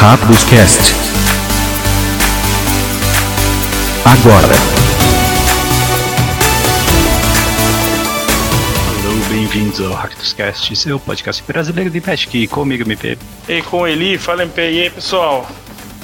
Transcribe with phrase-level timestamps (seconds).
[0.00, 0.94] Rápidos Cast.
[4.04, 4.54] Agora.
[8.86, 13.18] Alô, bem-vindos ao Rápidos Cast, seu podcast brasileiro de Magic, comigo, MP.
[13.48, 15.50] E com Eli, fala MP, e aí pessoal?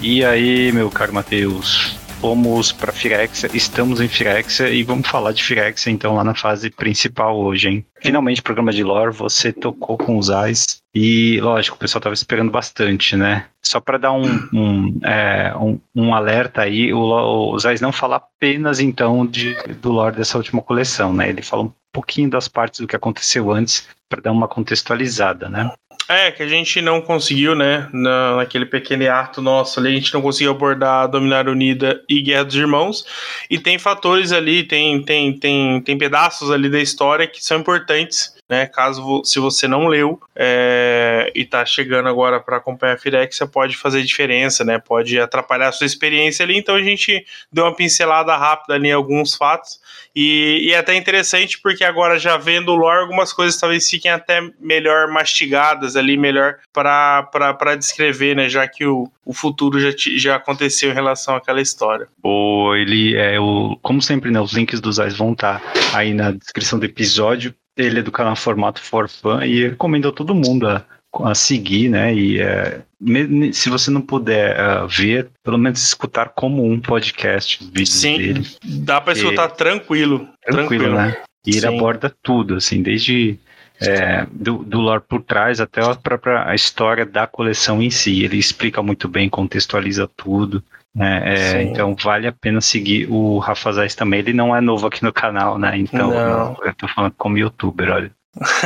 [0.02, 1.83] E aí, meu caro Matheus?
[2.24, 6.70] Fomos para Firexia, estamos em Firexia e vamos falar de Firexia então lá na fase
[6.70, 7.86] principal hoje, hein?
[8.00, 12.50] Finalmente, programa de lore, você tocou com os Ais e, lógico, o pessoal tava esperando
[12.50, 13.44] bastante, né?
[13.60, 14.24] Só para dar um,
[14.54, 16.98] um, é, um, um, alerta aí, o,
[17.52, 21.28] o Zais não fala apenas então de, do lore dessa última coleção, né?
[21.28, 25.70] Ele fala um pouquinho das partes do que aconteceu antes para dar uma contextualizada, né?
[26.08, 27.88] É, que a gente não conseguiu, né?
[27.92, 32.44] Na, naquele pequeno ato nosso ali, a gente não conseguiu abordar Dominar Unida e Guerra
[32.44, 33.06] dos Irmãos.
[33.48, 38.34] E tem fatores ali, tem, tem, tem, tem pedaços ali da história que são importantes
[38.48, 38.66] né?
[38.66, 43.76] Caso se você não leu é, e está chegando agora para acompanhar a Firexia, pode
[43.76, 44.78] fazer diferença, né?
[44.78, 46.56] Pode atrapalhar a sua experiência ali.
[46.56, 49.80] Então a gente deu uma pincelada rápida ali em alguns fatos.
[50.14, 54.10] E, e é até interessante porque agora já vendo o lore, algumas coisas talvez fiquem
[54.10, 58.48] até melhor mastigadas ali, melhor para descrever, né?
[58.48, 62.06] Já que o, o futuro já, já aconteceu em relação àquela história.
[62.22, 63.76] O, ele é o.
[63.82, 64.40] Como sempre, né?
[64.40, 68.12] Os links dos AIS vão estar tá aí na descrição do episódio ele é do
[68.12, 70.84] canal Formato for Fun e recomendo a todo mundo a,
[71.22, 72.14] a seguir, né?
[72.14, 72.80] E é,
[73.52, 78.46] se você não puder uh, ver, pelo menos escutar como um podcast vídeo Sim, dele.
[78.64, 80.84] Dá para escutar tranquilo, tranquilo.
[80.84, 81.16] Tranquilo, né?
[81.46, 81.76] E ele Sim.
[81.76, 83.38] aborda tudo, assim, desde
[83.80, 88.22] é, do, do lore por trás até a própria a história da coleção em si.
[88.22, 90.62] Ele explica muito bem, contextualiza tudo.
[90.94, 91.22] Né?
[91.24, 94.20] É, então vale a pena seguir o Rafa Zais também.
[94.20, 95.76] Ele não é novo aqui no canal, né?
[95.76, 96.56] Então não.
[96.64, 98.10] eu tô falando como youtuber, olha.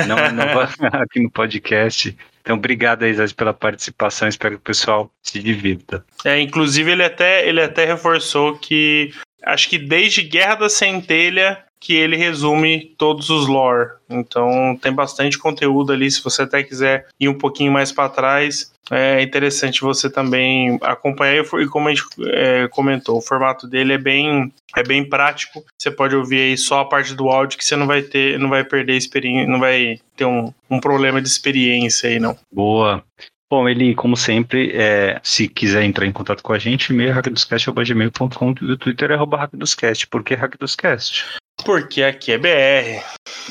[0.07, 0.61] Não é novo
[0.93, 2.17] aqui no podcast.
[2.49, 4.27] Então, obrigado aí, pela participação.
[4.27, 6.03] Espero que o pessoal se divirta.
[6.25, 9.13] É, inclusive, ele até, ele até reforçou que
[9.45, 13.91] acho que desde Guerra da Centelha que ele resume todos os lore.
[14.09, 16.11] Então tem bastante conteúdo ali.
[16.11, 21.45] Se você até quiser ir um pouquinho mais para trás, é interessante você também acompanhar.
[21.45, 25.65] E como a gente é, comentou, o formato dele é bem é bem prático.
[25.79, 28.49] Você pode ouvir aí só a parte do áudio que você não vai ter, não
[28.49, 32.37] vai perder experiência, não vai ter um, um problema de experiência aí não.
[32.53, 33.05] Boa.
[33.51, 38.55] Bom, ele, como sempre, é, se quiser entrar em contato com a gente, e-mail hackdoscast.gmail.com
[38.61, 40.07] e o Twitter é hackdoscast.
[40.07, 41.25] Por que hackdoscast?
[41.65, 43.03] Porque aqui é BR.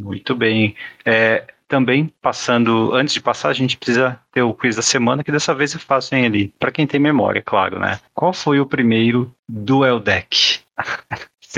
[0.04, 0.76] Muito bem.
[1.04, 5.32] É, também, passando, antes de passar, a gente precisa ter o quiz da semana, que
[5.32, 6.54] dessa vez eu faço em ali.
[6.60, 8.00] Para quem tem memória, claro, né?
[8.14, 10.60] Qual foi o primeiro Duel Deck?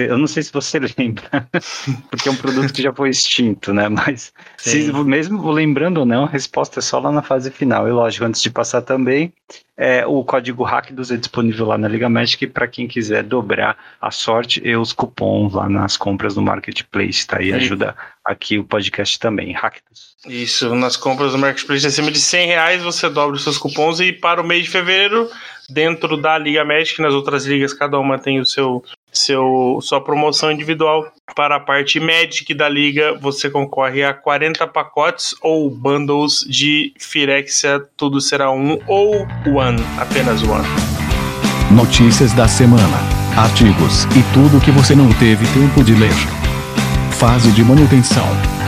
[0.08, 1.48] Eu não sei se você lembra,
[2.10, 3.90] porque é um produto que já foi extinto, né?
[3.90, 7.88] Mas se, mesmo lembrando ou não, a resposta é só lá na fase final.
[7.88, 9.34] E lógico, antes de passar também,
[9.78, 14.12] é, o código Hackdos é disponível lá na Liga Magic para quem quiser dobrar a
[14.12, 17.42] sorte e os cupons lá nas compras do Marketplace, tá?
[17.42, 17.96] E ajuda
[18.26, 20.18] aqui o podcast também, Hackdos.
[20.28, 24.12] Isso, nas compras do Marketplace acima de 100 reais você dobra os seus cupons e
[24.12, 25.30] para o mês de fevereiro
[25.70, 30.52] dentro da Liga Magic, nas outras ligas cada uma tem o seu seu, sua promoção
[30.52, 31.12] individual.
[31.36, 37.82] Para a parte Magic da liga, você concorre a 40 pacotes ou bundles de Firexia,
[37.96, 40.68] tudo será um ou one, apenas one.
[41.72, 42.98] Notícias da semana,
[43.38, 46.14] artigos e tudo que você não teve tempo de ler.
[47.12, 48.59] Fase de manutenção.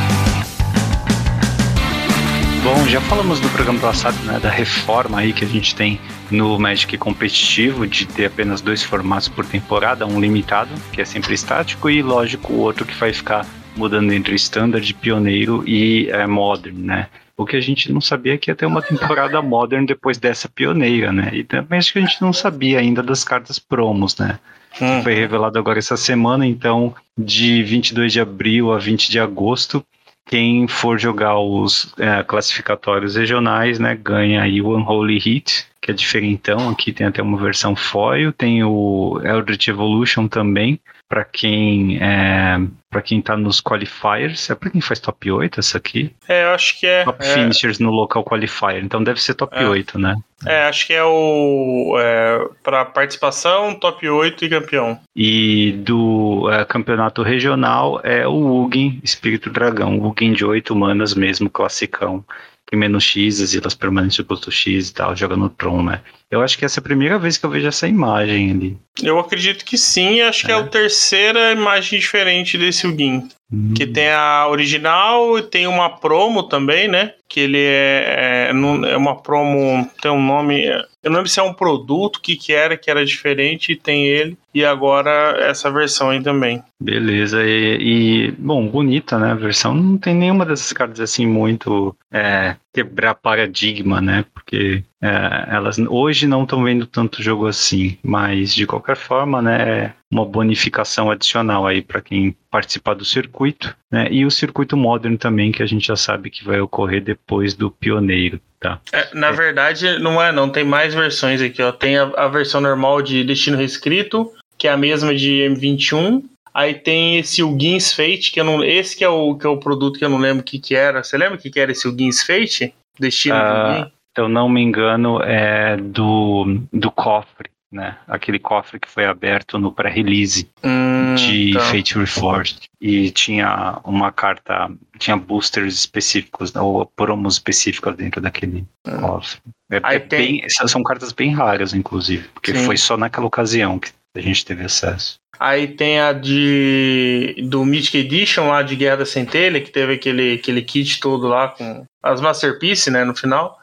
[2.64, 6.00] Bom, já falamos no programa passado né, da reforma aí que a gente tem
[6.30, 11.34] no Magic competitivo de ter apenas dois formatos por temporada, um limitado, que é sempre
[11.34, 16.78] estático, e lógico, o outro que vai ficar mudando entre standard, pioneiro e é, modern,
[16.78, 17.08] né?
[17.36, 20.48] O que a gente não sabia é que ia ter uma temporada modern depois dessa
[20.48, 21.32] pioneira, né?
[21.34, 24.38] E também acho que a gente não sabia ainda das cartas promos, né?
[24.80, 25.02] Hum.
[25.02, 29.84] Foi revelado agora essa semana, então, de 22 de abril a 20 de agosto,
[30.32, 35.94] quem for jogar os é, classificatórios regionais, né, ganha aí o Unholy Heat, que é
[35.94, 36.70] diferentão.
[36.70, 40.80] Aqui tem até uma versão foil, tem o Eldritch Evolution também,
[41.12, 42.58] para quem é,
[42.90, 44.50] para quem tá nos qualifiers.
[44.50, 46.16] É para quem faz top 8 essa aqui?
[46.26, 47.04] É, eu acho que é.
[47.04, 50.16] Top é, finishers no local qualifier, então deve ser top é, 8, né?
[50.48, 55.02] É, acho que é o é, para participação, top 8 e campeão.
[55.14, 61.50] E do é, campeonato regional é o Ugin Espírito Dragão, Ugin de 8 manas mesmo,
[61.50, 62.24] classicão
[62.72, 66.02] que menos X, as ilhas permanentes custo X e tal, joga no Tron, né?
[66.32, 68.78] Eu acho que essa é a primeira vez que eu vejo essa imagem ali.
[69.04, 70.48] Eu acredito que sim, acho é.
[70.48, 73.28] que é a terceira imagem diferente desse Ugin.
[73.52, 73.74] Hum.
[73.76, 77.14] Que tem a original e tem uma promo também, né?
[77.28, 80.66] Que ele é, é, é uma promo, tem um nome.
[81.04, 83.76] Eu não lembro se é um produto, o que, que era, que era diferente, e
[83.76, 84.38] tem ele.
[84.54, 86.64] E agora essa versão aí também.
[86.80, 89.32] Beleza, e, e, bom, bonita, né?
[89.32, 94.26] A versão não tem nenhuma dessas cartas assim muito é, quebrar paradigma, né?
[94.34, 99.62] Porque é, elas hoje não estão vendo tanto jogo assim, mas de qualquer forma, né?
[99.62, 104.08] É uma bonificação adicional aí para quem participar do circuito, né?
[104.12, 107.70] E o circuito modern também, que a gente já sabe que vai ocorrer depois do
[107.70, 108.40] pioneiro.
[108.60, 108.80] Tá.
[108.94, 109.32] É, na é.
[109.32, 110.50] verdade, não é, não.
[110.50, 111.72] Tem mais versões aqui, ó.
[111.72, 116.24] Tem a, a versão normal de destino reescrito, que é a mesma de M21.
[116.54, 118.64] Aí tem esse Huguins Fate, que eu não.
[118.64, 120.76] Esse que é o, que é o produto que eu não lembro o que, que
[120.76, 121.04] era.
[121.04, 122.74] Você lembra o que, que era esse Huguins Fate?
[123.00, 127.98] Destino uh, Se eu não me engano, é do, do cofre, né?
[128.06, 131.62] Aquele cofre que foi aberto no pré-release hum, de tá.
[131.62, 132.70] Fate Reforged.
[132.82, 134.70] E tinha uma carta.
[135.00, 138.98] Tinha boosters específicos, ou promos específicos dentro daquele hum.
[139.00, 139.40] cofre.
[139.72, 140.42] É, é tem...
[140.42, 142.66] bem, são cartas bem raras, inclusive, porque Sim.
[142.66, 145.21] foi só naquela ocasião que a gente teve acesso.
[145.42, 150.36] Aí tem a de do Mythic Edition lá de Guerra da Centelha, que teve aquele,
[150.36, 153.60] aquele kit todo lá com as Masterpiece, né, no final.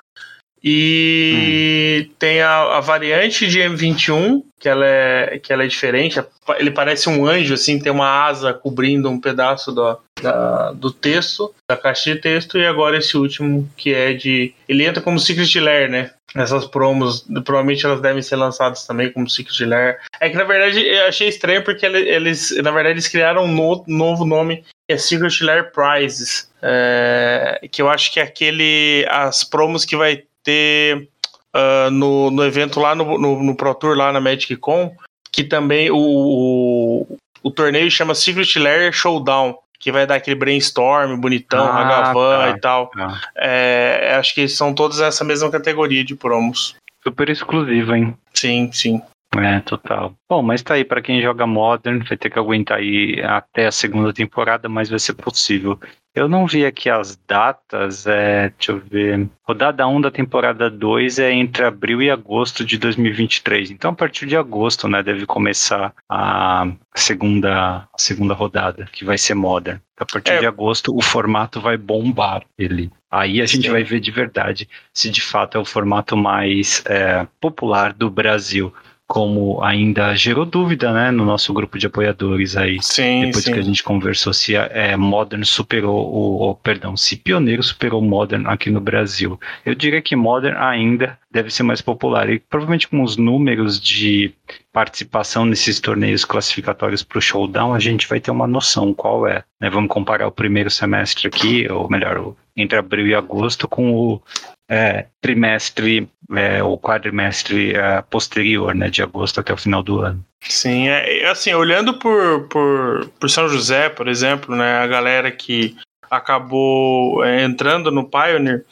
[0.60, 2.14] E hum.
[2.18, 6.20] tem a, a, variante de M21, que ela é, que ela é diferente.
[6.58, 11.54] Ele parece um anjo, assim, tem uma asa cobrindo um pedaço do, da, do texto,
[11.68, 12.58] da caixa de texto.
[12.58, 14.54] E agora esse último, que é de.
[14.68, 16.10] Ele entra como Secret Lair, né?
[16.34, 19.98] Essas promos, provavelmente elas devem ser lançadas também como Secret Lair.
[20.20, 23.84] É que na verdade eu achei estranho porque eles, na verdade, eles criaram um no,
[23.86, 26.50] novo nome, que é Secret Lair Prizes.
[26.60, 29.06] É, que eu acho que é aquele.
[29.08, 31.08] As promos que vai ter
[31.54, 34.94] uh, no, no evento lá no, no, no, Pro Tour, lá na Magic Con,
[35.32, 41.16] que também o, o, o torneio chama Secret Lair Showdown que vai dar aquele brainstorm
[41.20, 42.88] bonitão, ah, tá, e tal.
[42.88, 43.20] Tá.
[43.36, 46.76] É, acho que são todas essa mesma categoria de promos.
[47.02, 48.16] Super exclusivo, hein?
[48.34, 49.00] Sim, sim.
[49.36, 50.14] É, total.
[50.28, 53.72] Bom, mas tá aí, para quem joga Modern, vai ter que aguentar aí até a
[53.72, 55.78] segunda temporada, mas vai ser possível.
[56.14, 59.28] Eu não vi aqui as datas, é, deixa eu ver.
[59.46, 63.70] Rodada 1 da temporada 2 é entre abril e agosto de 2023.
[63.70, 66.66] Então, a partir de agosto, né, deve começar a
[66.96, 69.78] segunda, a segunda rodada, que vai ser Modern.
[69.98, 70.38] A partir é.
[70.38, 72.90] de agosto, o formato vai bombar ele.
[73.10, 73.72] Aí a gente Sim.
[73.72, 78.72] vai ver de verdade se de fato é o formato mais é, popular do Brasil
[79.08, 82.76] como ainda gerou dúvida, né, no nosso grupo de apoiadores aí.
[82.82, 83.54] Sim, depois sim.
[83.54, 88.70] que a gente conversou se é, Modern superou o, perdão, se Pioneiro superou Modern aqui
[88.70, 89.40] no Brasil.
[89.64, 94.30] Eu diria que Modern ainda deve ser mais popular e provavelmente com os números de
[94.72, 99.42] participação nesses torneios classificatórios para o Showdown a gente vai ter uma noção qual é.
[99.58, 99.70] Né?
[99.70, 104.22] Vamos comparar o primeiro semestre aqui, ou melhor, entre abril e agosto com o
[104.68, 110.24] é, trimestre é, ou quadrimestre é, posterior, né, de agosto até o final do ano.
[110.40, 115.74] Sim, é, assim, olhando por, por, por São José, por exemplo, né, a galera que
[116.10, 118.64] acabou é, entrando no Pioneer,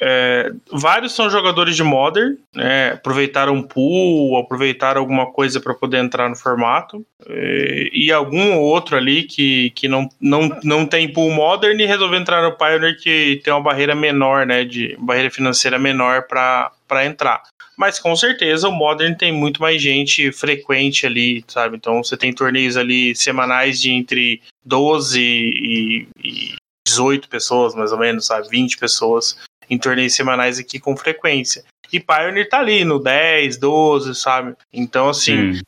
[0.00, 6.28] é, vários são jogadores de Modern, né, aproveitaram pool, aproveitaram alguma coisa para poder entrar
[6.28, 11.80] no formato, é, e algum outro ali que, que não, não, não tem pool Modern
[11.80, 16.26] e resolveu entrar no Pioneer que tem uma barreira menor, né, de barreira financeira menor
[16.26, 17.42] para entrar.
[17.76, 21.76] Mas com certeza o Modern tem muito mais gente frequente ali, sabe?
[21.76, 26.54] Então você tem torneios ali semanais de entre 12 e, e
[26.86, 28.48] 18 pessoas, mais ou menos, sabe?
[28.48, 29.38] 20 pessoas
[29.68, 31.64] em torneios semanais aqui com frequência.
[31.92, 34.54] E Pioneer tá ali no 10, 12, sabe?
[34.72, 35.60] Então, assim,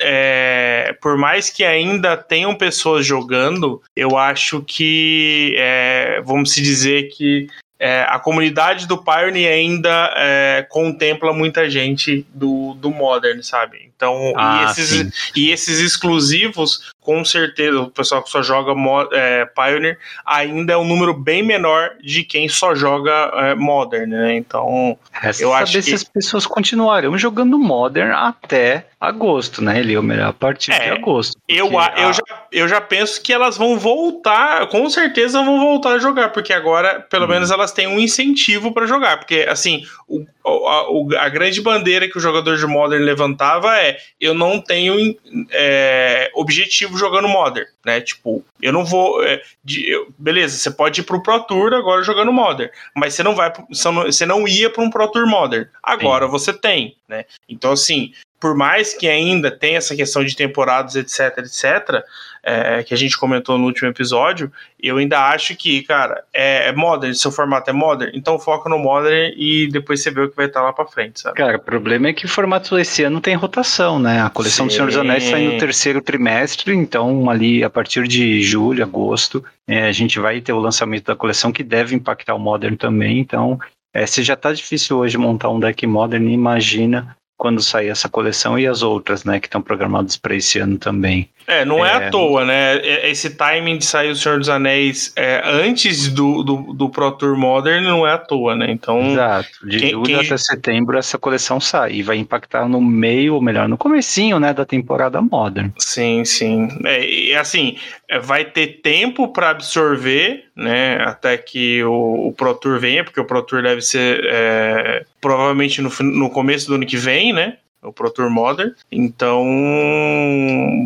[0.00, 7.08] é, por mais que ainda tenham pessoas jogando, eu acho que, é, vamos se dizer
[7.08, 13.91] que é, a comunidade do Pioneer ainda é, contempla muita gente do, do Modern, sabe?
[14.02, 18.72] Então, ah, e, esses, e esses exclusivos com certeza o pessoal que só joga
[19.12, 24.36] é, Pioneer ainda é um número bem menor de quem só joga é, Modern, né?
[24.36, 29.80] Então, Resta eu acho que se as pessoas continuarão jogando Modern até agosto, né?
[29.80, 31.36] Ele é o melhor a partir é, de agosto.
[31.48, 32.12] Eu, eu, a...
[32.12, 36.52] já, eu já penso que elas vão voltar, com certeza vão voltar a jogar, porque
[36.52, 37.28] agora, pelo hum.
[37.28, 39.18] menos, elas têm um incentivo para jogar.
[39.18, 44.34] Porque, assim, o, a, a, grande bandeira que o jogador de Modern levantava é: eu
[44.34, 45.16] não tenho
[45.50, 48.00] é, objetivo jogando Modern, né?
[48.00, 49.22] Tipo, eu não vou.
[49.24, 53.22] É, de, eu, beleza, você pode ir pro Pro Tour agora jogando Modern, mas você
[53.22, 55.66] não vai, você não ia para um Pro Tour Modern.
[55.82, 56.30] Agora Sim.
[56.30, 57.24] você tem, né?
[57.48, 62.04] Então, assim, por mais que ainda tenha essa questão de temporadas, etc, etc,
[62.42, 64.50] é, que a gente comentou no último episódio,
[64.82, 68.80] eu ainda acho que, cara, é, é modern, seu formato é modern, então foca no
[68.80, 71.36] modern e depois você vê o que vai estar lá pra frente, sabe?
[71.36, 74.20] Cara, o problema é que o formato esse ano tem rotação, né?
[74.20, 74.70] A coleção Sim.
[74.70, 79.44] do Senhor dos Anéis sai no terceiro trimestre, então ali a partir de julho, agosto,
[79.68, 83.20] é, a gente vai ter o lançamento da coleção que deve impactar o modern também,
[83.20, 83.60] então
[83.94, 88.56] é, se já tá difícil hoje montar um deck modern, imagina quando sair essa coleção
[88.56, 91.28] e as outras, né, que estão programadas para esse ano também.
[91.52, 92.76] É, não é, é, à toa, né?
[92.76, 97.12] É, esse timing de sair o Senhor dos Anéis é, antes do, do, do, Pro
[97.12, 98.70] Tour Modern não é à toa, né?
[98.70, 99.12] Então.
[99.12, 99.48] Exato.
[99.66, 100.16] De quem, julho quem...
[100.16, 104.52] até setembro essa coleção sai e vai impactar no meio, ou melhor, no comecinho, né,
[104.54, 105.70] da temporada Modern.
[105.78, 106.68] Sim, sim.
[106.84, 107.76] É, e assim,
[108.08, 110.96] é, vai ter tempo para absorver, né?
[111.02, 115.80] Até que o, o, Pro Tour venha, porque o Pro Tour deve ser é, provavelmente
[115.80, 117.56] no, no começo do ano que vem, né?
[117.82, 118.72] O Pro Tour Modern.
[118.90, 119.44] Então,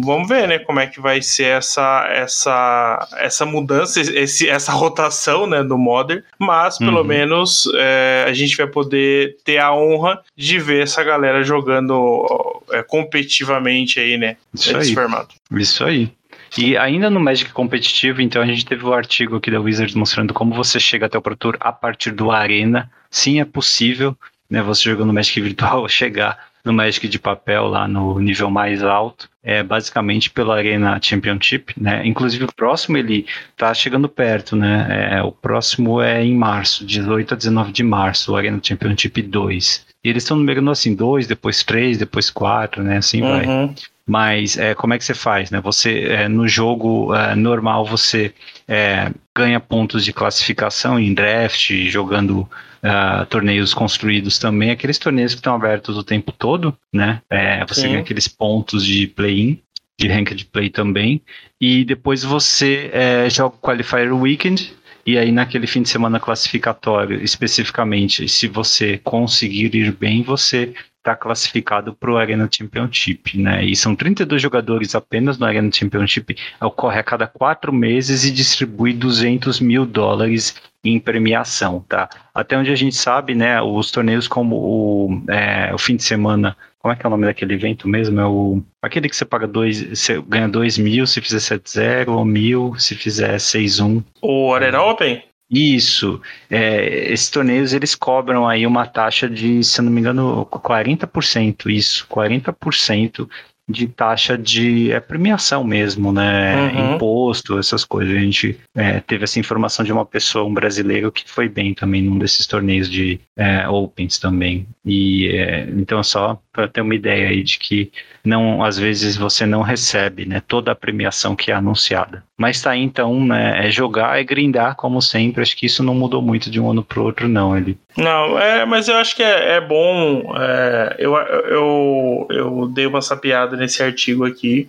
[0.03, 5.47] vamos ver, né, como é que vai ser essa essa essa mudança, esse, essa rotação,
[5.47, 6.23] né, do Modern.
[6.39, 7.05] Mas pelo uhum.
[7.05, 12.83] menos é, a gente vai poder ter a honra de ver essa galera jogando é,
[12.83, 14.95] competitivamente aí, né, Isso nesse aí.
[14.95, 15.35] formato.
[15.53, 16.11] Isso aí.
[16.57, 19.95] E ainda no Magic competitivo, então a gente teve o um artigo aqui da Wizards
[19.95, 22.91] mostrando como você chega até o Pro Tour a partir do Arena.
[23.11, 24.17] Sim, é possível,
[24.49, 29.29] né, você jogando Magic virtual chegar no Magic de papel lá no nível mais alto,
[29.43, 32.05] é basicamente pela Arena Championship, né?
[32.05, 35.13] Inclusive o próximo ele tá chegando perto, né?
[35.13, 39.87] É, o próximo é em março, 18 a 19 de março, o Arena Championship 2.
[40.03, 42.97] E eles estão numerando assim, 2, depois 3, depois 4, né?
[42.99, 43.29] Assim uhum.
[43.29, 43.75] vai.
[44.07, 45.61] Mas é, como é que você faz, né?
[45.61, 48.33] Você é, no jogo é, normal você
[48.69, 52.49] é, ganha pontos de classificação em draft, jogando
[52.83, 57.21] uh, torneios construídos também, aqueles torneios que estão abertos o tempo todo, né?
[57.31, 57.89] É, você Sim.
[57.89, 59.61] ganha aqueles pontos de play-in,
[59.99, 61.23] de ranked play também,
[61.61, 64.75] e depois você é, joga o Qualifier Weekend,
[65.07, 70.75] e aí naquele fim de semana classificatório, especificamente, se você conseguir ir bem, você
[71.07, 73.65] está classificado para o Arena Championship, né?
[73.65, 78.93] E são 32 jogadores apenas no Arena Championship, ocorre a cada quatro meses e distribui
[78.93, 82.09] 200 mil dólares em premiação, tá?
[82.35, 86.57] Até onde a gente sabe, né, os torneios como o, é, o fim de semana,
[86.79, 88.21] como é que é o nome daquele evento mesmo?
[88.21, 92.25] É o aquele que você paga dois, você ganha 2 mil se fizer 7-0, ou
[92.25, 94.03] mil se fizer 6-1.
[94.23, 95.23] O Arena Open?
[95.51, 96.21] Isso.
[96.51, 102.07] É, esses torneios eles cobram aí uma taxa de, se não me engano, 40%, isso,
[102.09, 103.29] 40%
[103.69, 106.71] de taxa de é, premiação mesmo, né?
[106.73, 106.95] Uhum.
[106.95, 108.17] Imposto, essas coisas.
[108.17, 112.03] A gente é, teve essa informação de uma pessoa, um brasileiro, que foi bem também
[112.03, 114.67] num desses torneios de é, Opens também.
[114.85, 117.93] E é, então, só para ter uma ideia aí de que
[118.25, 122.25] não, às vezes você não recebe né, toda a premiação que é anunciada.
[122.37, 125.43] Mas tá aí então, né, é jogar, é grindar como sempre.
[125.43, 127.57] Acho que isso não mudou muito de um ano pro outro, não.
[127.57, 127.79] Ele.
[127.97, 130.35] Não, é, mas eu acho que é, é bom.
[130.37, 134.69] É, eu, eu, eu dei uma sapiada nesse artigo aqui.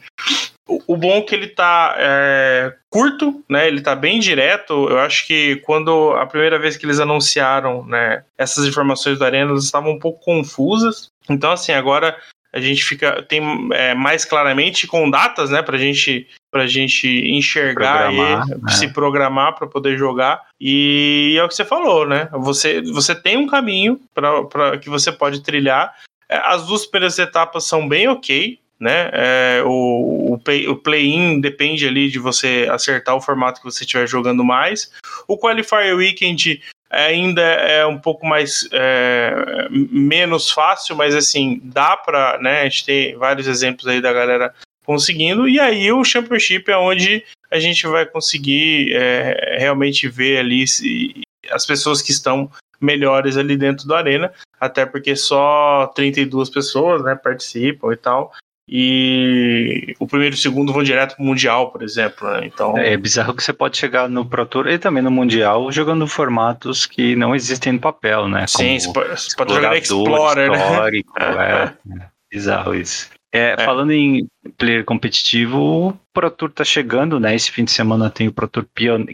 [0.68, 3.68] O, o bom é que ele tá é, curto, né?
[3.68, 4.88] Ele tá bem direto.
[4.90, 9.52] Eu acho que quando a primeira vez que eles anunciaram, né, essas informações do Arena,
[9.52, 11.10] elas estavam um pouco confusas.
[11.30, 12.18] Então, assim, agora
[12.54, 18.08] a gente fica tem é, mais claramente com datas, né, pra gente pra gente enxergar
[18.08, 18.72] programar, e né?
[18.72, 20.42] se programar para poder jogar.
[20.60, 22.30] E é o que você falou, né?
[22.32, 25.94] Você você tem um caminho para que você pode trilhar.
[26.30, 29.10] É, as duas primeiras etapas são bem ok, né?
[29.14, 33.84] É, o, o, play, o play-in depende ali de você acertar o formato que você
[33.84, 34.92] estiver jogando mais.
[35.28, 42.40] O Qualifier Weekend ainda é um pouco mais é, menos fácil, mas assim, dá para,
[42.40, 44.54] né, a gente tem vários exemplos aí da galera
[44.86, 50.66] conseguindo, e aí o Championship é onde a gente vai conseguir é, realmente ver ali
[50.66, 57.04] se, as pessoas que estão melhores ali dentro da arena, até porque só 32 pessoas,
[57.04, 58.32] né, participam e tal,
[58.68, 62.30] e o primeiro e o segundo vão direto pro Mundial, por exemplo.
[62.30, 62.48] Né?
[62.48, 62.78] Então...
[62.78, 66.06] É, é bizarro que você pode chegar no Pro Tour e também no Mundial jogando
[66.06, 68.46] formatos que não existem no papel, né?
[68.48, 70.58] Sim, você pode, você pode jogar Explorer, né?
[71.18, 73.10] É, é, bizarro isso.
[73.34, 77.36] É, é, Falando em player competitivo, o Pro Tour tá chegando, né?
[77.36, 78.66] Esse fim de semana tem o Pro Tour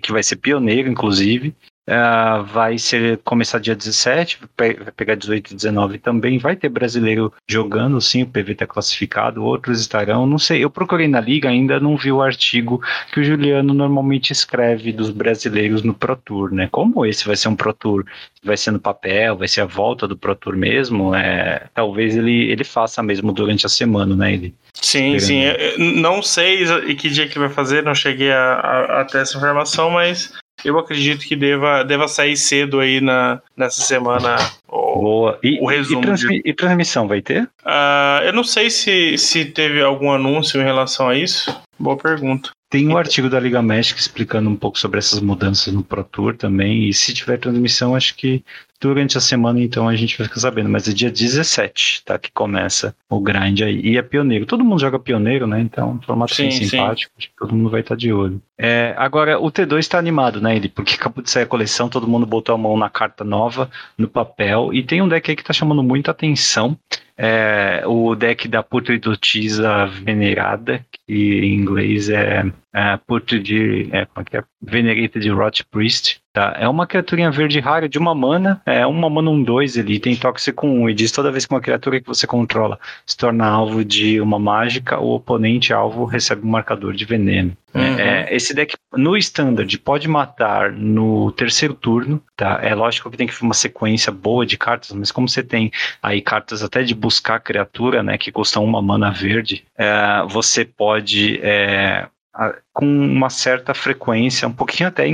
[0.02, 1.54] que vai ser pioneiro, inclusive.
[1.86, 6.38] Uh, vai ser começar dia 17, vai pegar 18 e 19 também.
[6.38, 10.26] Vai ter brasileiro jogando, sim, o PV está classificado, outros estarão.
[10.26, 14.32] Não sei, eu procurei na liga, ainda não vi o artigo que o Juliano normalmente
[14.32, 16.70] escreve dos brasileiros no Pro Tour, né?
[16.72, 18.06] Como esse vai ser um Pro Tour,
[18.42, 22.50] vai ser no papel, vai ser a volta do Pro Tour mesmo, é, talvez ele,
[22.50, 24.34] ele faça mesmo durante a semana, né?
[24.34, 25.42] Ele, sim, sim.
[25.42, 29.18] Eu não sei que dia que ele vai fazer, não cheguei a, a, a ter
[29.18, 30.34] essa informação, mas
[30.64, 34.38] eu acredito que deva, deva sair cedo aí na, nessa semana.
[34.68, 35.40] O, Boa.
[35.44, 36.02] E, o resumo.
[36.02, 36.50] E, transmi de...
[36.50, 37.44] e transmissão vai ter?
[37.66, 41.56] Uh, eu não sei se, se teve algum anúncio em relação a isso.
[41.84, 42.52] Boa pergunta.
[42.70, 46.36] Tem um artigo da Liga México explicando um pouco sobre essas mudanças no Pro Tour
[46.36, 46.88] também.
[46.88, 48.42] E se tiver transmissão, acho que
[48.80, 50.70] durante a semana, então, a gente vai ficar sabendo.
[50.70, 52.18] Mas é dia 17, tá?
[52.18, 53.82] Que começa o grind aí.
[53.82, 54.46] E é pioneiro.
[54.46, 55.60] Todo mundo joga pioneiro, né?
[55.60, 57.14] Então, formato sim, simpático.
[57.22, 57.28] Sim.
[57.38, 58.42] todo mundo vai estar tá de olho.
[58.58, 60.70] É, agora, o T2 está animado, né, ele?
[60.70, 64.08] Porque acabou de sair a coleção, todo mundo botou a mão na carta nova, no
[64.08, 64.74] papel.
[64.74, 66.78] E tem um deck aí que tá chamando muita atenção.
[67.18, 72.44] É, o deck da Putridotisa Venerada, que em inglês é,
[72.74, 74.44] é Putrid, é, é é?
[74.62, 76.23] Venerated Rot Priest.
[76.34, 76.56] Tá?
[76.58, 80.66] É uma criaturinha verde rara de uma mana, é uma mana 1-2 ele tem tóxico
[80.66, 84.20] 1 e diz toda vez que uma criatura que você controla se torna alvo de
[84.20, 87.56] uma mágica, o oponente alvo recebe um marcador de veneno.
[87.72, 88.00] Uhum.
[88.00, 92.60] É, esse deck no standard pode matar no terceiro turno, tá?
[92.64, 95.72] É lógico que tem que ter uma sequência boa de cartas, mas como você tem
[96.02, 101.40] aí cartas até de buscar criatura, né, que custam uma mana verde, é, você pode
[101.44, 102.08] é,
[102.74, 105.06] com uma certa frequência, um pouquinho até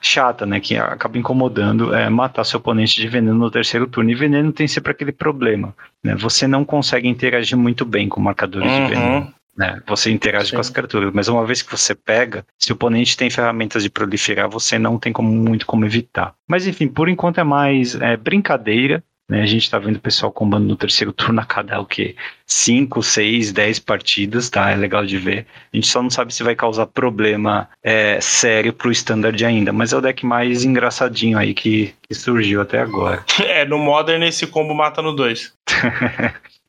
[0.00, 4.10] chata, né, que acaba incomodando, é, matar seu oponente de veneno no terceiro turno.
[4.10, 6.16] E veneno tem sempre aquele problema, né?
[6.16, 8.86] Você não consegue interagir muito bem com marcadores uhum.
[8.86, 9.34] de veneno.
[9.56, 9.82] Né?
[9.88, 10.54] Você interage Sim.
[10.54, 13.90] com as criaturas, mas uma vez que você pega, se o oponente tem ferramentas de
[13.90, 16.32] proliferar, você não tem como, muito como evitar.
[16.46, 19.42] Mas enfim, por enquanto é mais é, brincadeira, né?
[19.42, 22.16] A gente está vendo o pessoal combando no terceiro turno a cada o quê?
[22.46, 24.70] 5, 6, 10 partidas, tá?
[24.70, 25.46] É legal de ver.
[25.72, 29.92] A gente só não sabe se vai causar problema é, sério pro standard ainda, mas
[29.92, 33.24] é o deck mais engraçadinho aí que, que surgiu até agora.
[33.48, 35.52] É, no Modern esse combo mata no 2.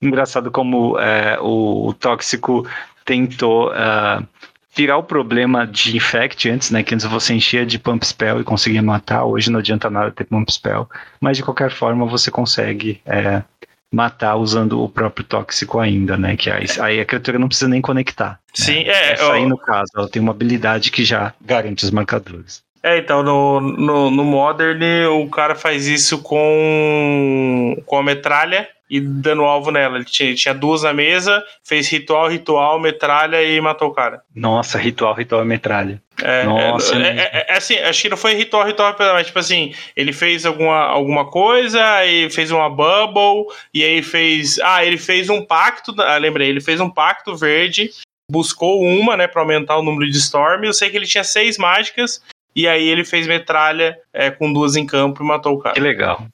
[0.01, 2.65] Engraçado como é, o, o Tóxico
[3.05, 3.69] tentou.
[3.71, 4.25] Uh,
[4.73, 6.83] tirar o problema de infect antes, né?
[6.83, 9.25] Que antes você enchia de pump spell e conseguia matar.
[9.25, 13.41] Hoje não adianta nada ter pump spell, mas de qualquer forma você consegue é,
[13.91, 16.37] matar usando o próprio tóxico ainda, né?
[16.37, 18.31] Que aí, aí a criatura não precisa nem conectar.
[18.31, 18.37] Né?
[18.53, 18.89] Sim, né?
[18.89, 19.13] é.
[19.13, 22.63] Essa aí, no caso, ela tem uma habilidade que já garante os marcadores.
[22.81, 28.99] É, então, no, no, no Modern, o cara faz isso com, com a metralha e
[28.99, 29.97] dando alvo nela.
[29.97, 34.21] Ele tinha, tinha, duas na mesa, fez ritual, ritual, metralha e matou o cara.
[34.35, 36.01] Nossa, ritual, ritual, metralha.
[36.21, 39.73] É, Nossa, é, é, é, assim, acho que não foi ritual, ritual, mas tipo assim,
[39.95, 44.59] ele fez alguma, alguma coisa, aí fez uma bubble, e aí fez.
[44.59, 45.93] Ah, ele fez um pacto.
[46.01, 47.91] Ah, lembrei, ele fez um pacto verde,
[48.29, 50.63] buscou uma, né, pra aumentar o número de Storm.
[50.63, 52.21] Eu sei que ele tinha seis mágicas,
[52.55, 55.75] e aí ele fez metralha é, com duas em campo e matou o cara.
[55.75, 56.25] Que legal.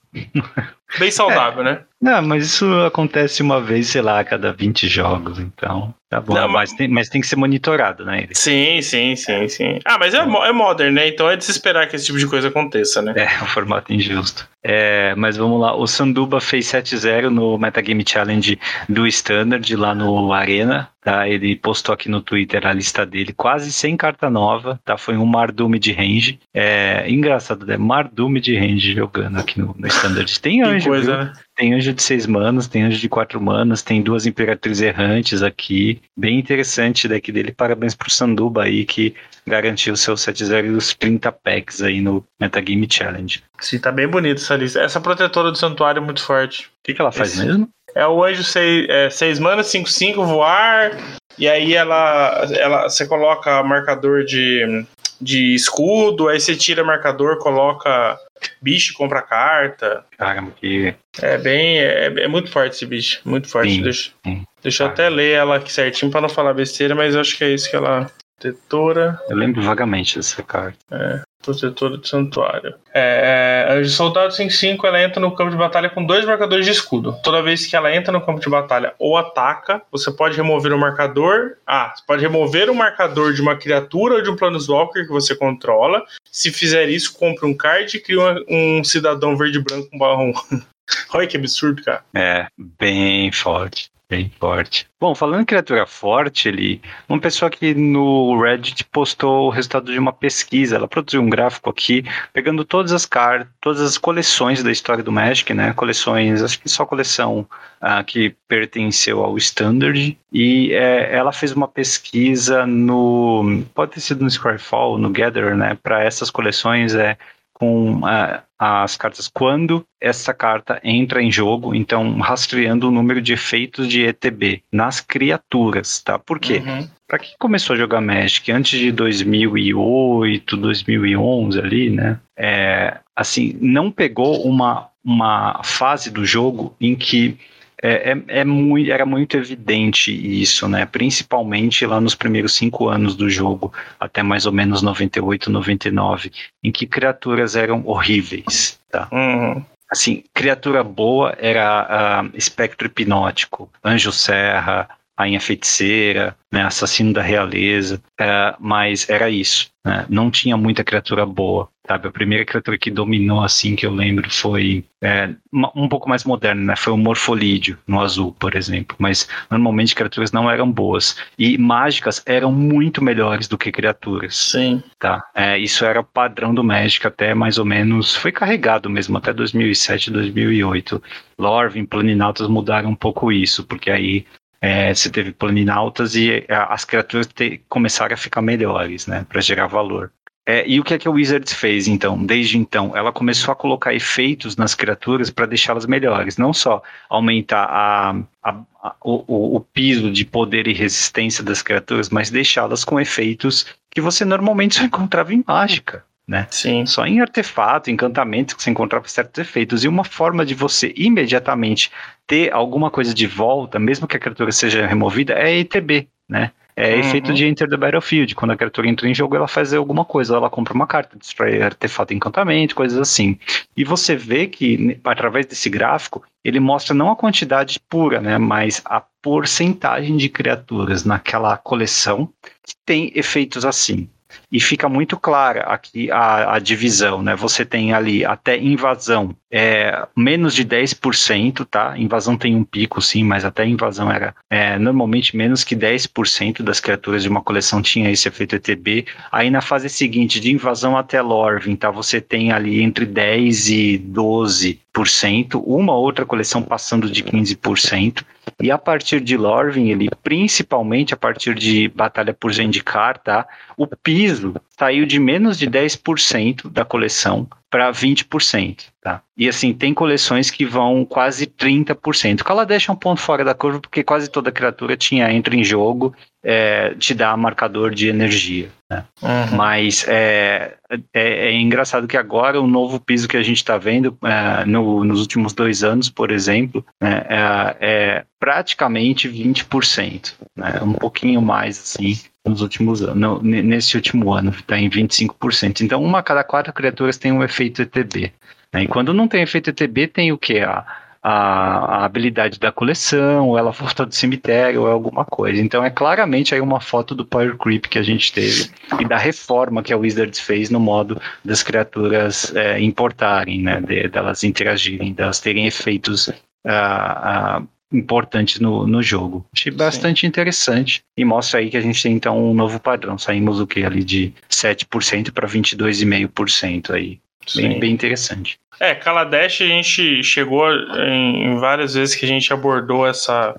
[0.98, 1.82] Bem saudável, né?
[2.00, 6.34] Não, mas isso acontece uma vez, sei lá, a cada 20 jogos, então tá bom.
[6.34, 8.28] Não, mas, tem, mas tem que ser monitorado, né?
[8.32, 9.78] Sim, sim, sim, sim.
[9.84, 11.08] Ah, mas é, é modern, né?
[11.08, 13.14] Então é de se esperar que esse tipo de coisa aconteça, né?
[13.16, 14.46] É, o formato injusto.
[14.62, 20.32] É, mas vamos lá, o Sanduba fez 7-0 no Metagame Challenge do Standard lá no
[20.32, 21.28] Arena, tá?
[21.28, 24.98] Ele postou aqui no Twitter a lista dele, quase sem carta nova, tá?
[24.98, 26.40] Foi um Mardume de range.
[26.52, 27.76] É engraçado, né?
[27.76, 30.40] Mardume de range jogando aqui no, no Standard.
[30.40, 31.32] Tem anjo, coisa, né?
[31.56, 36.02] Tem anjo de seis manas, tem anjo de quatro manas, tem duas Imperatrizes Errantes aqui.
[36.14, 37.50] Bem interessante o deck dele.
[37.50, 39.14] Parabéns pro Sanduba aí que
[39.46, 43.42] garantiu seu 7-0 e os 30 packs aí no Metagame Challenge.
[43.58, 44.80] Sim, tá bem bonito essa lista.
[44.80, 46.66] Essa protetora do santuário é muito forte.
[46.66, 47.46] O que, que ela faz Esse...
[47.46, 47.68] mesmo?
[47.94, 50.90] É o anjo 6 é, seis manas, 5-5, voar.
[51.38, 54.84] E aí ela, ela você coloca marcador de,
[55.18, 58.18] de escudo, aí você tira marcador, coloca
[58.60, 60.04] bicho, compra carta.
[60.16, 60.94] Caramba, que.
[61.20, 61.78] É bem.
[61.78, 63.20] É, é muito forte esse bicho.
[63.24, 63.70] Muito forte.
[63.72, 64.44] Sim, deixa, sim.
[64.62, 67.44] deixa eu até ler ela aqui certinho pra não falar besteira, mas eu acho que
[67.44, 68.10] é isso que ela.
[68.38, 69.18] Protetora.
[69.28, 70.78] Eu lembro vagamente dessa carta.
[70.90, 72.74] É, protetora de santuário.
[72.92, 77.18] É, a soldado 5-5 ela entra no campo de batalha com dois marcadores de escudo.
[77.22, 80.78] Toda vez que ela entra no campo de batalha ou ataca, você pode remover o
[80.78, 81.56] marcador.
[81.66, 85.34] Ah, você pode remover o marcador de uma criatura ou de um Planeswalker que você
[85.34, 86.04] controla.
[86.30, 90.32] Se fizer isso, compre um card e cria um cidadão verde branco com barrão.
[91.14, 92.04] Olha que absurdo, cara.
[92.14, 93.90] É, bem forte.
[94.08, 94.88] Bem forte.
[95.00, 99.98] Bom, falando em criatura forte, ele, uma pessoa que no Reddit postou o resultado de
[99.98, 100.76] uma pesquisa.
[100.76, 105.10] Ela produziu um gráfico aqui, pegando todas as cartas, todas as coleções da história do
[105.10, 105.72] Magic, né?
[105.72, 107.48] Coleções, acho que só coleção
[107.82, 110.16] uh, que pertenceu ao Standard.
[110.32, 115.76] E é, ela fez uma pesquisa no, pode ter sido no Scryfall, no Gather, né?
[115.82, 117.18] Para essas coleções é
[117.58, 123.32] com uh, as cartas quando essa carta entra em jogo, então rastreando o número de
[123.32, 126.18] efeitos de ETB nas criaturas, tá?
[126.18, 126.62] Por quê?
[126.64, 126.88] Uhum.
[127.08, 132.20] Para quem começou a jogar Magic antes de 2008, 2011 ali, né?
[132.36, 137.38] É, assim, não pegou uma, uma fase do jogo em que
[137.82, 140.86] é, é, é, muito, era muito evidente isso, né?
[140.86, 146.32] Principalmente lá nos primeiros cinco anos do jogo, até mais ou menos 98, 99,
[146.64, 149.08] em que criaturas eram horríveis, tá?
[149.12, 149.62] Uhum.
[149.90, 158.00] Assim, criatura boa era uh, espectro hipnótico, anjo serra, rainha feiticeira, né, assassino da realeza,
[158.20, 159.68] é, mas era isso.
[159.84, 162.08] Né, não tinha muita criatura boa, sabe?
[162.08, 165.30] A primeira criatura que dominou assim que eu lembro foi é,
[165.74, 166.76] um pouco mais moderna, né?
[166.76, 168.96] Foi o Morfolídeo no azul, por exemplo.
[168.98, 174.36] Mas normalmente criaturas não eram boas e mágicas eram muito melhores do que criaturas.
[174.36, 174.82] Sim.
[174.98, 175.24] Tá.
[175.34, 180.10] É, isso era padrão do Magic até mais ou menos foi carregado mesmo até 2007,
[180.10, 181.00] 2008.
[181.38, 184.26] Lorvin, Planinautas mudaram um pouco isso, porque aí
[184.66, 189.40] é, você teve planinautas e é, as criaturas te, começaram a ficar melhores, né, para
[189.40, 190.10] gerar valor.
[190.48, 192.24] É, e o que é que a Wizards fez então?
[192.24, 197.64] Desde então, ela começou a colocar efeitos nas criaturas para deixá-las melhores, não só aumentar
[197.64, 198.10] a,
[198.42, 198.50] a,
[198.82, 204.00] a, o, o, piso de poder e resistência das criaturas, mas deixá-las com efeitos que
[204.00, 206.46] você normalmente só encontrava em mágica né?
[206.50, 206.84] Sim.
[206.86, 209.84] Só em artefato, encantamento que você encontrava certos efeitos.
[209.84, 211.90] E uma forma de você imediatamente
[212.26, 216.50] ter alguma coisa de volta, mesmo que a criatura seja removida, é ETB, né?
[216.78, 217.00] É uhum.
[217.00, 218.34] efeito de Enter the Battlefield.
[218.34, 220.36] Quando a criatura entra em jogo, ela faz alguma coisa.
[220.36, 223.38] Ela compra uma carta, destrói artefato encantamento, coisas assim.
[223.74, 228.36] E você vê que, através desse gráfico, ele mostra não a quantidade pura, né?
[228.36, 232.28] Mas a porcentagem de criaturas naquela coleção
[232.62, 234.06] que tem efeitos assim
[234.50, 237.34] e fica muito clara aqui a, a divisão, né?
[237.34, 241.98] Você tem ali até invasão, é, menos de 10%, tá?
[241.98, 246.78] Invasão tem um pico, sim, mas até invasão era é, normalmente menos que 10% das
[246.78, 249.06] criaturas de uma coleção tinha esse efeito ETB.
[249.32, 251.90] Aí na fase seguinte, de invasão até Lorvin, tá?
[251.90, 258.22] Você tem ali entre 10 e 12%, uma outra coleção passando de 15%.
[258.62, 263.46] E a partir de Lorvin, ele principalmente a partir de Batalha por Zendikar, tá?
[263.76, 263.86] O
[264.36, 269.22] piso saiu de menos de 10% da coleção para 20%, tá?
[269.36, 272.42] E assim, tem coleções que vão quase 30%.
[272.42, 276.14] Kaladesh é um ponto fora da curva porque quase toda criatura tinha entra em jogo,
[276.44, 279.04] é, te dá marcador de energia, né?
[279.20, 279.56] Uhum.
[279.56, 280.74] Mas é,
[281.12, 285.04] é, é, engraçado que agora o novo piso que a gente está vendo é, no,
[285.04, 290.80] nos últimos dois anos, por exemplo, né, é, é praticamente 20%, né?
[290.82, 292.16] Um pouquinho mais assim
[292.46, 295.80] nos últimos anos, nesse último ano, está em 25%.
[295.80, 298.32] Então, uma a cada quatro criaturas tem um efeito ETB.
[298.72, 298.84] Né?
[298.84, 300.60] E quando não tem efeito ETB, tem o que?
[300.60, 300.84] A,
[301.22, 305.60] a, a, habilidade da coleção, ou ela volta do cemitério, ou alguma coisa.
[305.60, 309.18] Então, é claramente aí uma foto do Power Creep que a gente teve e da
[309.18, 313.80] reforma que a Wizards fez no modo das criaturas é, importarem, né?
[313.80, 316.28] De, delas interagirem, delas terem efeitos.
[316.28, 319.46] Uh, uh, importantes no, no jogo.
[319.54, 320.26] Achei bastante Sim.
[320.26, 323.16] interessante e mostra aí que a gente tem então um novo padrão.
[323.16, 327.20] Saímos o que ali de 7% para 22,5% aí.
[327.54, 328.58] Bem, bem interessante.
[328.80, 333.58] É, Kaladesh a gente chegou em, várias vezes que a gente abordou essa,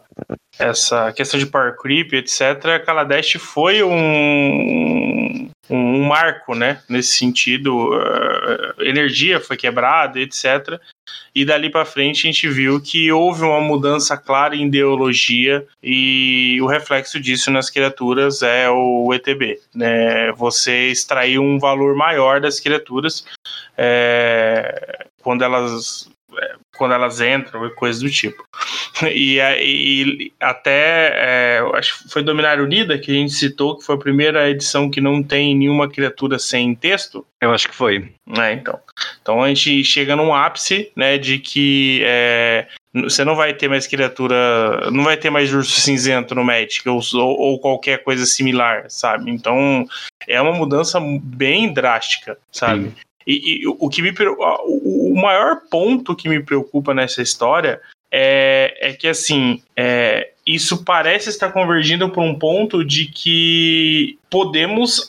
[0.59, 2.83] essa questão de power creep, etc.
[2.85, 6.81] Kaladesh foi um, um marco, né?
[6.89, 10.79] Nesse sentido, uh, energia foi quebrada, etc.
[11.33, 16.57] E dali para frente a gente viu que houve uma mudança clara em ideologia e
[16.61, 20.31] o reflexo disso nas criaturas é o ETB, né?
[20.33, 23.25] Você extrair um valor maior das criaturas
[23.77, 28.43] é, quando elas é, quando elas entram e coisas do tipo.
[29.13, 33.95] E, e até é, acho que foi Dominar Unida que a gente citou que foi
[33.95, 37.25] a primeira edição que não tem nenhuma criatura sem texto.
[37.41, 38.11] Eu acho que foi.
[38.37, 38.79] É, então.
[39.21, 43.85] Então a gente chega num ápice, né, de que é, você não vai ter mais
[43.87, 49.29] criatura, não vai ter mais urso cinzento no Magic ou, ou qualquer coisa similar, sabe?
[49.31, 49.85] Então
[50.27, 52.85] é uma mudança bem drástica, sabe?
[52.85, 52.93] Sim.
[53.27, 57.81] E, e, o que me o, maior ponto que me preocupa nessa história
[58.11, 65.05] é, é que assim é, isso parece estar convergindo para um ponto de que podemos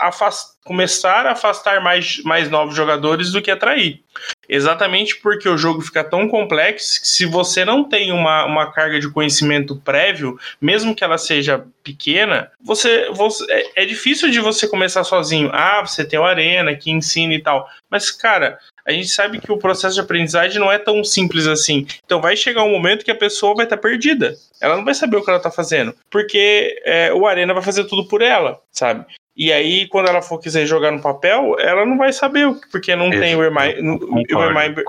[0.65, 4.03] começar a afastar mais, mais novos jogadores do que atrair.
[4.49, 8.99] Exatamente porque o jogo fica tão complexo que se você não tem uma, uma carga
[8.99, 14.67] de conhecimento prévio, mesmo que ela seja pequena, você, você é, é difícil de você
[14.67, 15.51] começar sozinho.
[15.53, 17.69] Ah, você tem o Arena que ensina e tal.
[17.89, 21.87] Mas, cara, a gente sabe que o processo de aprendizagem não é tão simples assim.
[22.07, 24.35] Então vai chegar um momento que a pessoa vai estar tá perdida.
[24.63, 25.95] Ela não vai saber o que ela está fazendo.
[26.11, 29.05] Porque é, o Arena vai fazer tudo por ela, sabe?
[29.39, 33.09] E aí, quando ela for quiser jogar no papel, ela não vai saber, porque não
[33.09, 33.81] tem o reminder,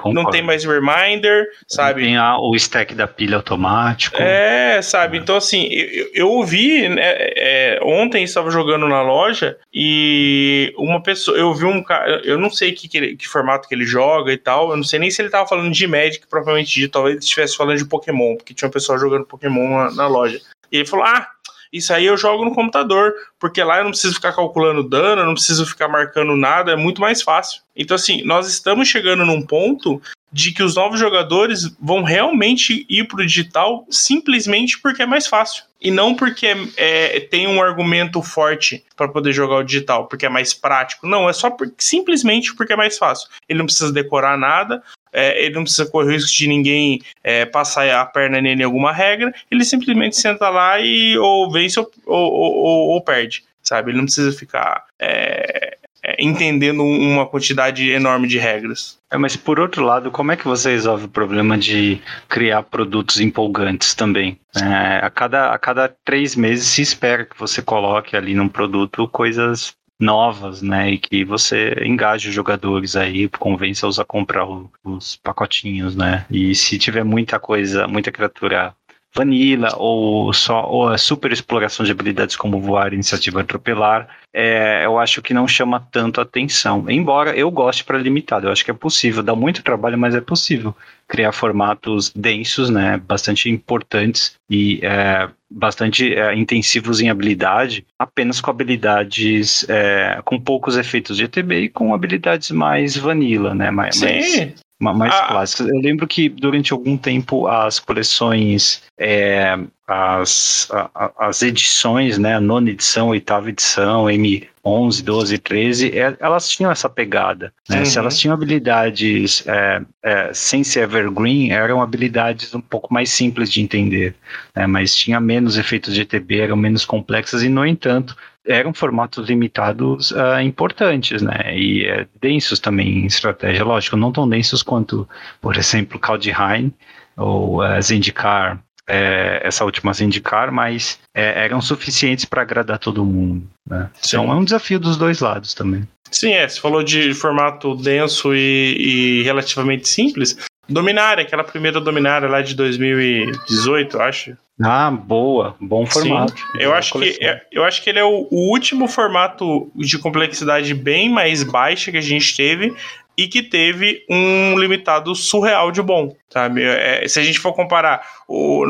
[0.06, 2.02] não tem mais reminder, sabe?
[2.02, 4.20] Tem a, o stack da pilha automático.
[4.20, 5.18] É, sabe?
[5.18, 5.22] É.
[5.22, 11.38] Então, assim, eu, eu ouvi, né, é, ontem estava jogando na loja e uma pessoa,
[11.38, 14.38] eu vi um cara, eu não sei que, que, que, formato que ele joga e
[14.38, 17.24] tal, eu não sei nem se ele estava falando de Magic, propriamente dito, talvez ele
[17.24, 20.42] estivesse falando de Pokémon, porque tinha uma pessoa jogando Pokémon na, na loja.
[20.72, 21.28] E ele falou: Ah,
[21.72, 25.26] isso aí eu jogo no computador, porque lá eu não preciso ficar calculando dano, eu
[25.26, 27.62] não preciso ficar marcando nada, é muito mais fácil.
[27.76, 30.02] Então, assim, nós estamos chegando num ponto
[30.32, 35.28] de que os novos jogadores vão realmente ir para o digital simplesmente porque é mais
[35.28, 35.64] fácil.
[35.82, 40.30] E não porque é, tem um argumento forte para poder jogar o digital, porque é
[40.30, 41.08] mais prático.
[41.08, 43.30] Não, é só por, simplesmente porque é mais fácil.
[43.48, 47.46] Ele não precisa decorar nada, é, ele não precisa correr o risco de ninguém é,
[47.46, 51.90] passar a perna nele em alguma regra, ele simplesmente senta lá e ou vence ou,
[52.06, 53.92] ou, ou, ou perde, sabe?
[53.92, 58.98] Ele não precisa ficar é, é entendendo uma quantidade enorme de regras.
[59.12, 63.20] É, mas por outro lado, como é que você resolve o problema de criar produtos
[63.20, 64.40] empolgantes também?
[64.56, 69.08] É, a, cada, a cada três meses se espera que você coloque ali num produto
[69.08, 70.92] coisas novas, né?
[70.92, 76.26] E que você engaje os jogadores aí, convença-os a comprar o, os pacotinhos, né?
[76.30, 78.76] E se tiver muita coisa, muita criatura
[79.16, 85.00] vanilla ou só ou a super exploração de habilidades como voar, iniciativa atropelar, é, eu
[85.00, 86.86] acho que não chama tanto atenção.
[86.90, 90.22] Embora eu goste para limitado, eu acho que é possível, dá muito trabalho, mas é
[90.22, 90.76] possível
[91.08, 98.52] criar formatos densos, né, bastante importantes e é, bastante é, intensivos em habilidade, apenas com
[98.52, 104.06] habilidades é, com poucos efeitos de ETB e com habilidades mais vanilla, né, mais, Sim
[104.06, 105.28] mais ah.
[105.28, 105.68] clássicas.
[105.68, 112.40] Eu lembro que durante algum tempo as coleções, é, as, a, as edições, né, a
[112.40, 117.52] nona edição, oitava edição, M11, 12, 13, é, elas tinham essa pegada.
[117.68, 117.80] Né?
[117.80, 117.86] Uhum.
[117.86, 123.52] Se elas tinham habilidades é, é, sem ser evergreen, eram habilidades um pouco mais simples
[123.52, 124.16] de entender,
[124.56, 124.66] né?
[124.66, 128.16] mas tinha menos efeitos de ETB, eram menos complexas e, no entanto,
[128.50, 131.56] eram formatos limitados uh, importantes, né?
[131.56, 133.64] E uh, densos também em estratégia.
[133.64, 135.08] Lógico, não tão densos quanto,
[135.40, 136.74] por exemplo, Kaldheim
[137.16, 138.60] ou uh, Zendikar,
[138.90, 143.48] é, essa última Zendikar, mas é, eram suficientes para agradar todo mundo.
[143.70, 143.88] Né?
[144.04, 145.88] Então é um desafio dos dois lados também.
[146.10, 146.50] Sim, é.
[146.50, 150.36] Você falou de formato denso e, e relativamente simples.
[150.68, 154.38] Dominária, aquela primeira Dominária lá de 2018, acho.
[154.62, 156.34] Ah, boa, bom formato.
[156.38, 159.98] Sim, eu acho, que, é, eu acho que ele é o, o, último formato de
[159.98, 162.76] complexidade bem mais baixa que a gente teve
[163.20, 166.64] e que teve um limitado surreal de bom, sabe?
[166.64, 168.02] É, se a gente for comparar,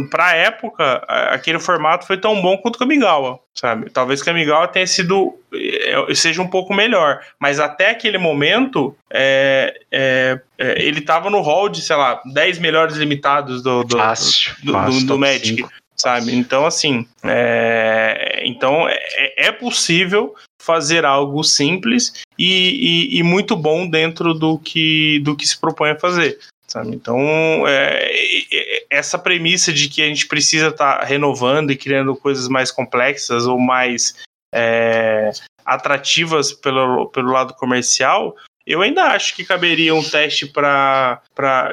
[0.10, 3.92] para a época, aquele formato foi tão bom quanto o Kamigawa, sabe?
[3.92, 10.40] Talvez Kamigawa tenha sido é, seja um pouco melhor, mas até aquele momento é, é,
[10.58, 14.74] é ele estava no hall de, sei lá, 10 melhores limitados do, do, fácil, do,
[14.74, 15.58] fácil, do, do Magic.
[15.58, 16.34] 5 sabe?
[16.34, 23.86] Então, assim, é, então é, é, possível fazer algo simples e, e, e, muito bom
[23.86, 26.40] dentro do que, do que se propõe a fazer.
[26.66, 26.96] Sabe?
[26.96, 27.20] Então,
[27.68, 32.72] é, essa premissa de que a gente precisa estar tá renovando e criando coisas mais
[32.72, 34.16] complexas ou mais
[34.54, 35.32] é,
[35.66, 38.36] atrativas pelo, pelo lado comercial,
[38.70, 41.22] eu ainda acho que caberia um teste para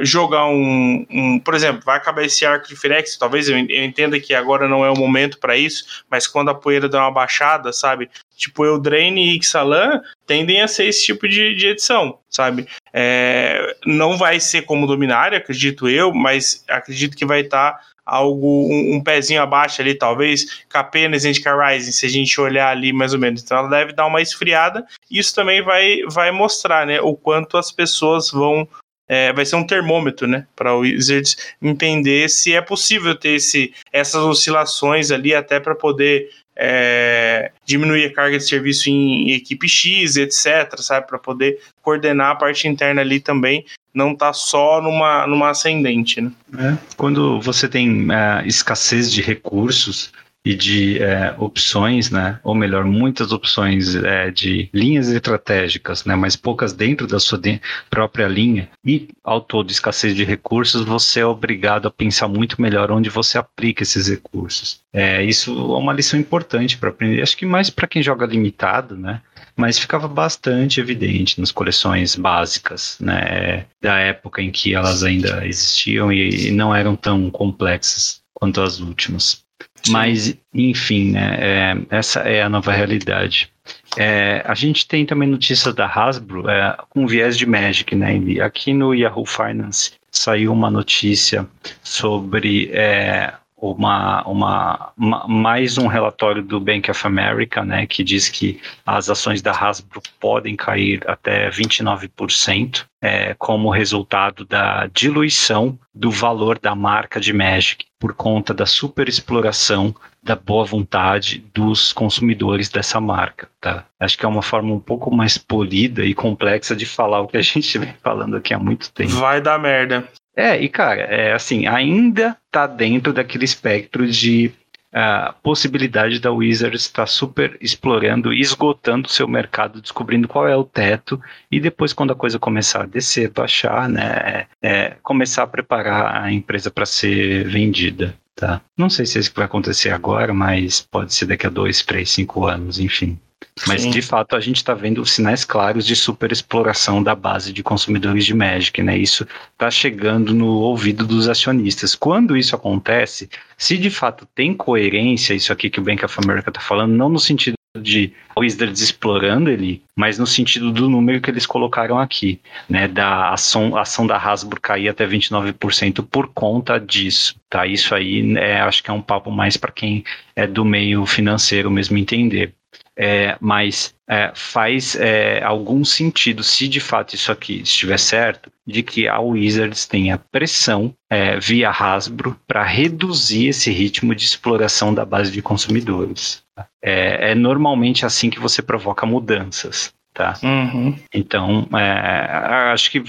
[0.00, 4.32] jogar um, um, Por exemplo, vai acabar esse arco de Firex, talvez eu, entenda que
[4.32, 8.08] agora não é o momento para isso, mas quando a poeira dá uma baixada, sabe?
[8.34, 12.66] Tipo, Eldraine e Ixalan tendem a ser esse tipo de, de edição, sabe?
[12.94, 18.68] É, não vai ser como Dominária, acredito eu, mas acredito que vai estar tá algo,
[18.70, 23.12] um, um, pezinho abaixo ali, talvez, Capenas e Rising, se a gente olhar ali mais
[23.12, 23.42] ou menos.
[23.42, 27.72] Então ela deve dar uma esfriada, isso também vai, vai mostrar, né, o quanto as
[27.72, 28.68] pessoas vão.
[29.08, 33.72] É, vai ser um termômetro, né, para o Wizards entender se é possível ter esse,
[33.92, 39.68] essas oscilações ali, até para poder é, diminuir a carga de serviço em, em equipe
[39.68, 43.64] X, etc., sabe, para poder coordenar a parte interna ali também
[43.96, 46.30] não tá só numa, numa ascendente, né?
[46.58, 46.76] É.
[46.96, 50.12] Quando você tem uh, escassez de recursos,
[50.46, 52.38] e de é, opções, né?
[52.44, 56.14] Ou melhor, muitas opções é, de linhas estratégicas, né?
[56.14, 61.18] Mas poucas dentro da sua de própria linha e ao todo escassez de recursos, você
[61.18, 64.80] é obrigado a pensar muito melhor onde você aplica esses recursos.
[64.92, 67.22] É, isso é uma lição importante para aprender.
[67.22, 69.20] Acho que mais para quem joga limitado, né?
[69.56, 76.12] Mas ficava bastante evidente nas coleções básicas, né, da época em que elas ainda existiam
[76.12, 79.44] e não eram tão complexas quanto as últimas.
[79.88, 83.50] Mas, enfim, né, é, essa é a nova realidade.
[83.96, 88.20] É, a gente tem também notícias da Hasbro é, com viés de Magic, né?
[88.42, 91.46] Aqui no Yahoo Finance saiu uma notícia
[91.82, 98.28] sobre é, uma, uma, uma, mais um relatório do Bank of America, né, que diz
[98.28, 106.10] que as ações da Hasbro podem cair até 29% é, como resultado da diluição do
[106.10, 113.00] valor da marca de Magic por conta da superexploração da boa vontade dos consumidores dessa
[113.00, 113.84] marca, tá?
[113.98, 117.36] Acho que é uma forma um pouco mais polida e complexa de falar o que
[117.36, 119.12] a gente vem falando aqui há muito tempo.
[119.12, 120.06] Vai dar merda.
[120.36, 124.52] É, e cara, é assim, ainda tá dentro daquele espectro de
[124.92, 130.54] uh, possibilidade da Wizards estar tá super explorando, esgotando o seu mercado, descobrindo qual é
[130.54, 131.20] o teto,
[131.50, 136.32] e depois, quando a coisa começar a descer, baixar, né, é, começar a preparar a
[136.32, 138.14] empresa para ser vendida.
[138.34, 138.60] Tá?
[138.76, 141.82] Não sei se é isso que vai acontecer agora, mas pode ser daqui a dois,
[141.82, 143.18] três, cinco anos, enfim.
[143.66, 143.90] Mas Sim.
[143.90, 148.34] de fato a gente está vendo sinais claros de superexploração da base de consumidores de
[148.34, 148.96] Magic, né?
[148.96, 151.94] Isso está chegando no ouvido dos acionistas.
[151.94, 156.50] Quando isso acontece, se de fato tem coerência, isso aqui que o Bank of America
[156.50, 161.30] está falando, não no sentido de Wizards explorando ele, mas no sentido do número que
[161.30, 167.36] eles colocaram aqui, né, da ação, ação da Hasbro cair até 29% por conta disso,
[167.50, 167.66] tá?
[167.66, 171.70] Isso aí é, acho que é um papo mais para quem é do meio financeiro
[171.70, 172.54] mesmo entender
[172.96, 178.82] é, mas é, faz é, algum sentido, se de fato isso aqui estiver certo, de
[178.82, 185.04] que a Wizards tenha pressão é, via Hasbro para reduzir esse ritmo de exploração da
[185.04, 186.42] base de consumidores.
[186.82, 189.92] É, é normalmente assim que você provoca mudanças.
[190.16, 190.32] Tá?
[190.42, 190.96] Uhum.
[191.12, 193.02] Então, é, acho que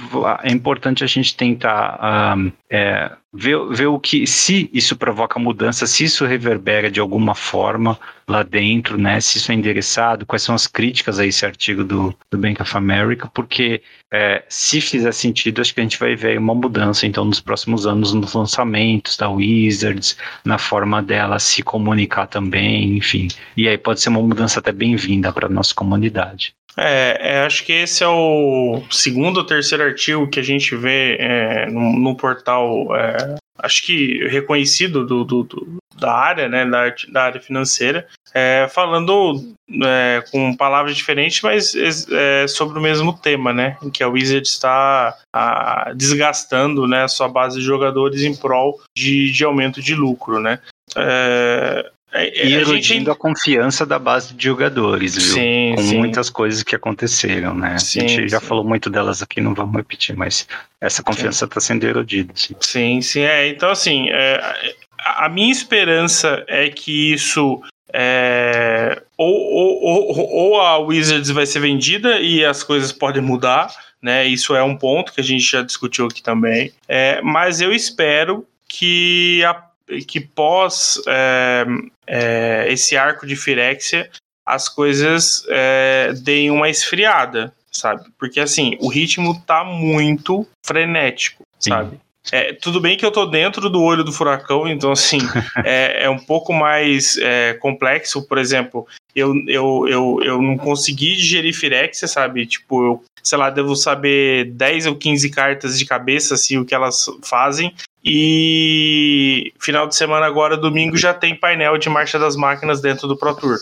[0.44, 5.88] é importante a gente tentar um, é, ver, ver o que, se isso provoca mudança,
[5.88, 9.22] se isso reverbera de alguma forma lá dentro, né?
[9.22, 12.76] Se isso é endereçado, quais são as críticas a esse artigo do, do Bank of
[12.76, 17.24] America, porque é, se fizer sentido, acho que a gente vai ver uma mudança, então,
[17.24, 23.30] nos próximos anos, nos lançamentos da Wizards, na forma dela se comunicar também, enfim.
[23.56, 26.54] E aí pode ser uma mudança até bem-vinda para a nossa comunidade.
[26.80, 31.18] É, é, acho que esse é o segundo ou terceiro artigo que a gente vê
[31.20, 36.94] é, no, no, portal, é, acho que reconhecido do, do, do, da área, né, da,
[37.12, 39.44] da área financeira, é, falando
[39.84, 41.74] é, com palavras diferentes, mas
[42.12, 47.08] é, sobre o mesmo tema, né, em que a Wizard está a, desgastando né, a
[47.08, 50.60] sua base de jogadores em prol de, de aumento de lucro, né.
[50.96, 53.10] É, é, e erodindo a, gente...
[53.12, 55.34] a, confiança da base de jogadores, viu?
[55.34, 55.98] Sim, Com sim.
[55.98, 57.78] muitas coisas que aconteceram, né?
[57.80, 60.48] Sim, a gente já falou muito delas aqui, não vamos repetir, mas
[60.80, 62.32] essa confiança está sendo erodida.
[62.36, 63.02] Sim, sim.
[63.02, 64.56] sim é, então, assim, é,
[65.00, 67.62] a minha esperança é que isso
[67.94, 73.70] é, ou, ou, ou, ou, a Wizards vai ser vendida e as coisas podem mudar,
[74.02, 74.26] né?
[74.26, 76.72] Isso é um ponto que a gente já discutiu aqui também.
[76.88, 79.67] É, mas eu espero que a
[80.08, 81.66] que pós é,
[82.06, 84.10] é, esse arco de Firexia
[84.48, 88.06] as coisas é, deem uma esfriada, sabe?
[88.18, 91.72] Porque assim, o ritmo tá muito frenético, Sim.
[91.72, 92.00] sabe?
[92.32, 95.20] É, tudo bem que eu tô dentro do olho do furacão, então assim,
[95.66, 98.26] é, é um pouco mais é, complexo.
[98.26, 102.46] Por exemplo, eu, eu, eu, eu não consegui digerir Firexia, sabe?
[102.46, 106.76] Tipo, eu, sei lá, devo saber 10 ou 15 cartas de cabeça, assim, o que
[106.76, 107.74] elas fazem.
[108.10, 113.18] E final de semana agora, domingo, já tem painel de marcha das máquinas dentro do
[113.18, 113.58] Pro Tour.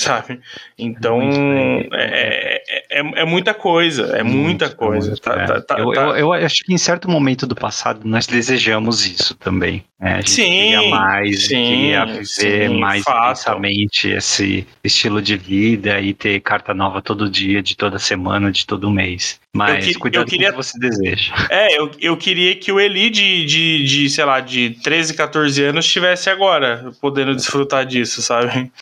[0.00, 0.40] Sabe?
[0.78, 5.08] Então é, é, é, é, muita coisa, é muita muito, coisa.
[5.08, 5.46] Muito, tá, é.
[5.46, 9.34] tá, tá, eu, eu, eu, acho que em certo momento do passado nós desejamos isso
[9.34, 9.84] também.
[10.00, 10.14] Né?
[10.14, 13.18] A gente sim, queria mais, sim, queria viver sim, mais fato.
[13.18, 18.64] intensamente esse estilo de vida e ter carta nova todo dia, de toda semana, de
[18.64, 19.38] todo mês.
[19.54, 21.34] Mas eu que, cuidado eu queria, com o que você deseja.
[21.50, 25.62] É, eu, eu queria que o Eli de, de, de, sei lá, de 13, 14
[25.64, 28.72] anos estivesse agora, podendo desfrutar disso, sabe?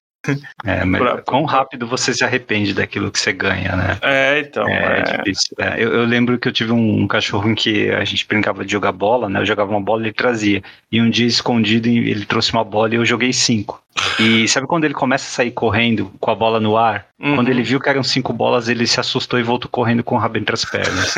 [0.65, 3.99] É, mas pra, quão rápido você se arrepende daquilo que você ganha, né?
[4.03, 4.69] É, então.
[4.69, 5.17] É, é.
[5.17, 5.57] difícil.
[5.59, 8.65] É, eu, eu, lembro que eu tive um, um, cachorro em que a gente brincava
[8.65, 9.41] de jogar bola, né?
[9.41, 10.63] Eu jogava uma bola e ele trazia.
[10.91, 13.83] E um dia escondido, ele trouxe uma bola e eu joguei cinco.
[14.19, 17.07] E sabe quando ele começa a sair correndo com a bola no ar?
[17.19, 17.35] Uhum.
[17.35, 20.19] Quando ele viu que eram cinco bolas, ele se assustou e voltou correndo com o
[20.19, 21.15] rabo entre as pernas.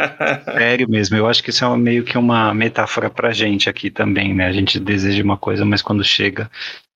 [0.52, 4.34] Sério mesmo, eu acho que isso é meio que uma metáfora pra gente aqui também,
[4.34, 4.46] né?
[4.46, 6.50] A gente deseja uma coisa, mas quando chega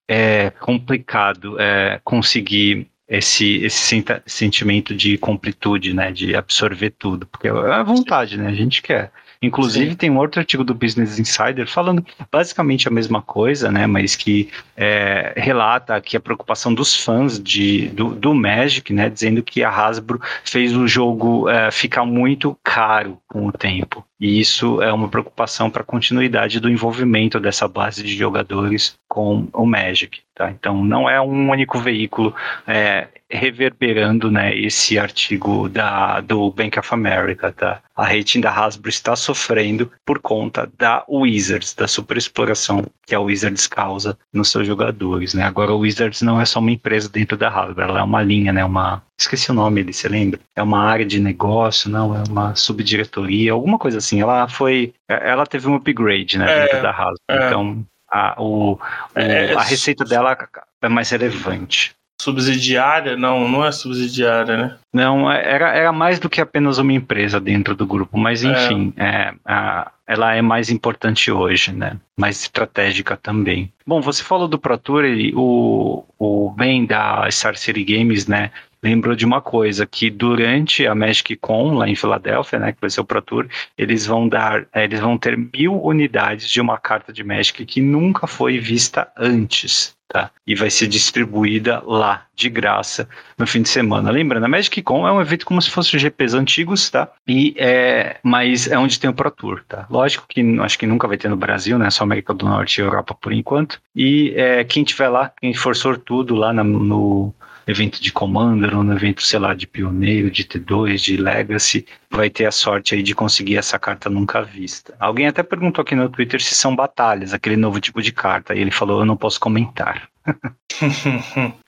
[0.08, 6.12] é complicado é, conseguir esse, esse sentimento de completude, né?
[6.12, 8.48] De absorver tudo, porque é a vontade, né?
[8.48, 9.10] A gente quer.
[9.40, 9.96] Inclusive, Sim.
[9.96, 13.86] tem um outro artigo do Business Insider falando basicamente a mesma coisa, né?
[13.86, 19.08] Mas que é, relata aqui a preocupação dos fãs de, do, do, Magic, né?
[19.08, 24.04] Dizendo que a Hasbro fez o jogo é, ficar muito caro com o tempo.
[24.20, 29.48] E isso é uma preocupação para a continuidade do envolvimento dessa base de jogadores com
[29.52, 30.20] o Magic.
[30.34, 30.50] Tá?
[30.50, 32.34] Então, não é um único veículo
[32.66, 37.52] é, reverberando né, esse artigo da, do Bank of America.
[37.52, 37.80] Tá?
[37.96, 43.66] A rating da Hasbro está sofrendo por conta da Wizards, da superexploração que a Wizards
[43.66, 45.34] causa nos seus jogadores.
[45.34, 45.42] Né?
[45.42, 48.52] Agora, o Wizards não é só uma empresa dentro da Hasbro, ela é uma linha,
[48.52, 50.38] né, uma, esqueci o nome ali, você lembra?
[50.54, 54.07] É uma área de negócio, não, é uma subdiretoria, alguma coisa assim.
[54.16, 57.16] Ela foi, ela teve um upgrade, né, dentro é, da Hasbro.
[57.28, 57.46] É.
[57.46, 58.78] Então, a, o, o
[59.14, 60.36] é, a receita dela
[60.82, 61.94] é mais relevante.
[62.20, 63.16] Subsidiária?
[63.16, 64.76] Não, não é subsidiária, né?
[64.92, 68.50] Não, é, era, era mais do que apenas uma empresa dentro do grupo, mas é.
[68.50, 69.04] enfim, é.
[69.06, 71.96] é a, ela é mais importante hoje, né?
[72.18, 73.72] Mais estratégica também.
[73.86, 75.04] Bom, você falou do Pro Tour,
[75.34, 78.50] o, o Ben da Star City Games, né?
[78.82, 82.90] Lembrou de uma coisa, que durante a Magic Con, lá em Filadélfia, né, que vai
[82.90, 86.78] ser o Pro Tour, eles vão dar, é, eles vão ter mil unidades de uma
[86.78, 89.96] carta de Magic que nunca foi vista antes.
[90.10, 90.30] Tá?
[90.46, 93.06] E vai ser distribuída lá, de graça,
[93.36, 94.10] no fim de semana.
[94.10, 97.10] Lembrando, a Magic Con é um evento como se fosse os GPs antigos, tá?
[97.26, 99.86] E é, mas é onde tem o Pro Tour, tá?
[99.90, 101.90] Lógico que acho que nunca vai ter no Brasil, né?
[101.90, 103.82] Só América do Norte e Europa por enquanto.
[103.94, 107.34] E é, quem tiver lá, quem for sortudo lá na, no,
[107.68, 112.30] evento de Commander ou no evento, sei lá, de Pioneiro, de T2, de Legacy, vai
[112.30, 114.94] ter a sorte aí de conseguir essa carta nunca vista.
[114.98, 118.60] Alguém até perguntou aqui no Twitter se são batalhas, aquele novo tipo de carta, e
[118.60, 120.08] ele falou, eu não posso comentar.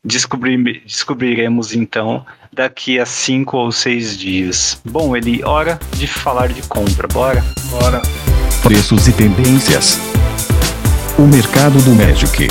[0.05, 4.81] Descobrir, descobriremos então daqui a cinco ou seis dias.
[4.85, 7.45] Bom, ele hora de falar de compra, bora?
[7.71, 8.03] Bora.
[8.63, 9.99] Preços e tendências.
[11.19, 12.49] O mercado do Magic.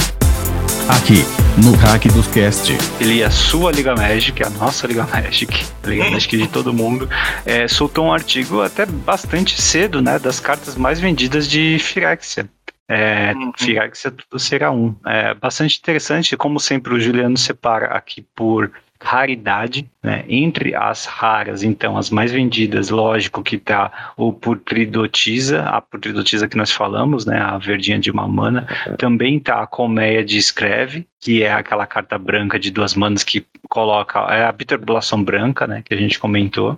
[0.87, 1.23] Aqui,
[1.57, 2.71] no Hack dos Cast.
[2.99, 6.11] Ele é a sua Liga Magic, a nossa Liga Magic, a Liga uhum.
[6.11, 7.09] Magic de todo mundo,
[7.45, 12.49] é, soltou um artigo até bastante cedo, né, das cartas mais vendidas de Firexia.
[12.87, 13.51] É, uhum.
[13.57, 14.95] Firexia tudo será um.
[15.05, 18.71] É bastante interessante, como sempre o Juliano separa aqui por
[19.01, 20.25] raridade, né?
[20.27, 26.57] Entre as raras, então, as mais vendidas, lógico que tá o Putridotisa, a Putridotisa que
[26.57, 27.39] nós falamos, né?
[27.39, 28.67] A verdinha de uma mana.
[28.97, 33.45] Também tá a Colmeia de Escreve, que é aquela carta branca de duas manas que
[33.69, 35.81] coloca, é a Bitter Blossom branca, né?
[35.83, 36.77] Que a gente comentou.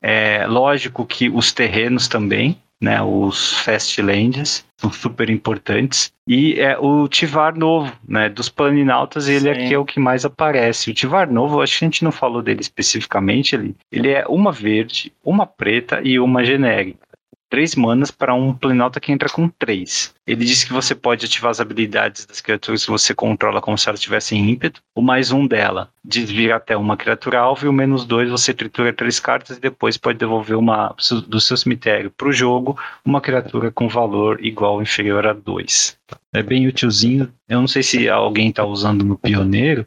[0.00, 6.12] É lógico que os terrenos também, né, os Fastlands, são super importantes.
[6.26, 9.50] E é o Tivar novo, né, dos Planinautas, ele Sim.
[9.50, 10.90] aqui é o que mais aparece.
[10.90, 14.50] O Tivar novo, acho que a gente não falou dele especificamente, ele, ele é uma
[14.50, 17.01] verde, uma preta e uma genérica
[17.52, 20.14] três manas para um Planalta que entra com três.
[20.26, 23.86] Ele diz que você pode ativar as habilidades das criaturas que você controla como se
[23.90, 24.80] elas tivessem ímpeto.
[24.94, 28.90] O mais um dela desvira até uma criatura alvo e o menos dois você tritura
[28.90, 30.96] três cartas e depois pode devolver uma
[31.28, 35.98] do seu cemitério para o jogo uma criatura com valor igual ou inferior a dois.
[36.32, 37.30] É bem útilzinho.
[37.46, 39.84] Eu não sei se alguém está usando no Pioneiro,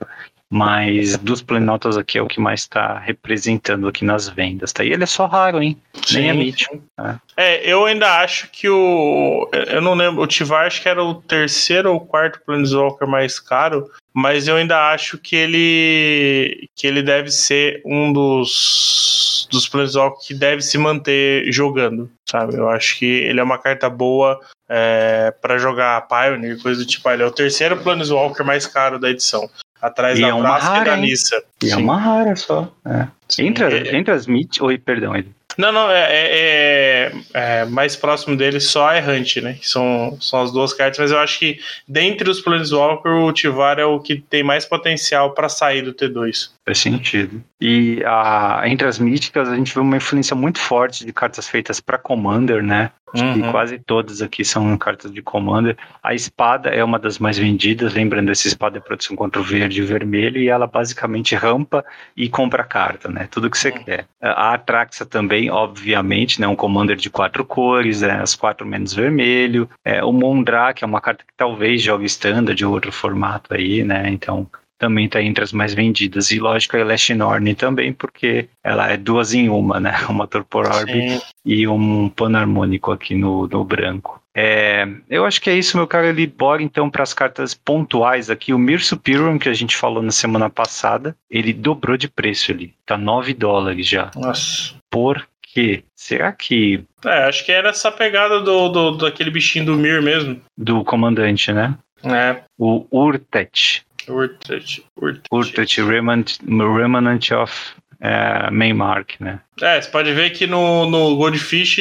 [0.50, 4.84] mas dos Planaltas aqui é o que mais está representando aqui nas vendas, tá?
[4.84, 5.78] E ele é só raro, hein?
[6.06, 6.20] Sim.
[6.20, 6.84] Nem é mítico.
[7.00, 7.16] É.
[7.36, 7.70] é.
[7.70, 9.50] eu ainda acho que o.
[9.52, 13.90] Eu não lembro, o Tivar acho que era o terceiro ou quarto Planeswalker mais caro,
[14.14, 16.70] mas eu ainda acho que ele.
[16.76, 19.48] que ele deve ser um dos.
[19.52, 22.56] dos Planeswalker que deve se manter jogando, sabe?
[22.56, 24.40] Eu acho que ele é uma carta boa
[24.70, 27.10] é, para jogar Pioneer, coisa do tipo.
[27.10, 29.50] Ele é o terceiro Planeswalker mais caro da edição
[29.82, 31.44] atrás e da é e da Nissa.
[31.64, 32.72] E é uma rara só.
[32.86, 33.08] É.
[33.40, 34.62] Entre, é, entre as Meet.
[34.62, 35.32] Oi, perdão, ele.
[35.58, 39.54] Não, não, é, é, é, é, mais próximo dele só a Errante, né?
[39.54, 43.80] Que são, são as duas cartas, mas eu acho que dentre os Planeswalker, o Tivar
[43.80, 46.50] é o que tem mais potencial para sair do T2.
[46.66, 47.44] Faz sentido.
[47.62, 51.80] E a, entre as míticas, a gente vê uma influência muito forte de cartas feitas
[51.80, 52.90] para Commander, né?
[53.14, 53.38] Uhum.
[53.38, 55.78] E quase todas aqui são cartas de Commander.
[56.02, 59.80] A espada é uma das mais vendidas, lembrando, essa espada é produção contra o verde
[59.80, 61.86] e o vermelho, e ela basicamente rampa
[62.18, 63.28] e compra carta, né?
[63.30, 63.84] Tudo que você uhum.
[63.84, 64.08] quer.
[64.20, 66.48] A Atraxa também, obviamente, né?
[66.48, 68.22] Um Commander de quatro cores, né?
[68.22, 69.70] as quatro menos vermelho.
[69.84, 73.84] É, o Mondra, que é uma carta que talvez jogue standard ou outro formato aí,
[73.84, 74.10] né?
[74.10, 76.32] Então, também está entre as mais vendidas.
[76.32, 79.96] E lógico, a Elashinorn também, porque ela é duas em uma, né?
[80.10, 84.22] Uma Torpor Orb e um panarmônico aqui no, no branco.
[84.38, 86.08] É, eu acho que é isso, meu caro.
[86.08, 88.54] Ele bora então para as cartas pontuais aqui.
[88.54, 92.74] O Mir Superior, que a gente falou na semana passada, ele dobrou de preço ali.
[92.86, 94.12] Tá 9 dólares já.
[94.16, 94.76] Nossa.
[94.90, 95.84] Por quê?
[95.96, 96.84] Será que.
[97.06, 100.42] É, acho que era essa pegada do, do, daquele bichinho do Mir mesmo.
[100.58, 101.76] Do comandante, né?
[102.04, 102.42] É.
[102.58, 103.86] O Urtet.
[104.08, 104.84] Urtet,
[105.32, 109.40] Urtet Remnant, Remnant of é, Maymark, né?
[109.62, 111.80] É, você pode ver que no, no Goldfish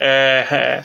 [0.00, 0.84] é, é,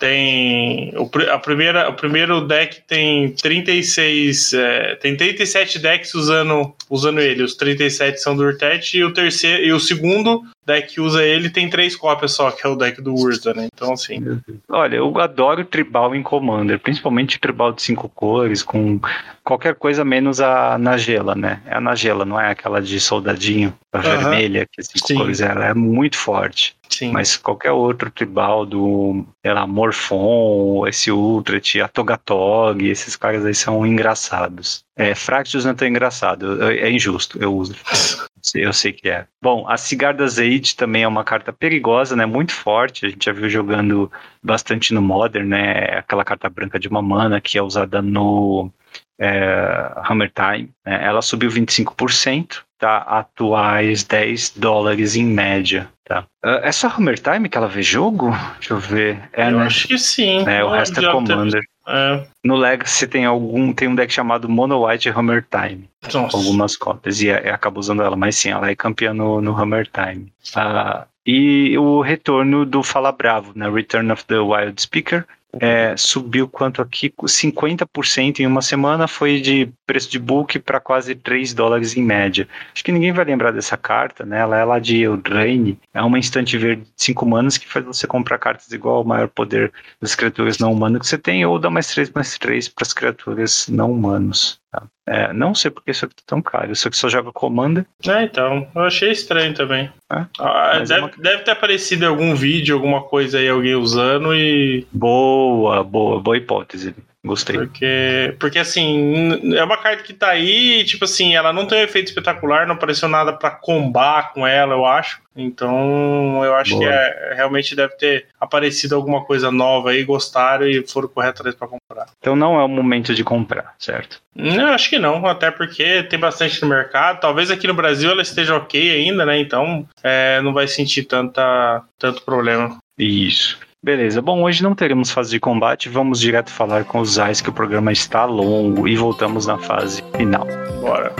[0.00, 7.20] tem o, a primeira, o primeiro deck tem 36 é, tem 37 decks usando, usando
[7.20, 11.22] ele, os 37 são do Urtet e o terceiro e o segundo deck que usa
[11.22, 13.68] ele tem três cópias só, que é o deck do Urza, né?
[13.72, 14.40] Então assim.
[14.68, 18.98] Olha, eu adoro tribal em Commander, principalmente tribal de cinco cores com
[19.44, 21.60] qualquer coisa menos a Nagela, né?
[21.66, 24.18] É a Nagela, não é aquela de soldadinho, a uh -huh.
[24.18, 25.14] vermelha, que cinco Sim.
[25.16, 26.74] cores, ela é muito forte.
[26.90, 27.12] Sim.
[27.12, 33.54] Mas qualquer outro tribal do, sei lá, Morphon, esse Ultrat, a Togatog, esses caras aí
[33.54, 34.84] são engraçados.
[34.96, 37.74] É, Fractus não é tão engraçado, é injusto, eu uso.
[38.54, 39.26] Eu sei que é.
[39.42, 42.24] Bom, a Cigarda Zaid também é uma carta perigosa, né?
[42.24, 43.04] Muito forte.
[43.04, 44.10] A gente já viu jogando
[44.42, 45.98] bastante no Modern, né?
[45.98, 48.72] Aquela carta branca de uma mana que é usada no
[49.20, 50.70] é, Hammer Time.
[50.86, 51.04] Né?
[51.04, 52.98] Ela subiu 25%, tá?
[52.98, 55.90] Atuais 10 dólares em média.
[56.10, 56.26] Tá.
[56.44, 58.32] Uh, é só Hammer Time que ela vê jogo?
[58.58, 59.30] Deixa eu ver.
[59.32, 59.66] É, eu né?
[59.66, 60.44] acho que sim.
[60.44, 61.62] É, o resto é Commander.
[61.86, 62.26] É.
[62.42, 65.88] No Legacy tem algum tem um deck chamado Mono White Hammer Time.
[66.12, 66.36] Nossa.
[66.36, 67.22] Algumas cópias.
[67.22, 70.32] E é, acaba usando ela, mas sim, ela é campeã no, no Hammer Time.
[70.56, 73.70] Uh, e o retorno do Fala Bravo, né?
[73.70, 75.24] Return of the Wild Speaker,
[75.60, 77.10] é, subiu quanto aqui?
[77.10, 82.48] 50% em uma semana, foi de preço de book para quase 3 dólares em média.
[82.74, 84.40] Acho que ninguém vai lembrar dessa carta, né?
[84.40, 88.06] Ela é lá de Eldraine, é uma instante verde de 5 manas que faz você
[88.06, 91.70] comprar cartas igual ao maior poder das criaturas não humanas que você tem, ou dá
[91.70, 94.59] mais 3 mais 3 para as criaturas não humanos.
[94.70, 94.84] Tá?
[95.06, 96.70] É, não sei porque isso aqui tá tão caro.
[96.70, 97.84] Isso aqui só joga Commander.
[98.06, 98.68] É, então.
[98.74, 99.90] Eu achei estranho também.
[100.10, 101.10] É, ah, deve, uma...
[101.18, 104.86] deve, ter aparecido algum vídeo, alguma coisa aí, alguém usando e.
[104.92, 106.94] Boa, boa, boa hipótese.
[107.24, 107.56] Gostei.
[107.56, 111.84] Porque, porque assim, é uma carta que tá aí, tipo assim, ela não tem um
[111.84, 115.20] efeito espetacular, não apareceu nada para combar com ela, eu acho.
[115.36, 116.82] Então, eu acho Boa.
[116.82, 121.54] que é, realmente deve ter aparecido alguma coisa nova aí, gostaram e foram correr atrás
[121.54, 122.06] para comprar.
[122.18, 124.20] Então não é o momento de comprar, certo?
[124.34, 127.20] Não, acho que não, até porque tem bastante no mercado.
[127.20, 129.38] Talvez aqui no Brasil ela esteja ok ainda, né?
[129.38, 132.78] Então é, não vai sentir tanta, tanto problema.
[132.98, 133.58] Isso.
[133.82, 137.48] Beleza, bom, hoje não teremos fase de combate, vamos direto falar com os Ais que
[137.48, 140.46] o programa está longo e voltamos na fase final.
[140.82, 141.10] Bora.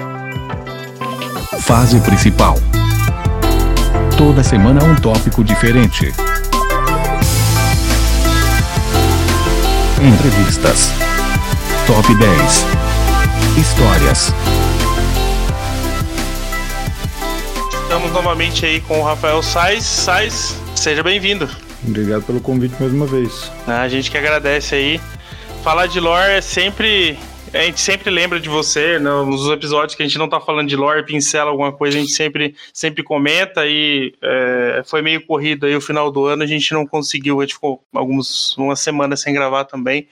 [1.62, 2.56] Fase principal.
[4.18, 6.12] Toda semana um tópico diferente.
[9.98, 10.90] Entrevistas.
[11.86, 12.66] Top 10.
[13.56, 14.34] Histórias.
[17.84, 19.82] Estamos novamente aí com o Rafael Sais.
[19.82, 21.48] Sais, seja bem-vindo.
[21.87, 23.51] Obrigado pelo convite mais uma vez.
[23.66, 25.01] A gente que agradece aí.
[25.62, 27.18] Falar de lore é sempre.
[27.53, 29.11] A gente sempre lembra de você, né?
[29.11, 32.12] nos episódios que a gente não tá falando de lore, pincela alguma coisa, a gente
[32.12, 36.72] sempre, sempre comenta e é, foi meio corrido aí o final do ano, a gente
[36.72, 40.07] não conseguiu, a gente ficou algumas uma semana sem gravar também.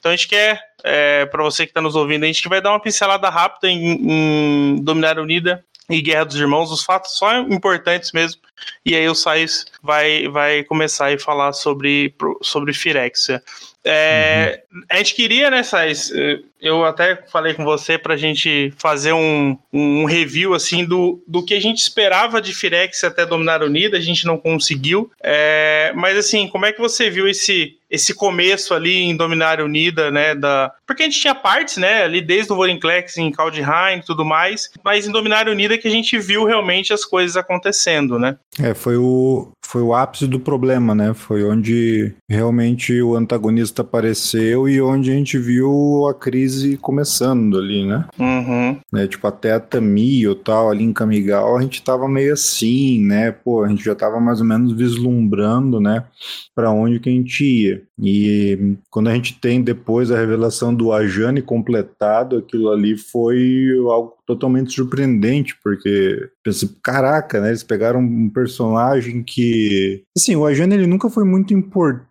[0.00, 2.70] Então a gente quer, é, para você que está nos ouvindo, a gente vai dar
[2.70, 8.12] uma pincelada rápida em, em Dominar Unida e Guerra dos Irmãos, os fatos só importantes
[8.12, 8.40] mesmo.
[8.84, 13.42] E aí o Sais vai, vai começar a falar sobre, sobre Firexia.
[13.84, 14.82] É, uhum.
[14.90, 16.12] A gente queria, né, Sais?
[16.60, 21.42] Eu até falei com você para a gente fazer um, um review assim do, do
[21.42, 25.10] que a gente esperava de Firexia até Dominar Unida, a gente não conseguiu.
[25.22, 30.10] É, mas assim, como é que você viu esse, esse começo ali em Dominária Unida,
[30.10, 30.70] né, da...
[30.86, 34.70] Porque a gente tinha partes, né, ali desde o Vorinclex em Kaldheim e tudo mais,
[34.84, 38.36] mas em Dominária Unida que a gente viu realmente as coisas acontecendo, né?
[38.60, 41.14] É, foi o foi o ápice do problema, né?
[41.14, 47.86] Foi onde realmente o antagonista apareceu e onde a gente viu a crise começando ali,
[47.86, 48.04] né?
[48.18, 48.76] Uhum.
[48.92, 49.06] né?
[49.06, 53.30] Tipo, até a Tami ou tal, ali em Kamigal, a gente tava meio assim, né?
[53.30, 56.04] Pô, a gente já tava mais ou menos vislumbrando, né?
[56.52, 57.82] Pra onde que a gente ia.
[57.96, 64.14] E quando a gente tem depois a revelação do Ajani completado, aquilo ali foi algo
[64.30, 67.48] totalmente surpreendente, porque pensei, caraca, né?
[67.48, 70.04] Eles pegaram um personagem que.
[70.16, 72.09] Assim, o Ajani ele nunca foi muito importante,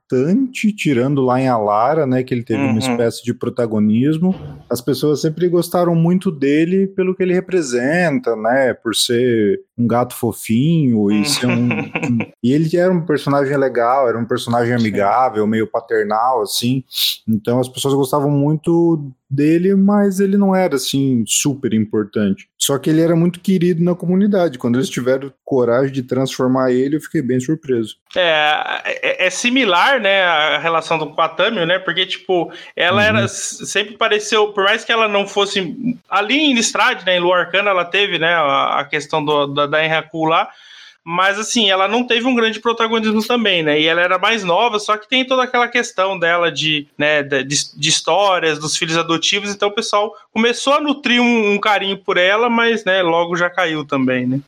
[0.76, 2.24] tirando lá em Alara, né?
[2.24, 2.72] Que ele teve Uhum.
[2.72, 4.34] uma espécie de protagonismo.
[4.70, 8.74] As pessoas sempre gostaram muito dele pelo que ele representa, né?
[8.74, 11.70] Por ser um gato fofinho e ser um.
[11.70, 11.70] um-
[12.44, 16.84] E ele era um personagem legal, era um personagem amigável, meio paternal, assim.
[17.28, 22.48] Então as pessoas gostavam muito dele, mas ele não era assim super importante.
[22.70, 24.60] Só que ele era muito querido na comunidade.
[24.60, 27.96] Quando eles tiveram coragem de transformar ele, eu fiquei bem surpreso.
[28.16, 31.80] É, é, é similar, né, a relação do Tamil, né?
[31.80, 33.08] Porque, tipo, ela Uhum.
[33.08, 35.76] era sempre pareceu, por mais que ela não fosse
[36.08, 39.66] ali em Listrade, né, em Lua Arcana, ela teve, né, a, a questão do, da,
[39.66, 40.48] da Enraku lá,
[41.12, 43.82] mas assim, ela não teve um grande protagonismo também, né?
[43.82, 47.44] E ela era mais nova, só que tem toda aquela questão dela de, né, de,
[47.44, 52.16] de histórias, dos filhos adotivos, então o pessoal começou a nutrir um, um carinho por
[52.16, 54.40] ela, mas, né, logo já caiu também, né?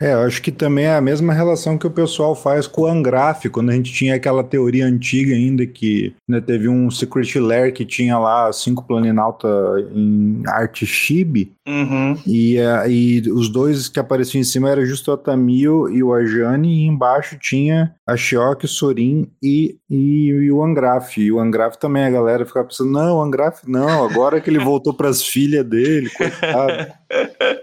[0.00, 2.86] É, eu acho que também é a mesma relação que o pessoal faz com o
[2.86, 7.74] Angraf, quando a gente tinha aquela teoria antiga ainda que né, teve um Secret Lair
[7.74, 12.16] que tinha lá cinco planinautas em arte chibi, Uhum.
[12.26, 16.12] e, eh, e os dois que apareciam em cima era justo o Atamil e o
[16.12, 21.18] Ajani, e embaixo tinha a Shiok, o Sorin e, e, e o Angraf.
[21.18, 24.58] E o Angraf também, a galera ficava pensando, não, o Angraf não, agora que ele
[24.58, 26.92] voltou para as filhas dele, coitado.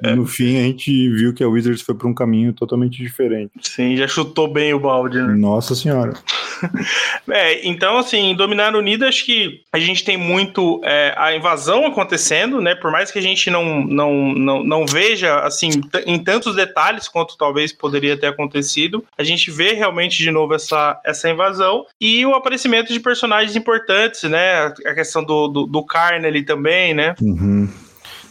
[0.01, 3.51] No fim a gente viu que a Wizards foi para um caminho totalmente diferente.
[3.61, 5.33] Sim, já chutou bem o balde, né?
[5.35, 6.13] Nossa senhora.
[7.29, 12.61] É, então, assim, Dominar Unida, acho que a gente tem muito é, a invasão acontecendo,
[12.61, 12.73] né?
[12.73, 15.69] Por mais que a gente não, não, não, não veja, assim,
[16.05, 20.99] em tantos detalhes quanto talvez poderia ter acontecido, a gente vê realmente de novo essa,
[21.05, 24.73] essa invasão e o aparecimento de personagens importantes, né?
[24.85, 27.13] A questão do, do, do Carne ali também, né?
[27.21, 27.67] Uhum.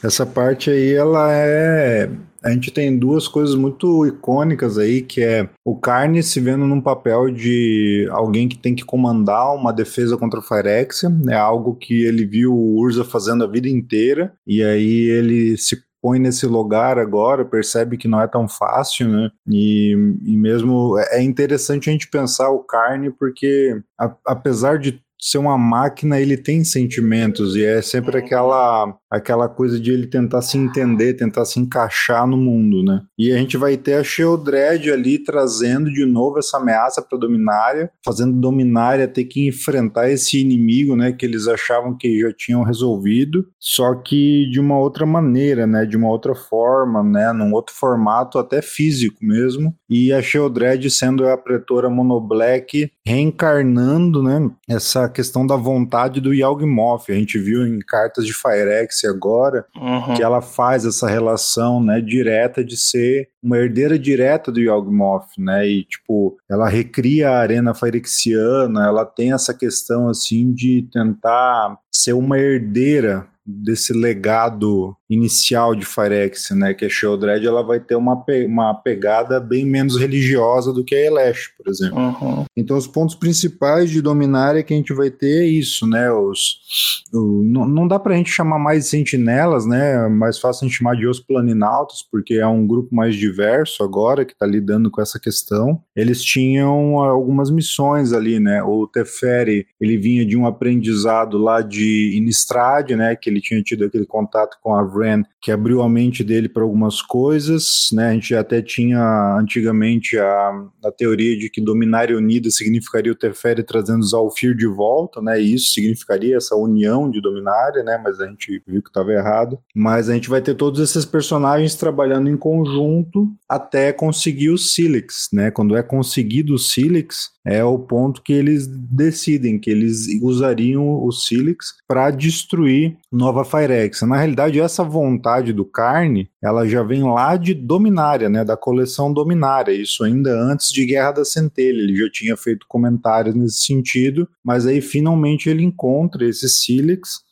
[0.03, 2.09] Essa parte aí, ela é.
[2.45, 6.81] A gente tem duas coisas muito icônicas aí, que é o Carne se vendo num
[6.81, 12.05] papel de alguém que tem que comandar uma defesa contra o Phyrexia, é algo que
[12.05, 17.01] ele viu o Urza fazendo a vida inteira, e aí ele se põe nesse lugar
[17.01, 19.29] agora, percebe que não é tão fácil, né?
[19.49, 19.91] E,
[20.25, 25.57] e mesmo é interessante a gente pensar o Carne, porque a- apesar de ser uma
[25.57, 31.15] máquina, ele tem sentimentos e é sempre aquela aquela coisa de ele tentar se entender,
[31.15, 33.03] tentar se encaixar no mundo, né?
[33.19, 37.91] E a gente vai ter a Sheoldred ali trazendo de novo essa ameaça para Dominária,
[38.05, 43.47] fazendo Dominária ter que enfrentar esse inimigo, né, que eles achavam que já tinham resolvido,
[43.59, 48.39] só que de uma outra maneira, né, de uma outra forma, né, num outro formato
[48.39, 49.75] até físico mesmo.
[49.89, 57.05] E a Sheoldred sendo a pretora Monoblack reencarnando, né, essa questão da vontade do Yawgmoth.
[57.09, 60.15] A gente viu em cartas de Firex agora Uhum.
[60.15, 65.67] que ela faz essa relação, né, direta de ser uma herdeira direta do Yawgmoth, né,
[65.69, 72.13] e tipo, ela recria a arena firexiana, ela tem essa questão assim de tentar ser
[72.13, 78.25] uma herdeira desse legado inicial de Firex, né, que a Sheoldred, ela vai ter uma,
[78.25, 81.99] pe uma pegada bem menos religiosa do que a Elesh, por exemplo.
[81.99, 82.45] Uhum.
[82.57, 86.11] Então, os pontos principais de Dominária que a gente vai ter é isso, né?
[86.11, 90.07] Os, o- não, não dá pra gente chamar mais de sentinelas, né?
[90.07, 93.83] É mais fácil a gente chamar de os planinautas, porque é um grupo mais diverso
[93.85, 95.81] agora que tá lidando com essa questão.
[95.95, 98.61] Eles tinham algumas missões ali, né?
[98.63, 103.15] O Teferi, ele vinha de um aprendizado lá de Innistrad, né?
[103.15, 106.63] Que ele tinha tido aquele contato com a Vren, que abriu a mente dele para
[106.63, 108.09] algumas coisas, né?
[108.09, 113.63] A gente até tinha antigamente a, a teoria de que Dominária Unida significaria o Teferi
[113.63, 115.41] trazendo Zalfir de volta, né?
[115.41, 118.01] E isso significaria essa união de Dominária, né?
[118.03, 119.59] Mas a gente viu que estava errado.
[119.75, 125.29] Mas a gente vai ter todos esses personagens trabalhando em conjunto até conseguir o Silix,
[125.33, 125.51] né?
[125.51, 131.13] Quando é conseguido o Silix, é o ponto que eles decidem que eles usariam o
[131.13, 132.97] Silix para destruir
[133.27, 134.03] Nova Firex.
[134.03, 139.13] Na realidade, essa vontade do Carne, ela já vem lá de Dominária, né, da coleção
[139.13, 141.81] Dominária, isso ainda antes de Guerra da Centelha.
[141.81, 147.26] Ele já tinha feito comentários nesse sentido, mas aí finalmente ele encontra esse Silix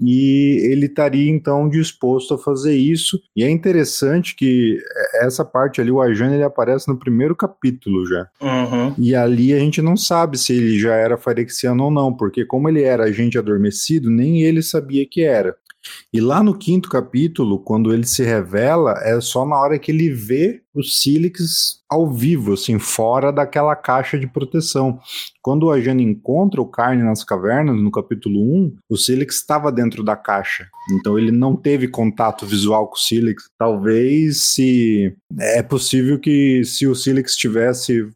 [0.00, 3.20] e ele estaria então disposto a fazer isso.
[3.36, 4.78] E é interessante que
[5.14, 8.28] essa parte ali, o Ajane, ele aparece no primeiro capítulo já.
[8.40, 8.94] Uhum.
[8.98, 12.68] E ali a gente não sabe se ele já era Phyrexiano ou não, porque como
[12.68, 15.54] ele era agente adormecido, nem ele sabia que era.
[16.12, 20.10] E lá no quinto capítulo, quando ele se revela, é só na hora que ele
[20.10, 24.98] vê o Silix ao vivo, assim, fora daquela caixa de proteção.
[25.40, 30.02] Quando a Jane encontra o Carne nas cavernas, no capítulo 1, o Silix estava dentro
[30.02, 30.66] da caixa.
[30.92, 33.44] Então ele não teve contato visual com o Silix.
[33.58, 35.14] Talvez se.
[35.38, 38.08] É possível que se o Silix estivesse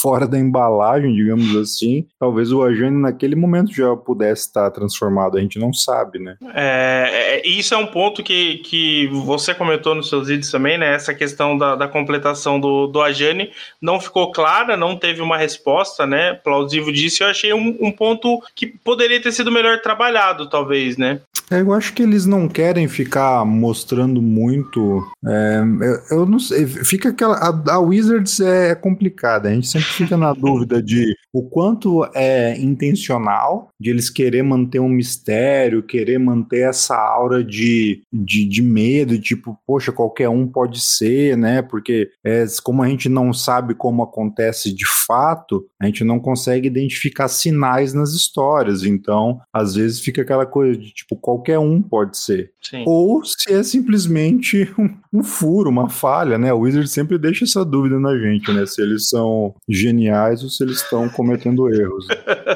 [0.00, 5.36] fora da embalagem, digamos assim, talvez o Ajane naquele momento já pudesse estar transformado.
[5.36, 6.36] A gente não sabe, né?
[6.54, 10.94] É, é, isso é um ponto que, que você comentou nos seus vídeos também, né?
[10.94, 16.06] Essa questão da, da completação do, do Ajane não ficou clara, não teve uma resposta,
[16.06, 16.34] né?
[16.34, 17.22] Plausível disso.
[17.22, 21.20] Eu achei um, um ponto que poderia ter sido melhor trabalhado, talvez, né?
[21.50, 25.04] É, eu acho que eles não querem ficar mostrando muito.
[25.26, 25.62] É,
[26.10, 26.64] eu, eu, não sei.
[26.64, 27.36] Fica aquela.
[27.36, 29.48] A, a Wizards é, é complicada.
[29.48, 34.78] A gente sempre fica na dúvida de o quanto é intencional de eles querer manter
[34.78, 40.80] um mistério, querer manter essa aura de, de, de medo, tipo, poxa, qualquer um pode
[40.80, 41.62] ser, né?
[41.80, 46.66] Porque é, como a gente não sabe como acontece de fato, a gente não consegue
[46.66, 48.84] identificar sinais nas histórias.
[48.84, 52.52] Então, às vezes fica aquela coisa de tipo, qualquer um pode ser.
[52.60, 52.84] Sim.
[52.86, 56.52] Ou se é simplesmente um, um, furo, uma falha, né?
[56.52, 58.66] O Wizard sempre deixa essa dúvida na gente, né?
[58.66, 62.06] Se eles são geniais ou se eles estão cometendo erros.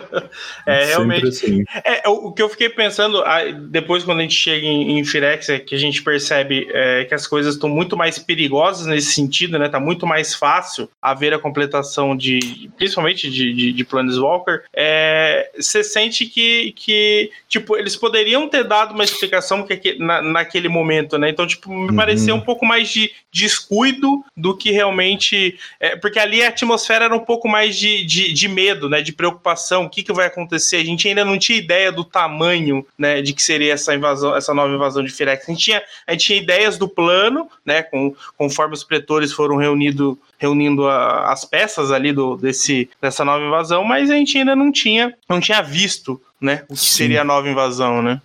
[0.67, 1.27] é, realmente.
[1.27, 1.65] Assim.
[1.83, 3.23] É, o que eu fiquei pensando,
[3.71, 7.15] depois quando a gente chega em, em Firex, é que a gente percebe é, que
[7.15, 9.69] as coisas estão muito mais perigosas nesse sentido, né?
[9.69, 14.65] Tá muito mais fácil haver a completação de, principalmente de, de, de Planeswalker.
[14.75, 20.69] É, você sente que, que, tipo, eles poderiam ter dado uma explicação que na, naquele
[20.69, 21.31] momento, né?
[21.31, 21.97] Então, tipo, me uhum.
[21.97, 25.59] pareceu um pouco mais de descuido do que realmente.
[25.81, 29.03] É, porque ali a atmosfera era um pouco mais de, de, de, medo, né?
[29.03, 29.85] De preocupação.
[29.85, 30.77] O que, que vai acontecer?
[30.77, 33.21] A gente ainda não tinha ideia do tamanho, né?
[33.21, 35.49] De que seria essa invasão, essa nova invasão de Firex.
[35.49, 37.83] A gente tinha, a gente tinha ideias do plano, né?
[37.83, 43.45] Com, conforme os pretores foram reunidos reunindo a, as peças ali do, desse, dessa nova
[43.45, 46.63] invasão, mas a gente ainda não tinha, não tinha visto né?
[46.69, 46.97] O que Sim.
[46.97, 48.21] seria a nova invasão, né?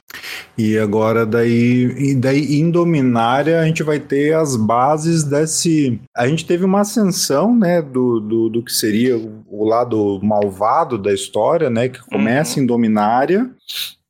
[0.58, 5.98] E agora daí, daí em Dominária a gente vai ter as bases desse.
[6.14, 11.14] A gente teve uma ascensão, né, do, do, do que seria o lado malvado da
[11.14, 12.64] história, né, que começa uhum.
[12.64, 13.50] em Dominária,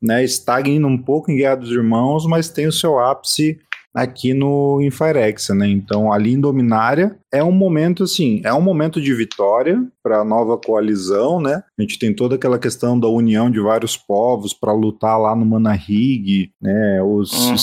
[0.01, 3.59] né, estagna um pouco em Guerra dos Irmãos, mas tem o seu ápice
[3.93, 5.67] aqui no Infirex, né?
[5.67, 10.23] Então, ali em Dominária é um momento assim, é um momento de vitória para a
[10.23, 11.63] nova coalizão, né?
[11.77, 15.45] A gente tem toda aquela questão da união de vários povos para lutar lá no
[15.45, 17.01] Manahig, né?
[17.03, 17.53] Os uhum.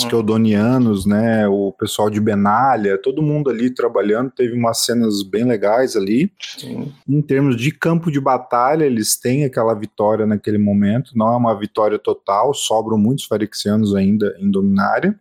[1.06, 1.48] Né?
[1.48, 6.30] O pessoal de Benalha, todo mundo ali trabalhando, teve umas cenas bem legais ali.
[6.40, 6.92] Sim.
[7.08, 11.58] Em termos de campo de batalha, eles têm aquela vitória naquele momento, não é uma
[11.58, 15.18] vitória total, sobram muitos Phyrexianos ainda em Dominária.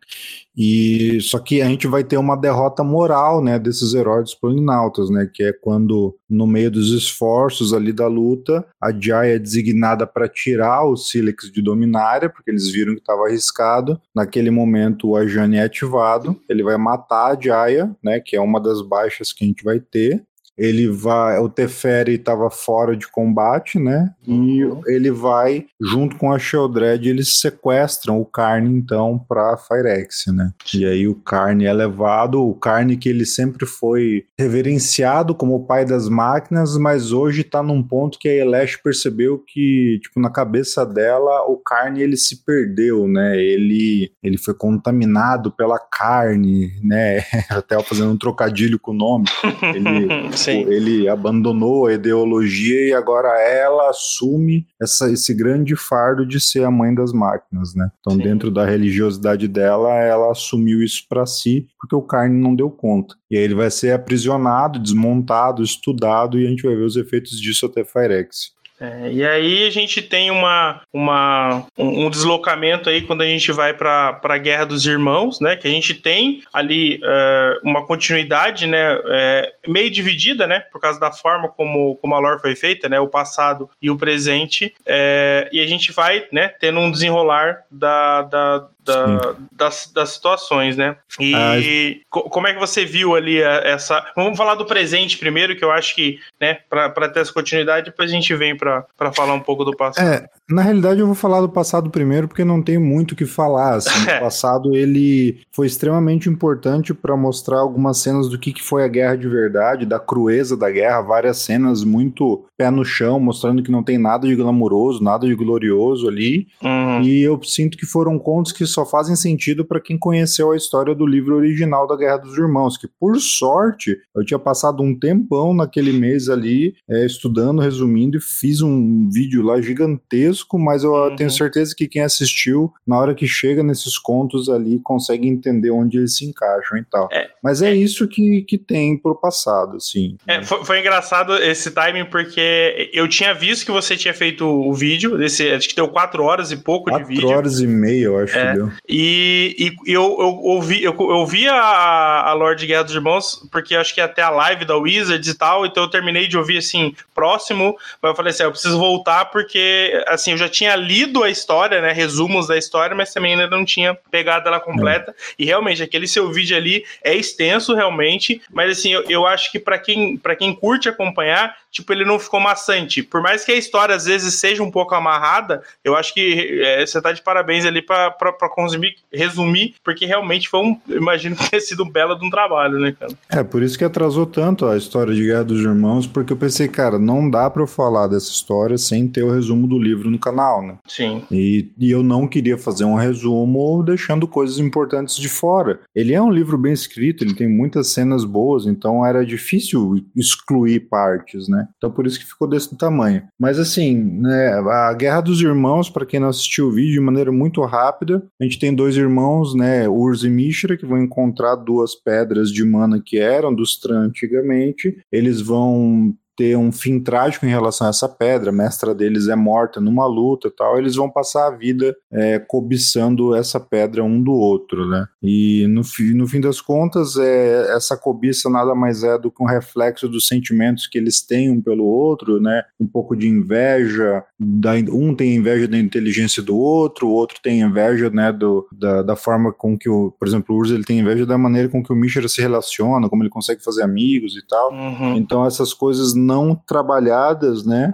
[0.57, 5.29] E só que a gente vai ter uma derrota moral, né, desses heróis planinautas, né,
[5.31, 10.29] que é quando no meio dos esforços ali da luta, a Jaya é designada para
[10.29, 13.99] tirar o Silex de Dominária, porque eles viram que estava arriscado.
[14.15, 18.59] Naquele momento o Ajani é ativado, ele vai matar a Jaya, né, que é uma
[18.59, 20.23] das baixas que a gente vai ter
[20.57, 24.13] ele vai, o Teferi estava fora de combate, né?
[24.27, 24.81] Uhum.
[24.85, 30.51] E ele vai junto com a Sheldred, eles sequestram o Carne então para Firex, né?
[30.73, 35.65] E aí o Carne é levado, o Carne que ele sempre foi reverenciado como o
[35.65, 40.29] pai das máquinas, mas hoje está num ponto que a Elesh percebeu que, tipo, na
[40.29, 43.37] cabeça dela, o Carne ele se perdeu, né?
[43.37, 47.23] Ele ele foi contaminado pela carne, né?
[47.49, 49.25] Até fazendo um trocadilho com o nome.
[49.73, 50.65] Ele Sim.
[50.71, 56.71] Ele abandonou a ideologia e agora ela assume essa, esse grande fardo de ser a
[56.71, 57.89] mãe das máquinas, né?
[57.99, 58.23] Então, Sim.
[58.23, 63.15] dentro da religiosidade dela, ela assumiu isso para si porque o Carne não deu conta.
[63.29, 67.39] E aí ele vai ser aprisionado, desmontado, estudado e a gente vai ver os efeitos
[67.39, 68.54] disso até Firex.
[68.79, 73.73] É, e aí a gente tem uma, uma, um, deslocamento aí quando a gente vai
[73.73, 75.55] para a Guerra dos Irmãos, né?
[75.55, 78.99] Que a gente tem ali uh, uma continuidade, né?
[79.07, 80.59] É, meio dividida, né?
[80.71, 82.99] Por causa da forma como, como a lore foi feita, né?
[82.99, 84.73] O passado e o presente.
[84.85, 86.49] É, e a gente vai, né?
[86.49, 90.95] Tendo um desenrolar da, da da, das, das situações, né?
[91.19, 94.05] E ah, como é que você viu ali essa.
[94.15, 98.09] Vamos falar do presente primeiro, que eu acho que, né, para ter essa continuidade, depois
[98.09, 100.07] a gente vem para falar um pouco do passado.
[100.07, 103.25] É, na realidade eu vou falar do passado primeiro, porque não tem muito o que
[103.25, 103.75] falar.
[103.75, 108.83] Assim, o passado ele foi extremamente importante para mostrar algumas cenas do que, que foi
[108.83, 113.63] a guerra de verdade, da crueza da guerra, várias cenas muito pé no chão, mostrando
[113.63, 116.47] que não tem nada de glamouroso, nada de glorioso ali.
[116.61, 117.01] Uhum.
[117.01, 120.93] E eu sinto que foram contos que só fazem sentido para quem conheceu a história
[120.93, 125.53] do livro original da Guerra dos Irmãos, que por sorte eu tinha passado um tempão
[125.53, 131.15] naquele mês ali é, estudando, resumindo, e fiz um vídeo lá gigantesco, mas eu uhum.
[131.15, 135.97] tenho certeza que quem assistiu, na hora que chega nesses contos ali, consegue entender onde
[135.97, 137.07] eles se encaixam e tal.
[137.11, 140.17] É, mas é, é, isso que, que tem pro passado, assim.
[140.27, 144.73] É, foi, foi engraçado esse timing, porque eu tinha visto que você tinha feito o
[144.73, 147.23] vídeo, desse, acho que deu quatro horas e pouco quatro de vídeo.
[147.23, 148.64] Quatro horas e meia, eu acho é, que deu.
[148.87, 153.75] E, e eu, eu, ouvi, eu, eu vi a, a Lorde Guerra dos Irmãos, porque
[153.75, 156.95] acho que até a live da Wizards e tal, então eu terminei de ouvir assim,
[157.13, 161.23] próximo, mas eu falei assim, ah, eu preciso voltar porque, assim, eu já tinha lido
[161.23, 165.15] a história, né, resumos da história, mas também ainda não tinha pegado ela completa, é.
[165.39, 169.59] e realmente, aquele seu vídeo ali é extenso, realmente, mas assim, eu, eu acho que
[169.59, 173.03] para quem, pra quem curte acompanhar, tipo, ele não ficou maçante.
[173.03, 176.85] Por mais que a história às vezes seja um pouco amarrada, eu acho que é,
[176.85, 178.11] você tá de parabéns ali para
[178.49, 182.79] consumir, resumir, porque realmente foi um, imagino que tenha sido um belo de um trabalho,
[182.79, 183.11] né, cara?
[183.29, 186.69] É, por isso que atrasou tanto a história de Guerra dos Irmãos, porque eu pensei,
[186.69, 190.17] cara, não dá para eu falar dessa história sem ter o resumo do livro no
[190.17, 190.77] canal, né?
[190.87, 191.23] Sim.
[191.29, 195.81] E, e eu não queria fazer um resumo deixando coisas importantes de fora.
[195.93, 200.79] Ele é um livro bem escrito, ele tem muitas cenas boas, então era difícil excluir
[200.79, 201.64] partes, né?
[201.77, 203.23] Então por isso que ficou desse tamanho.
[203.39, 207.31] Mas assim, né, a Guerra dos Irmãos, para quem não assistiu o vídeo, de maneira
[207.31, 211.95] muito rápida, a gente tem dois irmãos, né, Urs e Mishra, que vão encontrar duas
[211.95, 214.97] pedras de mana que eram dos Tran antigamente.
[215.11, 219.35] Eles vão ter um fim trágico em relação a essa pedra, a mestra deles é
[219.35, 224.21] morta numa luta e tal, eles vão passar a vida é, cobiçando essa pedra um
[224.21, 225.07] do outro, né?
[225.21, 225.81] E no,
[226.15, 230.27] no fim das contas, é, essa cobiça nada mais é do que um reflexo dos
[230.27, 232.63] sentimentos que eles têm um pelo outro, né?
[232.79, 237.61] Um pouco de inveja, da, um tem inveja da inteligência do outro, o outro tem
[237.61, 240.99] inveja, né, do, da, da forma com que o, por exemplo, o Urza ele tem
[240.99, 244.45] inveja da maneira com que o Mishra se relaciona, como ele consegue fazer amigos e
[244.45, 244.71] tal.
[244.71, 245.17] Uhum.
[245.17, 247.93] Então essas coisas não trabalhadas, né?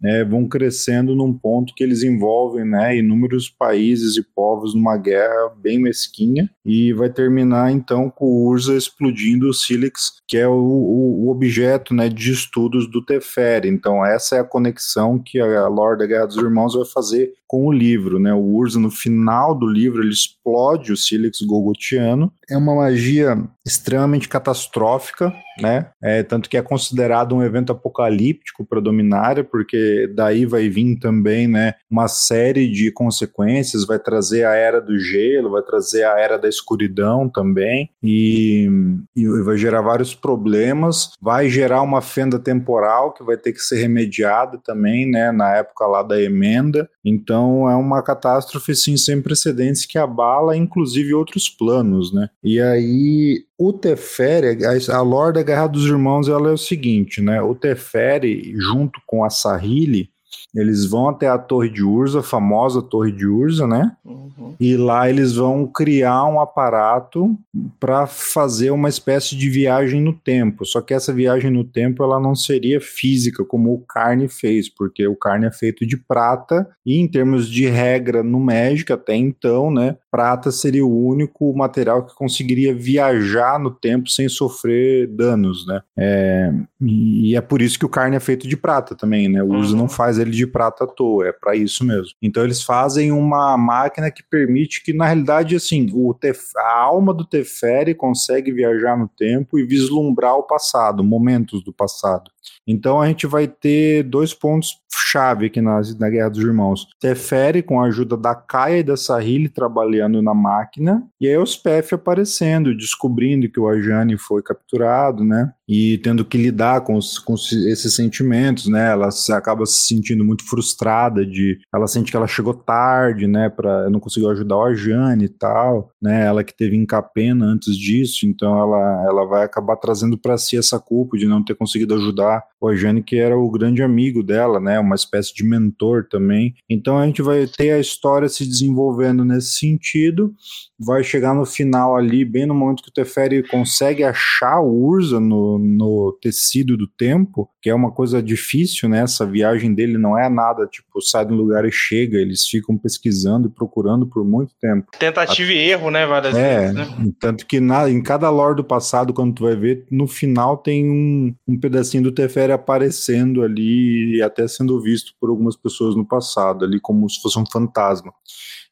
[0.00, 5.52] Né, vão crescendo num ponto que eles envolvem né, inúmeros países e povos numa guerra
[5.56, 10.52] bem mesquinha e vai terminar então com o Urza explodindo o Silix, que é o,
[10.52, 13.68] o, o objeto né, de estudos do Teferi.
[13.68, 17.66] Então essa é a conexão que a Lorde da Guerra dos Irmãos vai fazer com
[17.66, 18.18] o livro.
[18.18, 18.32] Né?
[18.32, 22.32] O Urza no final do livro ele explode o Silix Golgotiano.
[22.48, 23.36] É uma magia
[23.66, 25.90] extremamente catastrófica, né?
[26.02, 29.76] É, tanto que é considerado um evento apocalíptico para Dominária, porque
[30.14, 35.50] daí vai vir também, né, uma série de consequências, vai trazer a era do gelo,
[35.50, 38.68] vai trazer a era da escuridão também, e,
[39.16, 43.80] e vai gerar vários problemas, vai gerar uma fenda temporal que vai ter que ser
[43.80, 49.86] remediada também, né, na época lá da emenda, então é uma catástrofe, sim, sem precedentes
[49.86, 55.66] que abala, inclusive, outros planos, né, e aí o Teferi, a, a lore da Guerra
[55.66, 57.40] dos Irmãos, ela é o seguinte, né?
[57.40, 60.10] O Teferi, junto com a Sahili,
[60.54, 63.92] eles vão até a Torre de Urza, a famosa Torre de Urza, né?
[64.04, 64.54] Uhum.
[64.60, 67.36] E lá eles vão criar um aparato
[67.80, 70.64] para fazer uma espécie de viagem no tempo.
[70.64, 75.06] Só que essa viagem no tempo ela não seria física como o Carne fez, porque
[75.06, 79.70] o Carne é feito de prata e em termos de regra no Magic até então,
[79.70, 79.96] né?
[80.10, 85.80] Prata seria o único material que conseguiria viajar no tempo sem sofrer danos, né?
[85.98, 86.52] É,
[86.86, 89.42] e é por isso que o Carne é feito de prata também, né?
[89.42, 89.76] O uhum.
[89.76, 92.14] não faz ele de de prata à toa, é para isso mesmo.
[92.22, 97.12] Então eles fazem uma máquina que permite que, na realidade, assim, o tef a alma
[97.12, 102.30] do Teferi consegue viajar no tempo e vislumbrar o passado, momentos do passado.
[102.66, 106.88] Então a gente vai ter dois pontos chave aqui na, na Guerra dos Irmãos.
[107.00, 111.56] Teferi com a ajuda da Kaia e da Sahili trabalhando na máquina, e aí os
[111.56, 115.52] Pef aparecendo, descobrindo que o Ajani foi capturado, né?
[115.68, 118.92] E tendo que lidar com, os, com esses sentimentos, né?
[118.92, 123.48] Ela se, acaba se sentindo muito frustrada de, ela sente que ela chegou tarde, né?
[123.48, 126.26] Para não conseguiu ajudar o Ajane e tal, né?
[126.26, 130.78] Ela que teve encapena antes disso, então ela, ela vai acabar trazendo para si essa
[130.78, 134.78] culpa de não ter conseguido ajudar o Ajane, que era o grande amigo dela, né?
[134.78, 136.54] Uma espécie de mentor também.
[136.68, 140.34] Então a gente vai ter a história se desenvolvendo nesse sentido,
[140.78, 145.20] vai chegar no final ali, bem no momento que o Teferi consegue achar o Urza
[145.20, 149.02] no, no tecido do tempo, que é uma coisa difícil, né?
[149.02, 152.76] Essa viagem dele não é nada, tipo, sai de um lugar e chega, eles ficam
[152.76, 154.88] pesquisando e procurando por muito tempo.
[154.98, 156.06] Tentativa e erro, né?
[156.06, 157.12] Várias é, vezes, né?
[157.20, 160.90] Tanto que na, em cada lore do passado, quando tu vai ver, no final tem
[160.90, 166.04] um, um pedacinho do Teferi aparecendo ali e até sendo visto por algumas pessoas no
[166.04, 168.12] passado, ali como se fosse um fantasma.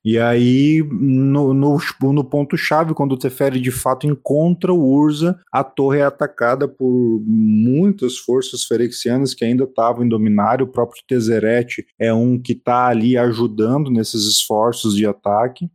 [0.04, 5.62] E aí, no, no, no ponto-chave, quando o Teferi de fato encontra o Urza, a
[5.62, 10.64] torre é atacada por muitas forças ferexianas que ainda estavam em dominário.
[10.64, 15.70] O próprio Tezeret é um que está ali ajudando nesses esforços de ataque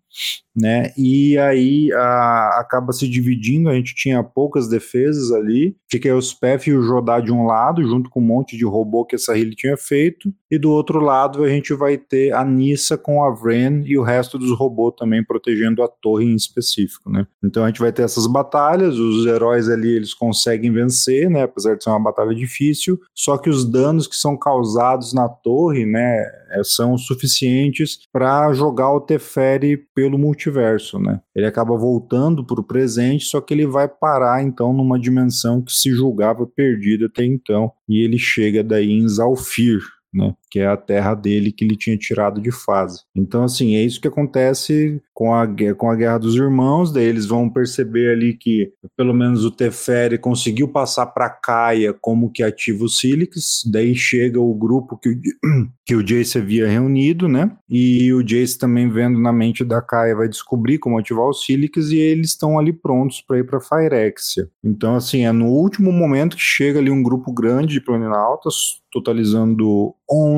[0.57, 0.91] né?
[0.97, 3.69] E aí a, acaba se dividindo.
[3.69, 5.75] A gente tinha poucas defesas ali.
[5.89, 9.05] Fica os Pef e o Jodá de um lado, junto com um monte de robô
[9.05, 10.33] que essa Hilly tinha feito.
[10.49, 14.03] E do outro lado a gente vai ter a Nissa com a Vren e o
[14.03, 17.27] resto dos robôs também protegendo a torre em específico, né?
[17.43, 18.97] Então a gente vai ter essas batalhas.
[18.97, 21.43] Os heróis ali eles conseguem vencer, né?
[21.43, 22.99] Apesar de ser uma batalha difícil.
[23.13, 26.23] Só que os danos que são causados na torre, né?
[26.63, 31.19] São suficientes para jogar o Teferi pelo multiverso multiverso, né?
[31.35, 35.71] Ele acaba voltando para o presente, só que ele vai parar então numa dimensão que
[35.71, 39.79] se julgava perdida até então, e ele chega daí em Zalfir,
[40.13, 40.33] né?
[40.49, 43.01] Que é a terra dele que ele tinha tirado de fase.
[43.15, 46.91] Então, assim, é isso que acontece com a, com a Guerra dos Irmãos.
[46.91, 52.31] Daí eles vão perceber ali que, pelo menos, o Teferi conseguiu passar para Caia como
[52.31, 53.63] que ativa o Silix.
[53.71, 55.15] Daí chega o grupo que o,
[55.85, 57.51] que o Jace havia reunido, né?
[57.69, 61.91] E o Jace também vendo na mente da Caia vai descobrir como ativar o Silix
[61.91, 64.49] e eles estão ali prontos para ir para Phyrexia.
[64.63, 69.93] Então, assim, é no último momento que chega ali um grupo grande de Planinautas, totalizando
[70.09, 70.36] 11,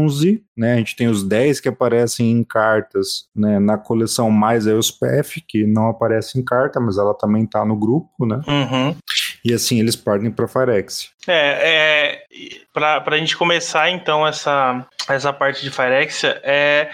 [0.55, 0.73] né?
[0.73, 3.59] A gente tem os 10 que aparecem em cartas, né?
[3.59, 7.65] Na coleção mais é os PF, que não aparece em carta, mas ela também tá
[7.65, 8.41] no grupo, né?
[8.47, 8.95] Uhum.
[9.43, 11.11] E assim eles partem para Firex.
[11.31, 16.89] É, é para a gente começar então essa, essa parte de Firexia, é,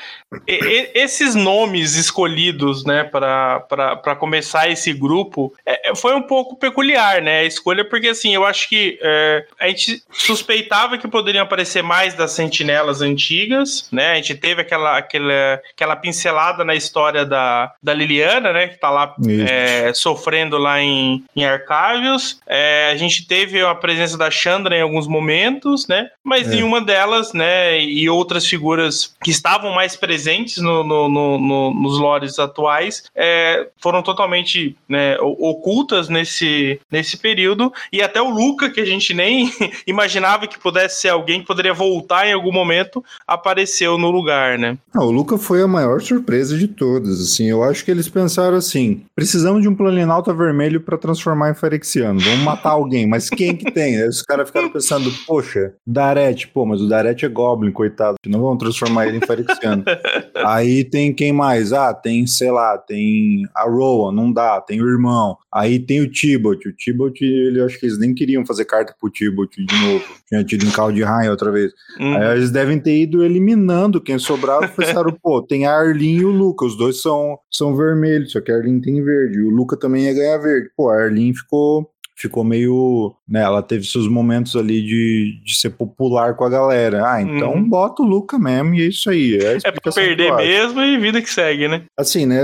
[0.47, 7.21] e, esses nomes escolhidos né, para começar esse grupo é, é, foi um pouco peculiar,
[7.21, 7.39] né?
[7.39, 12.13] A escolha, porque assim, eu acho que é, a gente suspeitava que poderiam aparecer mais
[12.13, 14.11] das sentinelas antigas, né?
[14.11, 18.67] A gente teve aquela, aquela, aquela pincelada na história da, da Liliana, né?
[18.67, 19.15] Que tá lá
[19.47, 22.39] é, sofrendo lá em, em Arcávios.
[22.47, 26.09] É, a gente teve a presença da Chandra em alguns momentos, né?
[26.23, 26.51] Mas é.
[26.51, 27.81] nenhuma delas, né?
[27.81, 34.01] E outras figuras que estavam mais presentes no, no, no, nos lores atuais é, foram
[34.01, 37.71] totalmente né, ocultas nesse, nesse período.
[37.91, 39.51] E até o Luca, que a gente nem
[39.87, 44.77] imaginava que pudesse ser alguém que poderia voltar em algum momento, apareceu no lugar, né?
[44.93, 47.19] Ah, o Luca foi a maior surpresa de todas.
[47.21, 51.55] Assim, eu acho que eles pensaram assim: precisamos de um planinauta vermelho para transformar em
[51.55, 52.19] Ferexiano.
[52.19, 53.95] Vamos matar alguém, mas quem que tem?
[54.05, 58.39] Aí os caras ficaram pensando, poxa, Darete, pô, mas o Darete é Goblin, coitado, não
[58.39, 59.83] vão transformar ele em Ferexiano.
[60.45, 61.73] Aí tem quem mais?
[61.73, 65.37] Ah, tem, sei lá, tem a Rowan, não dá, tem o irmão.
[65.51, 66.67] Aí tem o Tibot.
[66.67, 70.05] O Tibot, ele acho que eles nem queriam fazer carta pro Tibot de novo.
[70.27, 71.71] Tinha tido em Cal de Rain outra vez.
[71.99, 72.15] Uhum.
[72.15, 76.25] Aí eles devem ter ido eliminando quem sobrava e pensaram, pô, tem a Arlene e
[76.25, 79.41] o Luca, os dois são, são vermelhos, só que a Arlene tem verde.
[79.41, 80.69] O Luca também ia ganhar verde.
[80.77, 83.13] Pô, a Arlene ficou ficou meio.
[83.27, 87.11] Né, ela teve seus momentos ali de, de ser popular com a galera.
[87.11, 87.69] Ah, então uhum.
[87.69, 89.37] bota o Luca mesmo e é isso aí.
[89.37, 91.83] É, é pra perder mesmo e vida que segue, né?
[91.97, 92.39] Assim, né?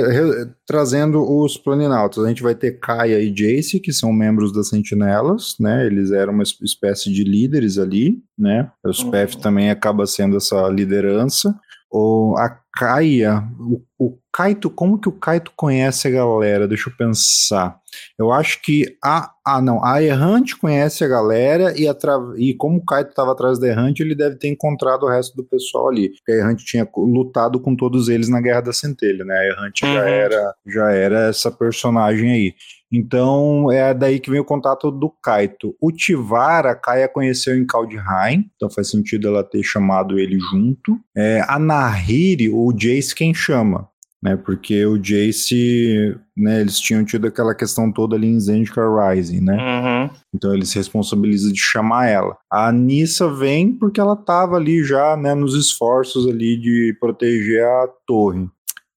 [0.65, 5.55] Trazendo os planinautas, a gente vai ter Kaia e Jace, que são membros das Sentinelas,
[5.59, 5.85] né?
[5.85, 8.69] Eles eram uma espécie de líderes ali, né?
[8.83, 9.11] Os uhum.
[9.11, 11.55] PF também acaba sendo essa liderança.
[11.91, 16.65] Ou a Kaia, o, o Kaito, como que o Kaito conhece a galera?
[16.65, 17.77] Deixa eu pensar.
[18.17, 19.29] Eu acho que a.
[19.45, 19.83] Ah, não.
[19.83, 24.01] A Errante conhece a galera e, atra, e como o Kaito estava atrás da Errante,
[24.01, 26.09] ele deve ter encontrado o resto do pessoal ali.
[26.09, 29.35] Porque a Errante tinha lutado com todos eles na Guerra da Centelha, né?
[29.35, 29.93] A Errante uhum.
[29.93, 32.53] já, era, já era essa personagem aí.
[32.91, 35.75] Então é daí que vem o contato do Kaito.
[35.79, 40.99] O Tivar, a Kaia conheceu em Kaldheim, então faz sentido ela ter chamado ele junto.
[41.15, 44.35] É, a Nahiri, o Jace quem chama né?
[44.37, 49.57] Porque o Jace, né, eles tinham tido aquela questão toda ali em Zendikar Rising, né?
[49.57, 50.09] Uhum.
[50.33, 52.37] Então ele se responsabiliza de chamar ela.
[52.49, 57.87] A Nissa vem porque ela estava ali já, né, nos esforços ali de proteger a
[58.05, 58.47] torre.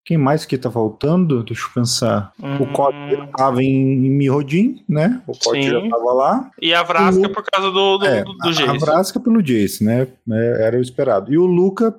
[0.05, 1.43] Quem mais que tá faltando?
[1.43, 2.31] Deixa eu pensar.
[2.43, 2.57] Hum.
[2.63, 5.23] O Cody já tava em, Mirodin, né?
[5.27, 5.63] O Sim.
[5.63, 6.51] já tava lá.
[6.61, 8.79] E a Vrasca O- por causa do, do, É, do, do a, a Jace.
[8.79, 10.07] Vrasca pelo Jace, né?
[10.31, 11.33] É, era o esperado.
[11.33, 11.95] E o Luca,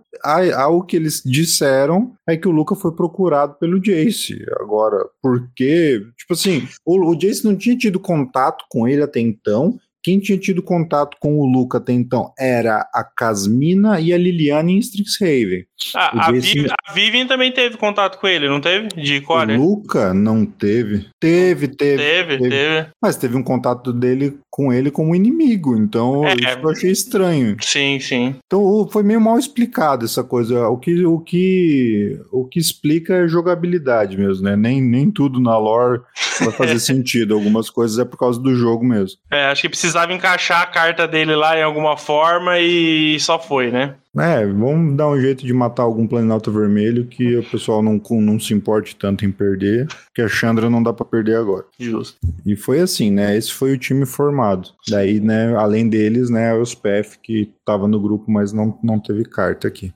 [0.55, 4.45] algo que eles disseram é que o Luca foi procurado pelo Jace.
[4.59, 5.99] Agora, por quê?
[6.17, 9.79] Tipo assim, o, o Jace não tinha tido contato com ele até então.
[10.05, 14.69] Quem tinha tido contato com o Luca até então era a Casmina e a Liliana
[14.69, 15.65] em Strixhaven.
[15.95, 18.89] Ah, a, Viv- a Vivian também teve contato com ele, não teve?
[18.89, 19.57] De O Coreia?
[19.57, 21.07] Luca não teve.
[21.19, 21.97] Teve, teve.
[22.03, 22.49] Teve, teve.
[22.49, 22.87] teve.
[23.01, 25.75] Mas teve um contato dele com ele como inimigo.
[25.75, 26.33] Então, É.
[26.35, 27.57] isso eu achei estranho.
[27.61, 28.35] Sim, sim.
[28.45, 30.67] Então foi meio mal explicado essa coisa.
[30.69, 34.55] O que, o que, o que explica é jogabilidade mesmo, né?
[34.55, 36.01] Nem, nem tudo na lore
[36.39, 37.33] vai fazer sentido.
[37.33, 39.17] Algumas coisas é por causa do jogo mesmo.
[39.31, 43.71] É, acho que precisava encaixar a carta dele lá em alguma forma e só foi,
[43.71, 43.95] né?
[44.17, 48.39] É, vamos dar um jeito de matar algum Planalto Vermelho que o pessoal não, não
[48.39, 51.65] se importe tanto em perder, que a Chandra não dá pra perder agora.
[51.77, 52.17] Justo.
[52.45, 53.35] E foi assim, né?
[53.37, 54.69] Esse foi o time formado.
[54.89, 59.25] Daí, né, além deles, né, o SPF que tava no grupo, mas não, não teve
[59.25, 59.93] carta aqui.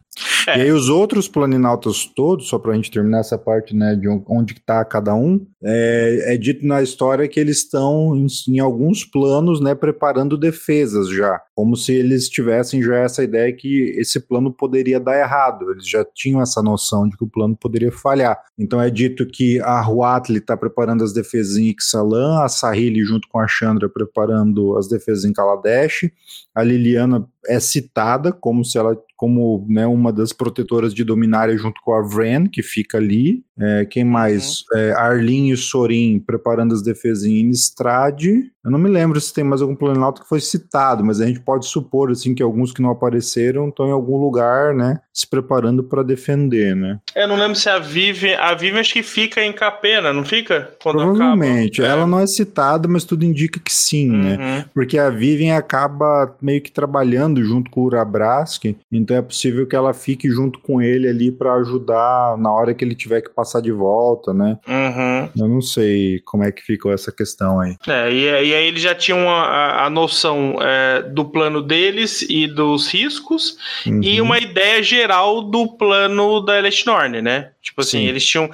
[0.60, 4.24] E aí os outros planinautas todos, só pra gente terminar essa parte, né, de on-
[4.28, 8.60] onde que tá cada um, é, é dito na história que eles estão em, em
[8.60, 14.20] alguns planos, né, preparando defesas já, como se eles tivessem já essa ideia que esse
[14.20, 18.39] plano poderia dar errado, eles já tinham essa noção de que o plano poderia falhar.
[18.58, 23.28] Então é dito que a Huatli está preparando as defesas em Ixalan, a Sahili junto
[23.30, 26.10] com a Chandra preparando as defesas em Kaladesh,
[26.56, 31.82] a Liliana é citada como se ela como né, uma das protetoras de Dominária junto
[31.82, 33.44] com a Vren, que fica ali.
[33.60, 34.64] É, quem mais?
[34.74, 38.26] É, Arlin e Sorin preparando as defesas em Innistrad.
[38.64, 41.39] Eu não me lembro se tem mais algum planalto que foi citado, mas a gente
[41.39, 45.84] pode supor assim que alguns que não apareceram estão em algum lugar, né, se preparando
[45.84, 46.99] para defender, né?
[47.16, 48.38] Eu não lembro se a Vivian.
[48.38, 50.72] A Vivian acho que fica em Capena, não fica?
[50.84, 51.82] Quando Provavelmente.
[51.82, 51.99] acaba.
[51.99, 54.38] Ela não é citada, mas tudo indica que sim, né?
[54.38, 54.70] Uhum.
[54.74, 59.76] Porque a Vivian acaba meio que trabalhando junto com o Urabrask, então é possível que
[59.76, 63.49] ela fique junto com ele ali para ajudar na hora que ele tiver que passar
[63.60, 64.60] de volta, né?
[64.68, 65.30] Uhum.
[65.36, 67.76] Eu não sei como é que ficou essa questão aí.
[67.88, 72.45] É, e, e aí eles já tinham a, a- noção é, do plano deles e
[72.45, 74.28] dos riscos e Uhum.
[74.28, 77.50] uma ideia geral do plano da Elestnorn, né?
[77.62, 78.06] Tipo assim, Sim.
[78.06, 78.50] eles tinham.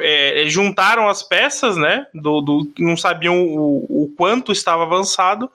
[0.00, 2.06] é, juntaram as peças, né?
[2.12, 5.50] Do, do, não sabiam o, o quanto estava avançado,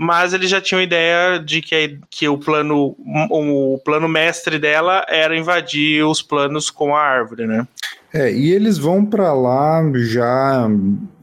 [0.00, 2.96] mas eles já tinham ideia de que, que o plano.
[3.30, 7.68] O plano mestre dela era invadir os planos com a árvore, né?
[8.10, 10.66] É, e eles vão para lá já,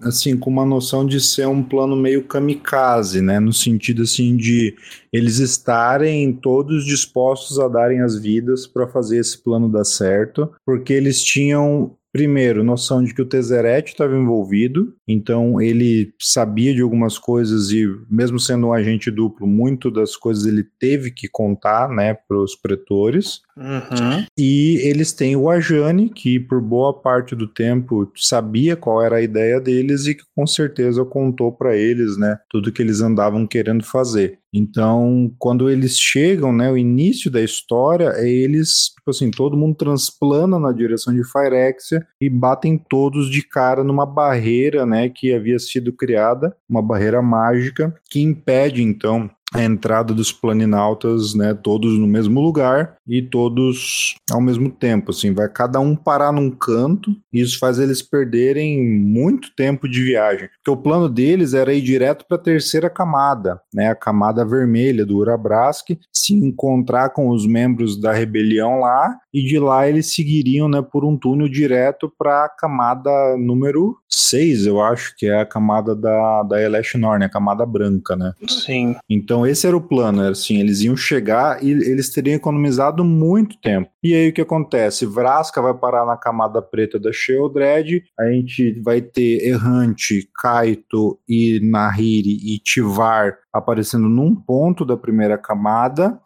[0.03, 3.39] assim, com uma noção de ser um plano meio kamikaze, né?
[3.39, 4.75] No sentido, assim, de
[5.11, 10.93] eles estarem todos dispostos a darem as vidas para fazer esse plano dar certo, porque
[10.93, 11.95] eles tinham.
[12.17, 17.85] Primeiro, noção de que o Tezzeret estava envolvido, então ele sabia de algumas coisas e,
[18.09, 22.55] mesmo sendo um agente duplo, muito das coisas ele teve que contar, né, para os
[22.55, 23.41] pretores.
[23.57, 24.25] Uhum.
[24.37, 29.21] E eles têm o Ajani, que por boa parte do tempo sabia qual era a
[29.21, 33.83] ideia deles e que com certeza contou para eles, né, tudo que eles andavam querendo
[33.83, 34.39] fazer.
[34.53, 39.75] Então, quando eles chegam, né, o início da história é eles, tipo assim, todo mundo
[39.75, 45.59] transplana na direção de Phyrexia e batem todos de cara numa barreira, né, que havia
[45.59, 52.05] sido criada, uma barreira mágica que impede então a entrada dos planinautas, né, todos no
[52.05, 57.41] mesmo lugar e todos ao mesmo tempo, assim, vai cada um parar num canto, e
[57.41, 62.25] isso faz eles perderem muito tempo de viagem, porque o plano deles era ir direto
[62.27, 67.99] para a terceira camada, né, a camada vermelha do Urabrask, se encontrar com os membros
[67.99, 72.49] da rebelião lá, e de lá eles seguiriam, né, por um túnel direto para a
[72.49, 77.65] camada número 6, eu acho, que é a camada da, da Eleshnor, né, a camada
[77.65, 78.33] branca, né.
[78.47, 78.95] Sim.
[79.09, 83.59] Então esse era o plano, era assim, eles iam chegar e eles teriam economizado muito
[83.59, 83.89] tempo.
[84.03, 85.05] E aí o que acontece?
[85.05, 91.59] Vraska vai parar na camada preta da Sheoldred, a gente vai ter Errante, Kaito e
[91.61, 96.19] Nahiri e Tivar aparecendo num ponto da primeira camada.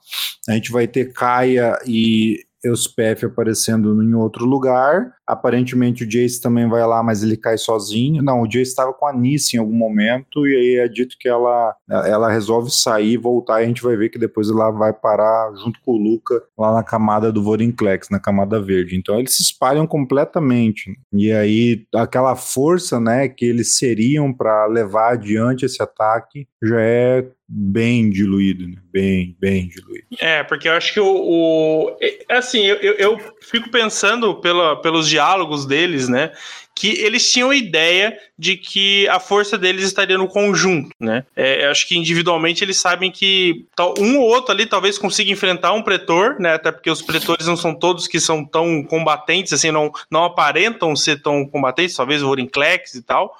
[0.47, 5.13] A gente vai ter Kaia e Euspef aparecendo em outro lugar.
[5.25, 8.21] Aparentemente o Jace também vai lá, mas ele cai sozinho.
[8.21, 11.27] Não, o Jace estava com a Nice em algum momento, e aí é dito que
[11.27, 15.51] ela, ela resolve sair voltar, e a gente vai ver que depois ela vai parar
[15.55, 18.95] junto com o Luca lá na camada do Vorinclex, na camada verde.
[18.95, 20.97] Então eles se espalham completamente.
[21.13, 27.27] E aí aquela força né, que eles seriam para levar adiante esse ataque já é
[27.53, 28.77] bem diluído, né?
[28.93, 30.05] bem, bem diluído.
[30.19, 31.05] É, porque eu acho que o.
[31.05, 36.31] o é, assim, eu, eu, eu fico pensando pela, pelos diálogos deles, né?
[36.73, 41.23] que eles tinham a ideia de que a força deles estaria no conjunto, né?
[41.35, 43.67] É, acho que individualmente eles sabem que
[43.99, 46.55] um ou outro ali talvez consiga enfrentar um pretor, né?
[46.55, 50.95] Até porque os pretores não são todos que são tão combatentes, assim, não, não aparentam
[50.95, 53.35] ser tão combatentes, talvez o Vorinclex e tal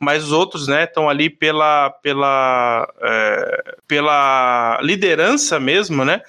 [0.00, 6.20] mas os outros, né, estão ali pela pela é, pela liderança mesmo, né?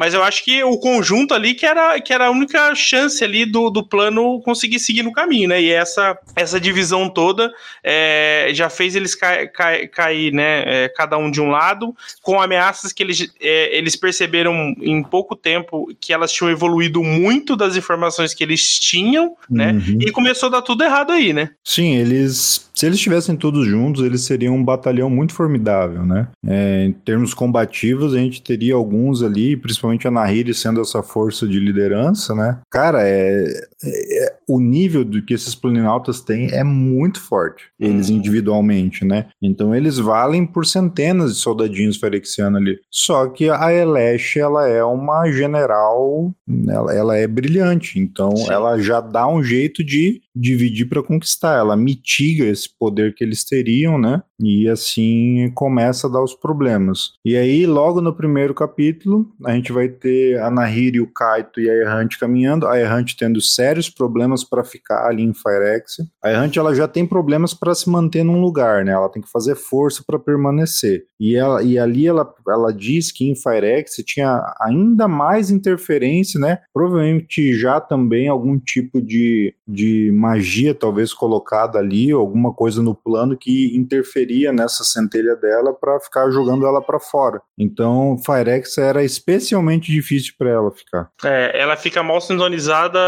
[0.00, 3.44] Mas eu acho que o conjunto ali que era, que era a única chance ali
[3.44, 5.60] do, do plano conseguir seguir no caminho, né?
[5.60, 7.52] E essa, essa divisão toda
[7.84, 10.62] é, já fez eles ca, ca, cair, né?
[10.64, 15.36] É, cada um de um lado, com ameaças que eles, é, eles perceberam em pouco
[15.36, 19.72] tempo que elas tinham evoluído muito das informações que eles tinham, né?
[19.72, 19.98] Uhum.
[20.00, 21.50] E começou a dar tudo errado aí, né?
[21.62, 22.70] Sim, eles.
[22.72, 26.28] Se eles estivessem todos juntos, eles seriam um batalhão muito formidável, né?
[26.46, 31.02] É, em termos combativos, a gente teria alguns ali, principalmente principalmente a Nahiri sendo essa
[31.02, 32.60] força de liderança, né?
[32.70, 33.44] Cara, é,
[33.84, 38.16] é, o nível do que esses planinautas têm é muito forte, eles uhum.
[38.16, 39.26] individualmente, né?
[39.42, 42.78] Então eles valem por centenas de soldadinhos ferexianos ali.
[42.90, 46.32] Só que a Elesh, ela é uma general,
[46.68, 48.50] ela, ela é brilhante, então Sim.
[48.50, 53.44] ela já dá um jeito de dividir para conquistar, ela mitiga esse poder que eles
[53.44, 54.22] teriam, né?
[54.42, 57.12] E assim começa a dar os problemas.
[57.24, 61.68] E aí, logo no primeiro capítulo, a gente vai ter a Nahiri, o Kaito e
[61.68, 65.98] a Errante caminhando, a Errante tendo sérios problemas para ficar ali em Firex.
[66.22, 68.92] A Errante ela já tem problemas para se manter num lugar, né?
[68.92, 71.04] Ela tem que fazer força para permanecer.
[71.18, 76.58] E, ela, e ali ela, ela diz que em Firex tinha ainda mais interferência, né?
[76.72, 83.36] Provavelmente já também algum tipo de, de magia talvez colocada ali, alguma coisa no plano
[83.36, 87.40] que interferia nessa centelha dela para ficar jogando ela para fora.
[87.58, 91.10] Então, Firex era especialmente difícil para ela ficar.
[91.24, 92.98] É, ela fica mal sintonizada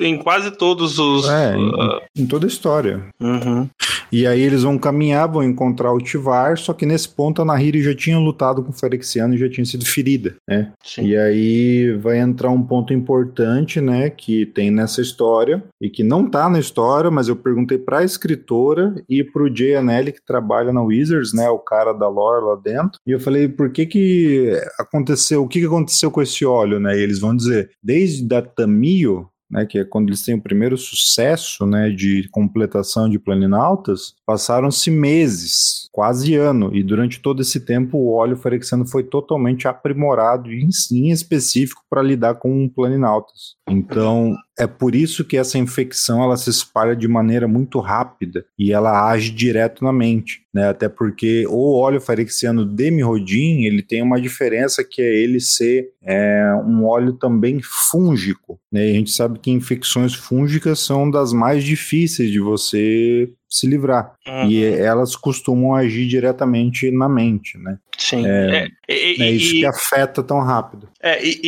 [0.00, 1.28] em quase todos os.
[1.28, 2.00] É, em, uh...
[2.16, 3.04] em toda a história.
[3.20, 3.68] Uhum.
[4.12, 7.82] E aí eles vão caminhar, vão encontrar o Tivar, só que nesse ponto a Nahiri
[7.82, 10.70] já tinha lutado com o Ferexiano e já tinha sido ferida, né?
[10.84, 11.06] Sim.
[11.06, 16.28] E aí vai entrar um ponto importante, né, que tem nessa história e que não
[16.28, 20.82] tá na história, mas eu perguntei pra escritora e pro Jay Anelli, que trabalha na
[20.82, 25.42] Wizards, né, o cara da lore lá dentro, e eu falei, por que que aconteceu,
[25.42, 26.94] o que que aconteceu com esse óleo, né?
[26.94, 30.78] E eles vão dizer, desde a Tamio, né, que é quando eles têm o primeiro
[30.78, 37.98] sucesso né, de completação de planinautas, passaram-se meses, quase ano, e durante todo esse tempo
[37.98, 43.56] o óleo Ferexiano foi totalmente aprimorado, em, em específico para lidar com planinautas.
[43.68, 48.72] Então, é por isso que essa infecção ela se espalha de maneira muito rápida e
[48.72, 50.68] ela age direto na mente, né?
[50.68, 55.90] Até porque o óleo farexiano de Mirrodin, ele tem uma diferença que é ele ser
[56.02, 58.88] é, um óleo também fúngico, né?
[58.88, 64.14] E a gente sabe que infecções fúngicas são das mais difíceis de você se livrar.
[64.26, 64.48] Uhum.
[64.48, 67.76] E elas costumam agir diretamente na mente, né?
[67.98, 68.26] Sim.
[68.26, 70.88] É, é, e, é isso e, que afeta tão rápido.
[71.02, 71.40] É, e,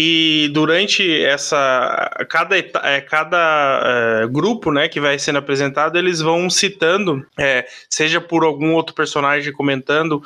[0.45, 2.11] e durante essa.
[2.29, 8.21] Cada, é, cada é, grupo né, que vai sendo apresentado, eles vão citando, é, seja
[8.21, 10.23] por algum outro personagem comentando,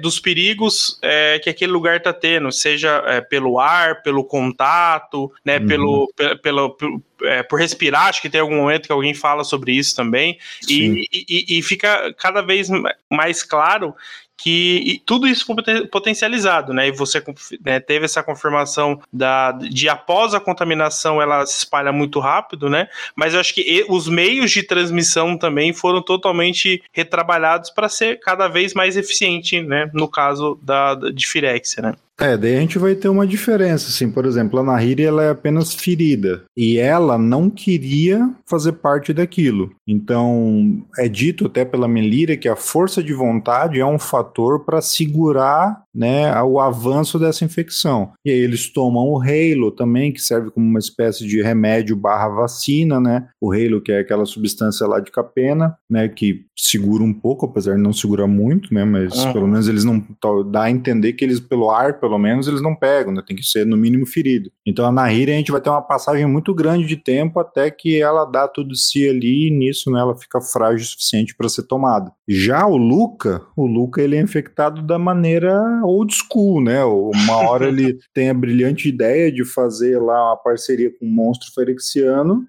[0.00, 1.00] dos perigos
[1.42, 5.66] que aquele lugar está tendo, seja pelo ar, pelo contato, né, uhum.
[5.66, 6.12] pelo,
[6.42, 9.94] pelo, pelo é, por respirar, acho que tem algum momento que alguém fala sobre isso
[9.94, 10.38] também,
[10.68, 12.68] e, e, e, fica cada vez
[13.10, 13.94] mais claro
[14.36, 16.88] que tudo isso foi potencializado, né?
[16.88, 17.22] E você
[17.64, 22.88] né, teve essa confirmação da, de após a contaminação ela se espalha muito rápido, né?
[23.14, 28.48] Mas eu acho que os meios de transmissão também foram totalmente retrabalhados para ser cada
[28.48, 29.90] vez mais eficiente, né?
[29.92, 31.94] No caso da, de Firexia, né?
[32.18, 35.30] É, daí a gente vai ter uma diferença, assim, por exemplo, a Nahiri ela é
[35.30, 39.70] apenas ferida e ela não queria fazer parte daquilo.
[39.86, 44.25] Então, é dito até pela Melira que a força de vontade é um fator
[44.64, 48.12] para segurar né, o avanço dessa infecção.
[48.24, 52.28] E aí eles tomam o Halo também, que serve como uma espécie de remédio barra
[52.28, 53.28] vacina, né?
[53.40, 57.76] O Halo, que é aquela substância lá de capena, né, que segura um pouco, apesar
[57.76, 59.32] de não segurar muito, né, mas uhum.
[59.32, 60.04] pelo menos eles não
[60.50, 63.22] dá a entender que eles pelo ar, pelo menos eles não pegam, né?
[63.26, 64.50] Tem que ser no mínimo ferido.
[64.66, 68.00] Então a Nahiri a gente vai ter uma passagem muito grande de tempo até que
[68.00, 71.48] ela dá tudo de si ali e nisso, né, ela fica frágil o suficiente para
[71.48, 72.12] ser tomada.
[72.28, 75.54] Já o Luca, o Luca ele é infectado da maneira
[75.86, 76.84] old school, né?
[76.84, 81.52] Uma hora ele tem a brilhante ideia de fazer lá uma parceria com um monstro
[81.54, 82.46] ferexiano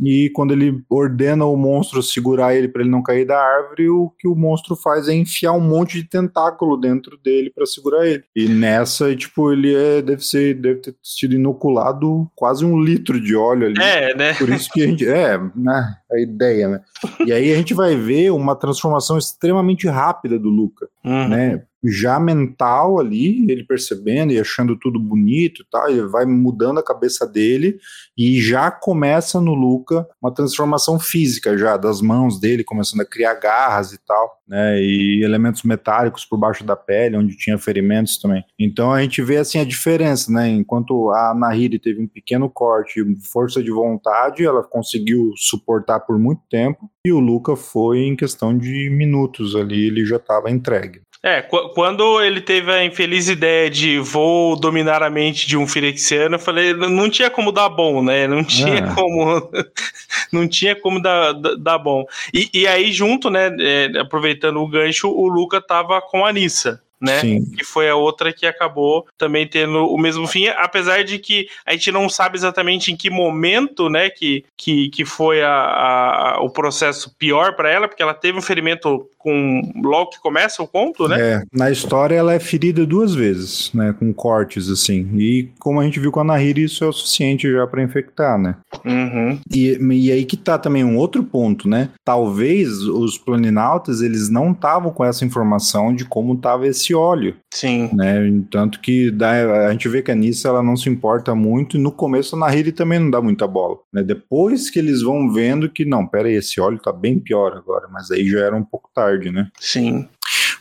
[0.00, 4.10] e quando ele ordena o monstro segurar ele para ele não cair da árvore, o
[4.18, 8.22] que o monstro faz é enfiar um monte de tentáculo dentro dele para segurar ele.
[8.34, 13.34] E nessa, tipo, ele é, deve ser, deve ter sido inoculado quase um litro de
[13.34, 13.80] óleo ali.
[13.82, 14.34] É, né?
[14.34, 16.80] Por isso que a gente, é, né, a ideia, né?
[17.26, 21.28] E aí a gente vai ver uma transformação extremamente rápida do Luca, uhum.
[21.28, 21.62] né?
[21.84, 26.84] Já mental ali, ele percebendo e achando tudo bonito e tal, ele vai mudando a
[26.84, 27.78] cabeça dele
[28.16, 33.34] e já começa no Luca uma transformação física já das mãos dele, começando a criar
[33.34, 38.44] garras e tal, né, e elementos metálicos por baixo da pele, onde tinha ferimentos também.
[38.58, 43.04] Então a gente vê assim a diferença, né, enquanto a Nahiri teve um pequeno corte,
[43.30, 48.56] força de vontade, ela conseguiu suportar por muito tempo, e o Luca foi em questão
[48.56, 51.00] de minutos ali, ele já estava entregue.
[51.20, 56.36] É, quando ele teve a infeliz ideia de vou dominar a mente de um Firexiano,
[56.36, 58.28] eu falei, não tinha como dar bom, né?
[58.28, 58.94] Não tinha é.
[58.94, 59.50] como.
[60.32, 62.04] não tinha como dar, dar bom.
[62.32, 66.80] E, e aí, junto, né, é, aproveitando o gancho, o Luca tava com a Nissa
[67.00, 67.20] né?
[67.20, 67.50] Sim.
[67.50, 71.72] Que foi a outra que acabou também tendo o mesmo fim, apesar de que a
[71.72, 76.50] gente não sabe exatamente em que momento, né, que, que, que foi a, a o
[76.50, 81.08] processo pior para ela, porque ela teve um ferimento com logo que começa o conto,
[81.08, 81.20] né?
[81.20, 85.08] É, na história ela é ferida duas vezes, né, com cortes assim.
[85.18, 88.38] E como a gente viu com a Nahiri, isso é o suficiente já para infectar,
[88.38, 88.56] né?
[88.84, 89.38] Uhum.
[89.52, 91.90] E, e aí que tá também um outro ponto, né?
[92.04, 97.36] Talvez os planinautas eles não estavam com essa informação de como tava esse esse óleo.
[97.52, 97.90] Sim.
[97.92, 98.42] Né?
[98.50, 101.80] Tanto que dá, a gente vê que a Nissa ela não se importa muito e
[101.80, 103.76] no começo a Nahiri também não dá muita bola.
[103.92, 104.02] Né?
[104.02, 107.88] Depois que eles vão vendo que, não, pera aí, esse óleo tá bem pior agora,
[107.92, 109.48] mas aí já era um pouco tarde, né?
[109.60, 110.08] Sim.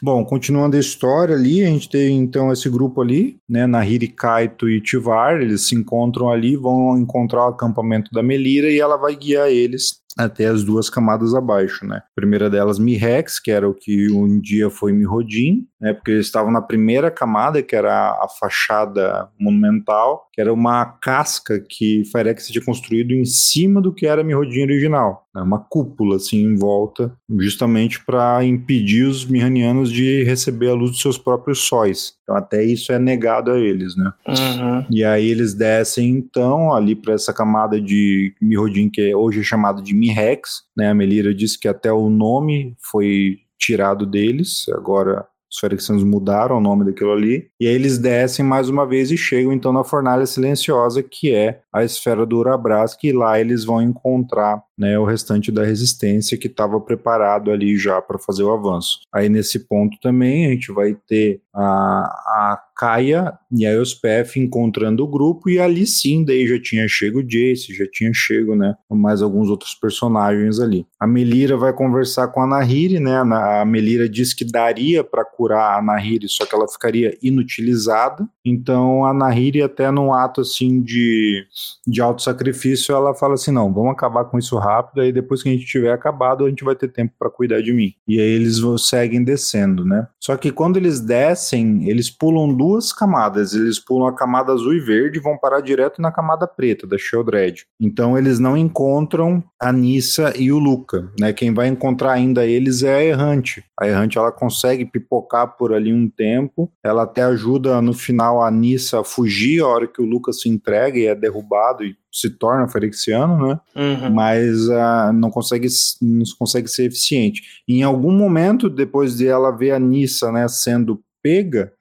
[0.01, 4.69] Bom, continuando a história ali, a gente tem então esse grupo ali, né, Nahiri, Kaito
[4.69, 9.15] e Tivar, eles se encontram ali, vão encontrar o acampamento da Melira e ela vai
[9.15, 11.97] guiar eles até as duas camadas abaixo, né?
[11.97, 15.93] A primeira delas, Mirex, que era o que um dia foi Mirodin, né?
[15.93, 21.59] Porque eles estavam na primeira camada, que era a fachada monumental, que era uma casca
[21.59, 25.41] que Firex tinha construído em cima do que era Mirodin original, né?
[25.41, 31.01] uma cúpula assim em volta, justamente para impedir os Mihanianos de receber a luz dos
[31.01, 32.17] seus próprios sóis.
[32.23, 34.11] Então até isso é negado a eles, né?
[34.27, 34.85] Uhum.
[34.89, 39.81] E aí eles descem então ali para essa camada de Mirodin que hoje é chamada
[39.81, 40.89] de Mirex, né?
[40.89, 46.61] A Melira disse que até o nome foi tirado deles, agora os Ferexianos mudaram o
[46.61, 50.25] nome daquilo ali, e aí eles descem mais uma vez e chegam então na fornalha
[50.25, 55.51] silenciosa, que é a esfera do Urabras, que lá eles vão encontrar né, o restante
[55.51, 58.99] da resistência que estava preparado ali já para fazer o avanço.
[59.13, 65.03] Aí nesse ponto também a gente vai ter a, a Kaia e a Euspef encontrando
[65.03, 68.75] o grupo e ali sim daí já tinha chego o Jace, já tinha chego, né,
[68.89, 70.85] mais alguns outros personagens ali.
[70.99, 75.77] A Melira vai conversar com a Nahiri, né, a Melira diz que daria para curar
[75.77, 81.45] a Nahiri, só que ela ficaria inutilizada, então a Nahiri até num ato assim de,
[81.85, 85.49] de auto sacrifício, ela fala assim, não, vamos acabar com isso rápido, aí depois que
[85.49, 87.93] a gente tiver acabado, a gente vai ter tempo para cuidar de mim.
[88.07, 90.07] E aí eles seguem descendo, né?
[90.19, 93.53] Só que quando eles descem, eles pulam duas camadas.
[93.53, 96.97] Eles pulam a camada azul e verde e vão parar direto na camada preta da
[96.97, 97.65] Sheldred.
[97.79, 101.33] Então eles não encontram a Nissa e o Luca, né?
[101.33, 103.63] Quem vai encontrar ainda eles é a Errante.
[103.79, 106.71] A Errante ela consegue pipocar por ali um tempo.
[106.83, 110.49] Ela até ajuda no final a Nissa a fugir a hora que o Luca se
[110.49, 113.59] entrega e é derrubado e se torna ferexiano, né?
[113.75, 114.13] Uhum.
[114.13, 115.67] Mas uh, não consegue
[116.01, 117.63] não consegue ser eficiente.
[117.67, 121.73] em algum momento, depois de ela ver a Nissa, né, sendo pega,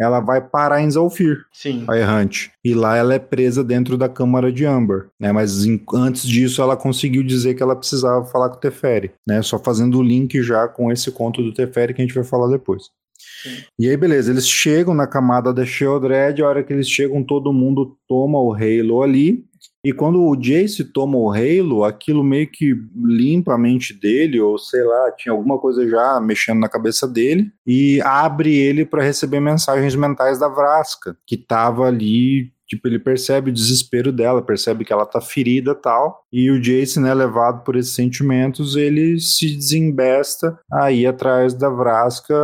[0.00, 1.84] ela vai parar em Zalfir, Sim.
[1.86, 2.50] a errante.
[2.64, 5.30] E lá ela é presa dentro da Câmara de Amber, né?
[5.30, 9.42] Mas em, antes disso ela conseguiu dizer que ela precisava falar com o Teferi, né?
[9.42, 12.48] Só fazendo o link já com esse conto do Teferi que a gente vai falar
[12.48, 12.84] depois.
[13.42, 13.62] Sim.
[13.78, 17.52] E aí, beleza, eles chegam na camada da Sheodred, a hora que eles chegam, todo
[17.52, 19.44] mundo toma o Halo ali,
[19.84, 24.58] e quando o Jace toma o Halo, aquilo meio que limpa a mente dele, ou
[24.58, 29.40] sei lá, tinha alguma coisa já mexendo na cabeça dele, e abre ele para receber
[29.40, 34.92] mensagens mentais da Vrasca, que estava ali tipo, ele percebe o desespero dela, percebe que
[34.92, 40.56] ela tá ferida tal, e o Jace, né, levado por esses sentimentos, ele se desembesta
[40.72, 42.34] aí atrás da Vrasca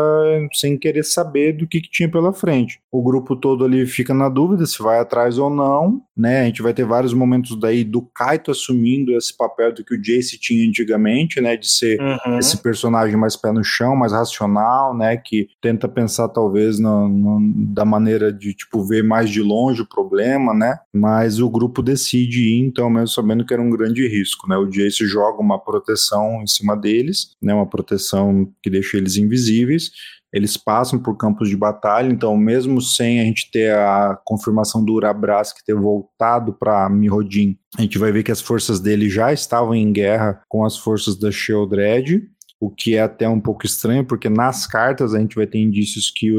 [0.52, 2.80] sem querer saber do que, que tinha pela frente.
[2.90, 6.42] O grupo todo ali fica na dúvida se vai atrás ou não, né?
[6.42, 10.02] A gente vai ter vários momentos daí do Kaito assumindo esse papel do que o
[10.02, 12.38] Jace tinha antigamente, né, de ser uhum.
[12.38, 17.38] esse personagem mais pé no chão, mais racional, né, que tenta pensar talvez no, no,
[17.72, 20.15] da maneira de tipo ver mais de longe o problema,
[20.54, 20.78] né?
[20.94, 24.56] Mas o grupo decide ir, então mesmo sabendo que era um grande risco, né?
[24.56, 27.54] O Jace joga uma proteção em cima deles, né?
[27.54, 29.90] Uma proteção que deixa eles invisíveis
[30.36, 34.92] eles passam por campos de batalha, então mesmo sem a gente ter a confirmação do
[34.92, 39.32] Urabras que ter voltado para Mirrodin, a gente vai ver que as forças dele já
[39.32, 42.22] estavam em guerra com as forças da Sheoldred,
[42.58, 46.10] o que é até um pouco estranho, porque nas cartas a gente vai ter indícios
[46.10, 46.30] que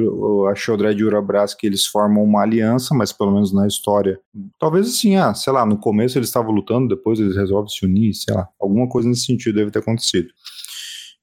[0.50, 4.20] a Sheoldred e o Urabras que eles formam uma aliança, mas pelo menos na história,
[4.60, 8.14] talvez assim, ah, sei lá, no começo eles estavam lutando, depois eles resolvem se unir,
[8.14, 10.30] sei lá, alguma coisa nesse sentido deve ter acontecido.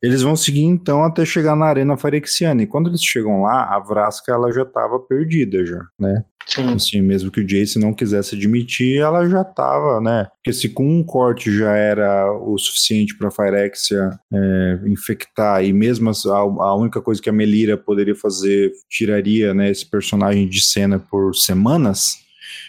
[0.04, 2.62] Eles vão seguir então até chegar na Arena Phyrexiana.
[2.62, 6.22] E quando eles chegam lá, a Vraska ela já estava perdida já, né?
[6.46, 6.74] Sim.
[6.74, 10.28] Assim, mesmo que o Jace não quisesse admitir, ela já estava, né?
[10.36, 15.72] Porque se com um corte já era o suficiente para a Phyrexia é, infectar, e
[15.72, 20.62] mesmo a, a, única coisa que a Melira poderia fazer, tiraria né, esse personagem de
[20.62, 22.18] cena por semanas,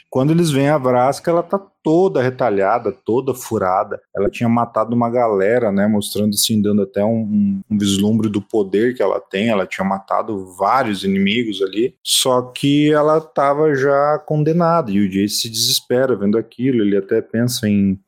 [0.10, 4.02] quando eles veem a Vrasca, ela tá toda retalhada, toda furada.
[4.16, 5.88] Ela tinha matado uma galera, né?
[5.88, 9.50] Mostrando assim, dando até um, um, vislumbre do poder que ela tem.
[9.50, 11.96] Ela tinha matado vários inimigos ali.
[12.04, 14.90] Só que ela tava já condenada.
[14.90, 16.82] E o Jace se desespera vendo aquilo.
[16.82, 18.00] Ele até pensa em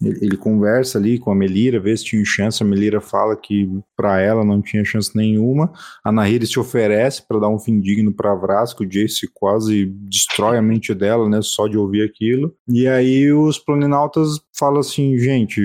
[0.00, 2.62] ele, ele, conversa ali com a Melira, vê se tinha chance.
[2.62, 5.72] A Melira fala que para ela não tinha chance nenhuma.
[6.04, 8.84] A Nahiri se oferece para dar um fim digno para Vrasco.
[8.84, 11.40] O Jace quase destrói a mente dela, né?
[11.42, 12.54] Só de ouvir aquilo.
[12.68, 15.60] E aí os planinautas falam assim: gente,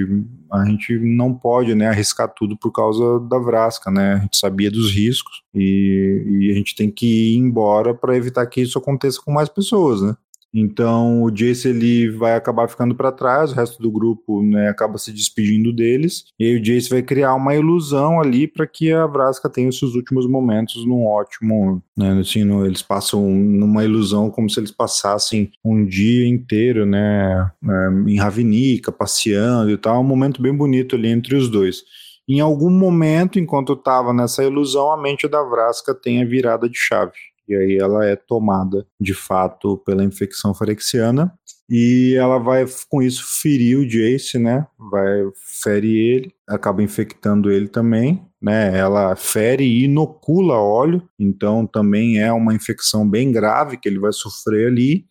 [0.51, 4.13] a gente não pode né, arriscar tudo por causa da Vrasca, né?
[4.13, 8.45] A gente sabia dos riscos e, e a gente tem que ir embora para evitar
[8.47, 10.15] que isso aconteça com mais pessoas, né?
[10.53, 14.99] Então o Jace ele vai acabar ficando para trás, o resto do grupo né, acaba
[14.99, 19.07] se despedindo deles, e aí o Jace vai criar uma ilusão ali para que a
[19.07, 24.29] Vraska tenha os seus últimos momentos num ótimo, né, assim, no, eles passam numa ilusão
[24.29, 30.03] como se eles passassem um dia inteiro, né, né em Ravnica, passeando e tal, um
[30.03, 31.83] momento bem bonito ali entre os dois.
[32.29, 36.77] Em algum momento, enquanto estava nessa ilusão, a mente da Vraska tem a virada de
[36.77, 41.33] chave e aí ela é tomada de fato pela infecção farexiana
[41.75, 44.67] e ela vai com isso ferir o Jace, né?
[44.77, 45.23] Vai
[45.63, 48.77] ferir ele, acaba infectando ele também, né?
[48.77, 54.13] Ela fere e inocula óleo, então também é uma infecção bem grave que ele vai
[54.13, 55.07] sofrer ali.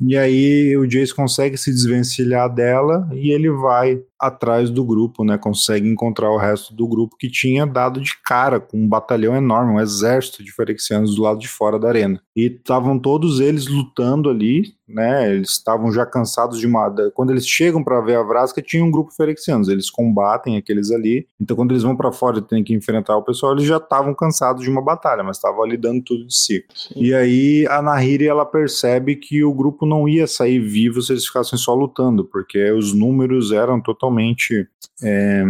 [0.00, 5.36] E aí o Jace consegue se desvencilhar dela e ele vai atrás do grupo, né?
[5.36, 9.74] Consegue encontrar o resto do grupo que tinha dado de cara com um batalhão enorme,
[9.74, 12.22] um exército de Ferexianos do lado de fora da arena.
[12.36, 15.32] E estavam todos eles lutando ali, né?
[15.32, 16.94] Eles estavam já cansados de uma.
[17.14, 19.68] Quando eles chegam para ver a Vrasca, tinha um grupo Ferexianos.
[19.68, 21.26] Eles combatem aqueles ali.
[21.40, 24.14] Então, quando eles vão para fora e têm que enfrentar o pessoal, eles já estavam
[24.14, 26.64] cansados de uma batalha, mas estavam ali dando tudo de si.
[26.74, 26.94] Sim.
[26.94, 31.26] E aí a Nahiri ela percebe que o grupo não ia sair vivo se eles
[31.26, 34.68] ficassem só lutando, porque os números eram totalmente
[35.02, 35.42] é,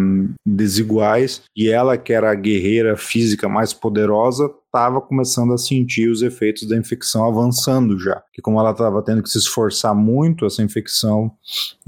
[0.45, 6.21] desiguais e ela, que era a guerreira física mais poderosa, estava começando a sentir os
[6.21, 8.23] efeitos da infecção avançando já.
[8.33, 11.33] Que como ela estava tendo que se esforçar muito, essa infecção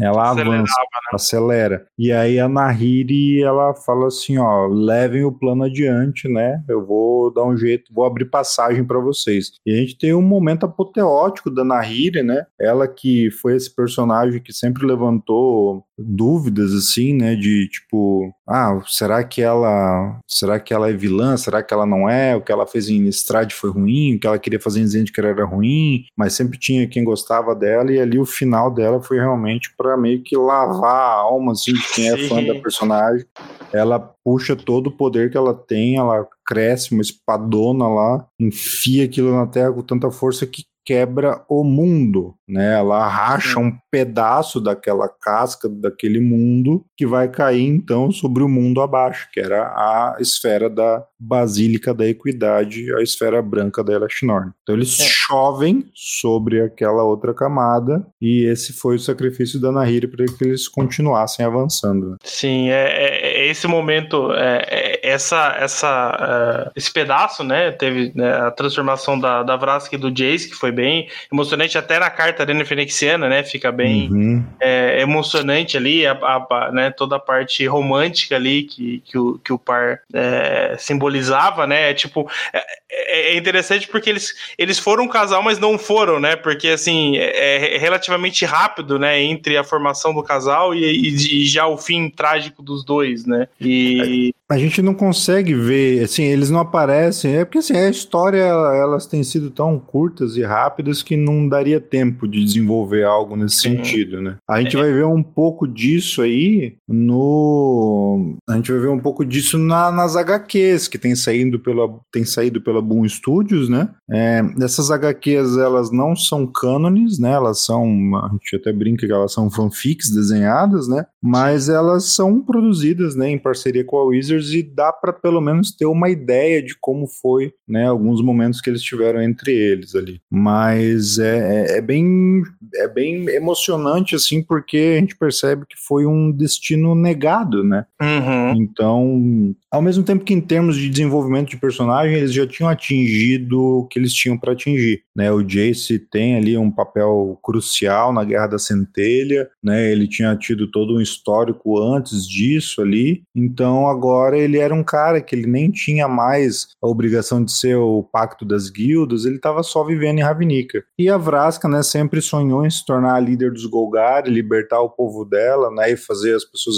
[0.00, 0.64] ela avança, né?
[1.12, 1.86] acelera.
[1.98, 6.62] E aí a Nahiri ela fala assim, ó, levem o plano adiante, né?
[6.66, 9.52] Eu vou dar um jeito, vou abrir passagem para vocês.
[9.66, 12.46] E a gente tem um momento apoteótico da Nahiri, né?
[12.58, 19.24] Ela que foi esse personagem que sempre levantou dúvidas assim, né, de tipo, ah, será
[19.24, 21.36] que ela, será que ela é vilã?
[21.36, 22.36] Será que ela não é?
[22.36, 25.24] O que ela fez em Estrade foi ruim, o que ela queria fazer em Zendikar
[25.24, 29.74] era ruim, mas sempre tinha quem gostava dela e ali o final dela foi realmente
[29.76, 33.26] para meio que lavar a alma assim de quem é fã da personagem.
[33.72, 39.34] Ela puxa todo o poder que ela tem, ela cresce uma espadona lá, enfia aquilo
[39.34, 42.78] na terra com tanta força que quebra o mundo, né?
[42.78, 48.80] Ela racha um pedaço daquela casca daquele mundo que vai cair então sobre o mundo
[48.80, 54.52] abaixo, que era a esfera da Basílica da Equidade, a esfera branca da Elashnorn.
[54.62, 55.04] Então eles é.
[55.04, 60.66] chovem sobre aquela outra camada e esse foi o sacrifício da Nahiri para que eles
[60.66, 62.16] continuassem avançando.
[62.24, 67.70] Sim, é, é, é esse momento, é, é essa, essa, é, esse pedaço, né?
[67.70, 71.78] Teve né, a transformação da, da Vraska e do Jace, que foi bem emocionante.
[71.78, 73.42] Até na carta Arena Fenexiana, né?
[73.42, 74.44] Fica bem uhum.
[74.60, 76.90] é, emocionante ali, a, a, né?
[76.90, 81.90] toda a parte romântica ali que, que, o, que o par é, simbolizava, né?
[81.90, 86.36] É, tipo, é, é, interessante porque eles, eles foram um casal, mas não foram, né?
[86.36, 89.20] Porque, assim, é, é relativamente rápido, né?
[89.20, 93.46] Entre a formação do casal e, e, e já o fim trágico dos dois, né?
[93.60, 94.32] E...
[94.48, 99.06] A gente não consegue ver, assim, eles não aparecem, é porque, assim, a história, elas
[99.06, 103.76] têm sido tão curtas e rápidas que não daria tempo de desenvolver algo nesse Sim.
[103.76, 104.36] sentido, né?
[104.48, 104.80] A gente é.
[104.80, 108.36] vai ver um pouco disso aí no...
[108.48, 112.24] A gente vai ver um pouco disso na, nas HQs que tem saído pela, tem
[112.24, 113.88] saído pela Boom Studios, né?
[114.10, 117.32] É, essas HQs, elas não são cânones, né?
[117.32, 117.84] Elas são,
[118.16, 121.06] a gente até brinca que elas são fanfics desenhadas, né?
[121.22, 125.70] Mas elas são produzidas, né, em parceria com a Wizards e dá para pelo menos
[125.70, 130.20] ter uma ideia de como foi, né, alguns momentos que eles tiveram entre eles ali.
[130.30, 132.42] Mas é, é, é bem
[132.74, 137.86] é bem emocionante assim porque a gente percebe que foi um destino negado, né?
[138.00, 138.62] Uhum.
[138.62, 143.60] Então, ao mesmo tempo que em termos de desenvolvimento de personagem eles já tinham atingido
[143.60, 145.30] o que eles tinham para atingir, né?
[145.32, 149.90] O Jace tem ali um papel crucial na Guerra da Centelha, né?
[149.90, 155.20] Ele tinha tido todo um histórico antes disso ali, então agora ele era um cara
[155.20, 159.62] que ele nem tinha mais a obrigação de ser o pacto das guildas, ele estava
[159.62, 160.84] só vivendo em Ravnica.
[160.98, 164.90] E a Vraska, né, sempre sonhou em se tornar a líder dos Golgari, libertar o
[164.90, 166.76] povo dela, né, e fazer as pessoas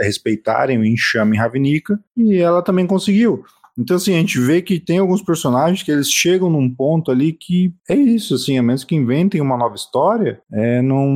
[0.00, 3.44] respeitarem o enxame em Ravnica, e ela também conseguiu.
[3.78, 7.32] Então, assim, a gente vê que tem alguns personagens que eles chegam num ponto ali
[7.32, 11.06] que é isso, assim, a menos que inventem uma nova história, é, não,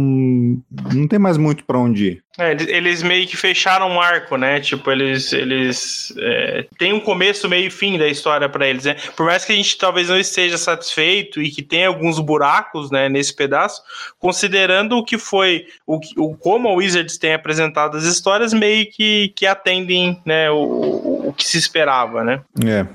[0.93, 2.27] não tem mais muito para onde ir.
[2.39, 4.61] É, eles meio que fecharam um arco, né?
[4.61, 8.95] Tipo, eles, eles é, tem um começo, meio e fim da história para eles, né?
[9.16, 13.09] Por mais que a gente talvez não esteja satisfeito e que tenha alguns buracos, né,
[13.09, 13.83] nesse pedaço,
[14.19, 19.33] considerando o que foi, o, o como a Wizards tem apresentado as histórias, meio que,
[19.35, 22.42] que atendem, né, o, que se esperava, né?
[22.64, 22.86] É.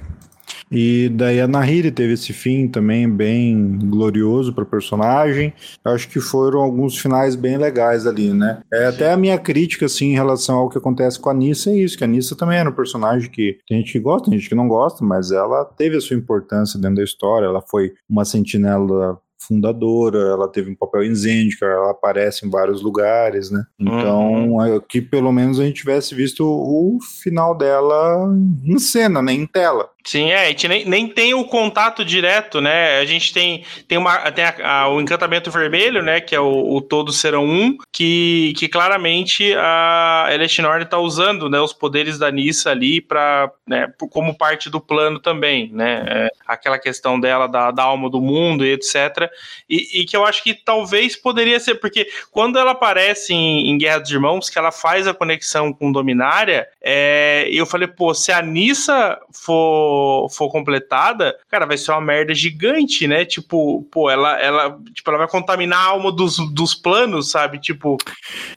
[0.72, 5.54] E daí a Nahiri teve esse fim também bem glorioso para o personagem.
[5.84, 8.62] Acho que foram alguns finais bem legais ali, né?
[8.72, 11.76] É, até a minha crítica, assim, em relação ao que acontece com a Nissa é
[11.76, 14.48] isso, que a Nissa também era um personagem que tem gente que gosta, tem gente
[14.48, 18.24] que não gosta, mas ela teve a sua importância dentro da história, ela foi uma
[18.24, 23.64] sentinela fundadora, ela teve um papel em Zendikar, ela aparece em vários lugares, né?
[23.80, 24.62] Então, uhum.
[24.62, 28.30] É que pelo menos a gente tivesse visto o final dela
[28.64, 29.34] em cena, né?
[29.34, 29.90] Em tela.
[30.04, 32.98] Sim, é, a gente nem, nem tem o contato direto, né?
[32.98, 36.20] A gente tem, tem, uma, tem a, a, o encantamento vermelho, né?
[36.20, 41.60] Que é o, o Todos Serão Um, que, que claramente a Elestinor está usando né,
[41.60, 46.04] os poderes da Nissa ali para né, como parte do plano também, né?
[46.08, 49.30] É, aquela questão dela da, da alma do mundo e etc.
[49.70, 53.78] E, e, que eu acho que talvez poderia ser, porque quando ela aparece em, em
[53.78, 58.32] Guerra dos Irmãos, que ela faz a conexão com Dominária, é, eu falei, pô, se
[58.32, 59.91] a Nissa for
[60.30, 63.26] for, completada, cara, vai ser uma merda gigante, né?
[63.26, 67.60] Tipo, pô, ela, ela, tipo, ela vai contaminar a alma dos, dos planos, sabe?
[67.60, 67.98] Tipo.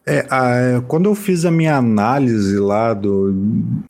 [0.06, 3.34] É, a, quando eu fiz a minha análise lá do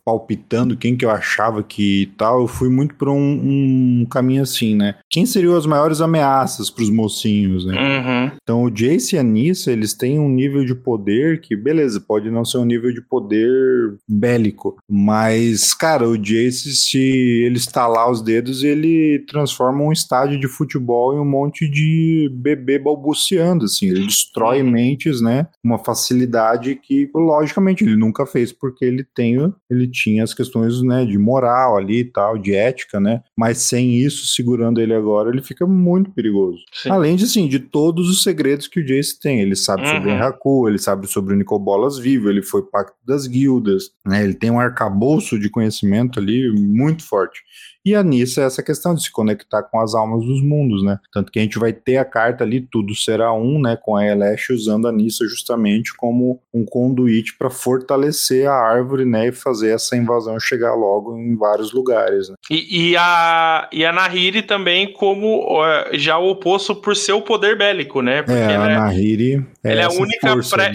[0.05, 4.75] palpitando quem que eu achava que tal, eu fui muito por um, um caminho assim,
[4.75, 4.97] né?
[5.11, 7.75] Quem seriam as maiores ameaças para os mocinhos, né?
[7.75, 8.37] Uhum.
[8.43, 12.31] Então o Jace e a Nissa, eles têm um nível de poder que, beleza, pode
[12.31, 18.23] não ser um nível de poder bélico, mas, cara, o Jace, se ele estalar os
[18.23, 24.07] dedos, ele transforma um estádio de futebol em um monte de bebê balbuciando, assim, ele
[24.07, 29.37] destrói mentes, né, uma facilidade que, logicamente, ele nunca fez, porque ele tem,
[29.71, 33.95] ele tinha as questões, né, de moral ali e tal, de ética, né, mas sem
[33.95, 36.59] isso, segurando ele agora, ele fica muito perigoso.
[36.73, 36.91] Sim.
[36.91, 39.95] Além de, assim, de todos os segredos que o Jace tem, ele sabe uhum.
[39.95, 44.35] sobre Enraku, ele sabe sobre o Nicobolas vivo, ele foi pacto das guildas, né, ele
[44.35, 47.43] tem um arcabouço de conhecimento ali muito forte forte.
[47.85, 50.99] E a Nissa é essa questão de se conectar com as almas dos mundos, né?
[51.13, 53.77] Tanto que a gente vai ter a carta ali, tudo será um, né?
[53.77, 59.29] Com a Elesh usando a Nissa justamente como um conduíte para fortalecer a árvore, né?
[59.29, 62.31] E fazer essa invasão chegar logo em vários lugares.
[62.31, 62.37] Né?
[62.51, 67.59] E, e, a, e a Nahiri também como uh, já o oposto por seu poder
[67.59, 68.23] bélico, né?
[68.23, 70.73] Porque é, a é Nahiri é, ela é a única pré,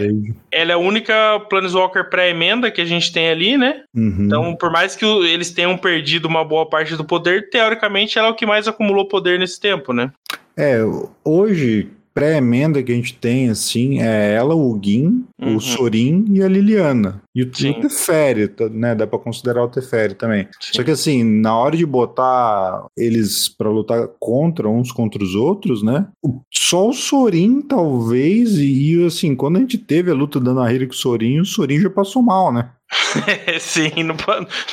[0.51, 3.81] ela é a única Planeswalker pré-emenda que a gente tem ali, né?
[3.95, 4.25] Uhum.
[4.25, 8.31] Então, por mais que eles tenham perdido uma boa parte do poder, teoricamente ela é
[8.31, 10.11] o que mais acumulou poder nesse tempo, né?
[10.55, 10.79] É,
[11.23, 15.55] hoje pré-emenda que a gente tem, assim, é ela, o Gin, uhum.
[15.55, 17.21] o Sorin e a Liliana.
[17.33, 18.93] E o, o Teferi, tá, né?
[18.93, 20.45] Dá pra considerar o Teferi também.
[20.59, 20.73] Sim.
[20.73, 25.81] Só que assim, na hora de botar eles para lutar contra uns contra os outros,
[25.81, 26.07] né?
[26.53, 30.93] Só o Sorin, talvez, e assim, quando a gente teve a luta da Nahiri com
[30.93, 32.69] o Sorin, o Sorin já passou mal, né?
[33.59, 34.15] Sim, não,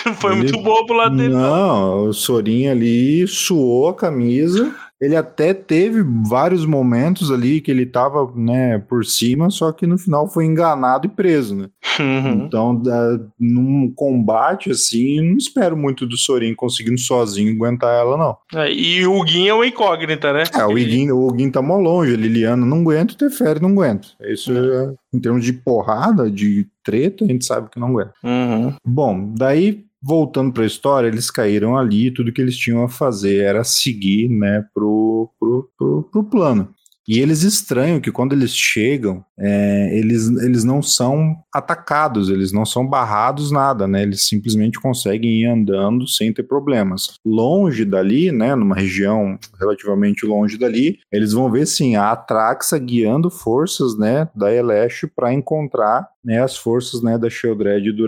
[0.04, 0.62] não foi ele, muito
[0.94, 1.34] lado dele.
[1.34, 4.74] Não, não, o Sorin ali suou a camisa.
[5.00, 9.98] Ele até teve vários momentos ali que ele tava, né, por cima, só que no
[9.98, 11.68] final foi enganado e preso, né?
[12.00, 12.46] Uhum.
[12.46, 18.36] Então, da, num combate assim, não espero muito do Sorin conseguindo sozinho aguentar ela, não.
[18.60, 20.44] É, e o Guin é uma incógnita, né?
[20.54, 23.70] É, o Guin, o Guin tá mó longe, a Liliana não aguenta, o Teferi não
[23.70, 24.08] aguenta.
[24.20, 24.94] Isso é.
[25.12, 28.14] em termos de porrada, de treta, a gente sabe que não aguenta.
[28.22, 28.74] Uhum.
[28.84, 33.44] Bom, daí voltando para a história, eles caíram ali, tudo que eles tinham a fazer
[33.44, 36.74] era seguir, né, pro, pro, pro, pro plano.
[37.08, 42.64] E eles estranham que quando eles chegam, é, eles, eles não são atacados, eles não
[42.64, 44.02] são barrados, nada, né?
[44.02, 47.18] Eles simplesmente conseguem ir andando sem ter problemas.
[47.24, 53.30] Longe dali, né, numa região relativamente longe dali, eles vão ver sim a Atraxa guiando
[53.30, 58.06] forças, né, da Elesh para encontrar né, as forças né, da Sheldred e do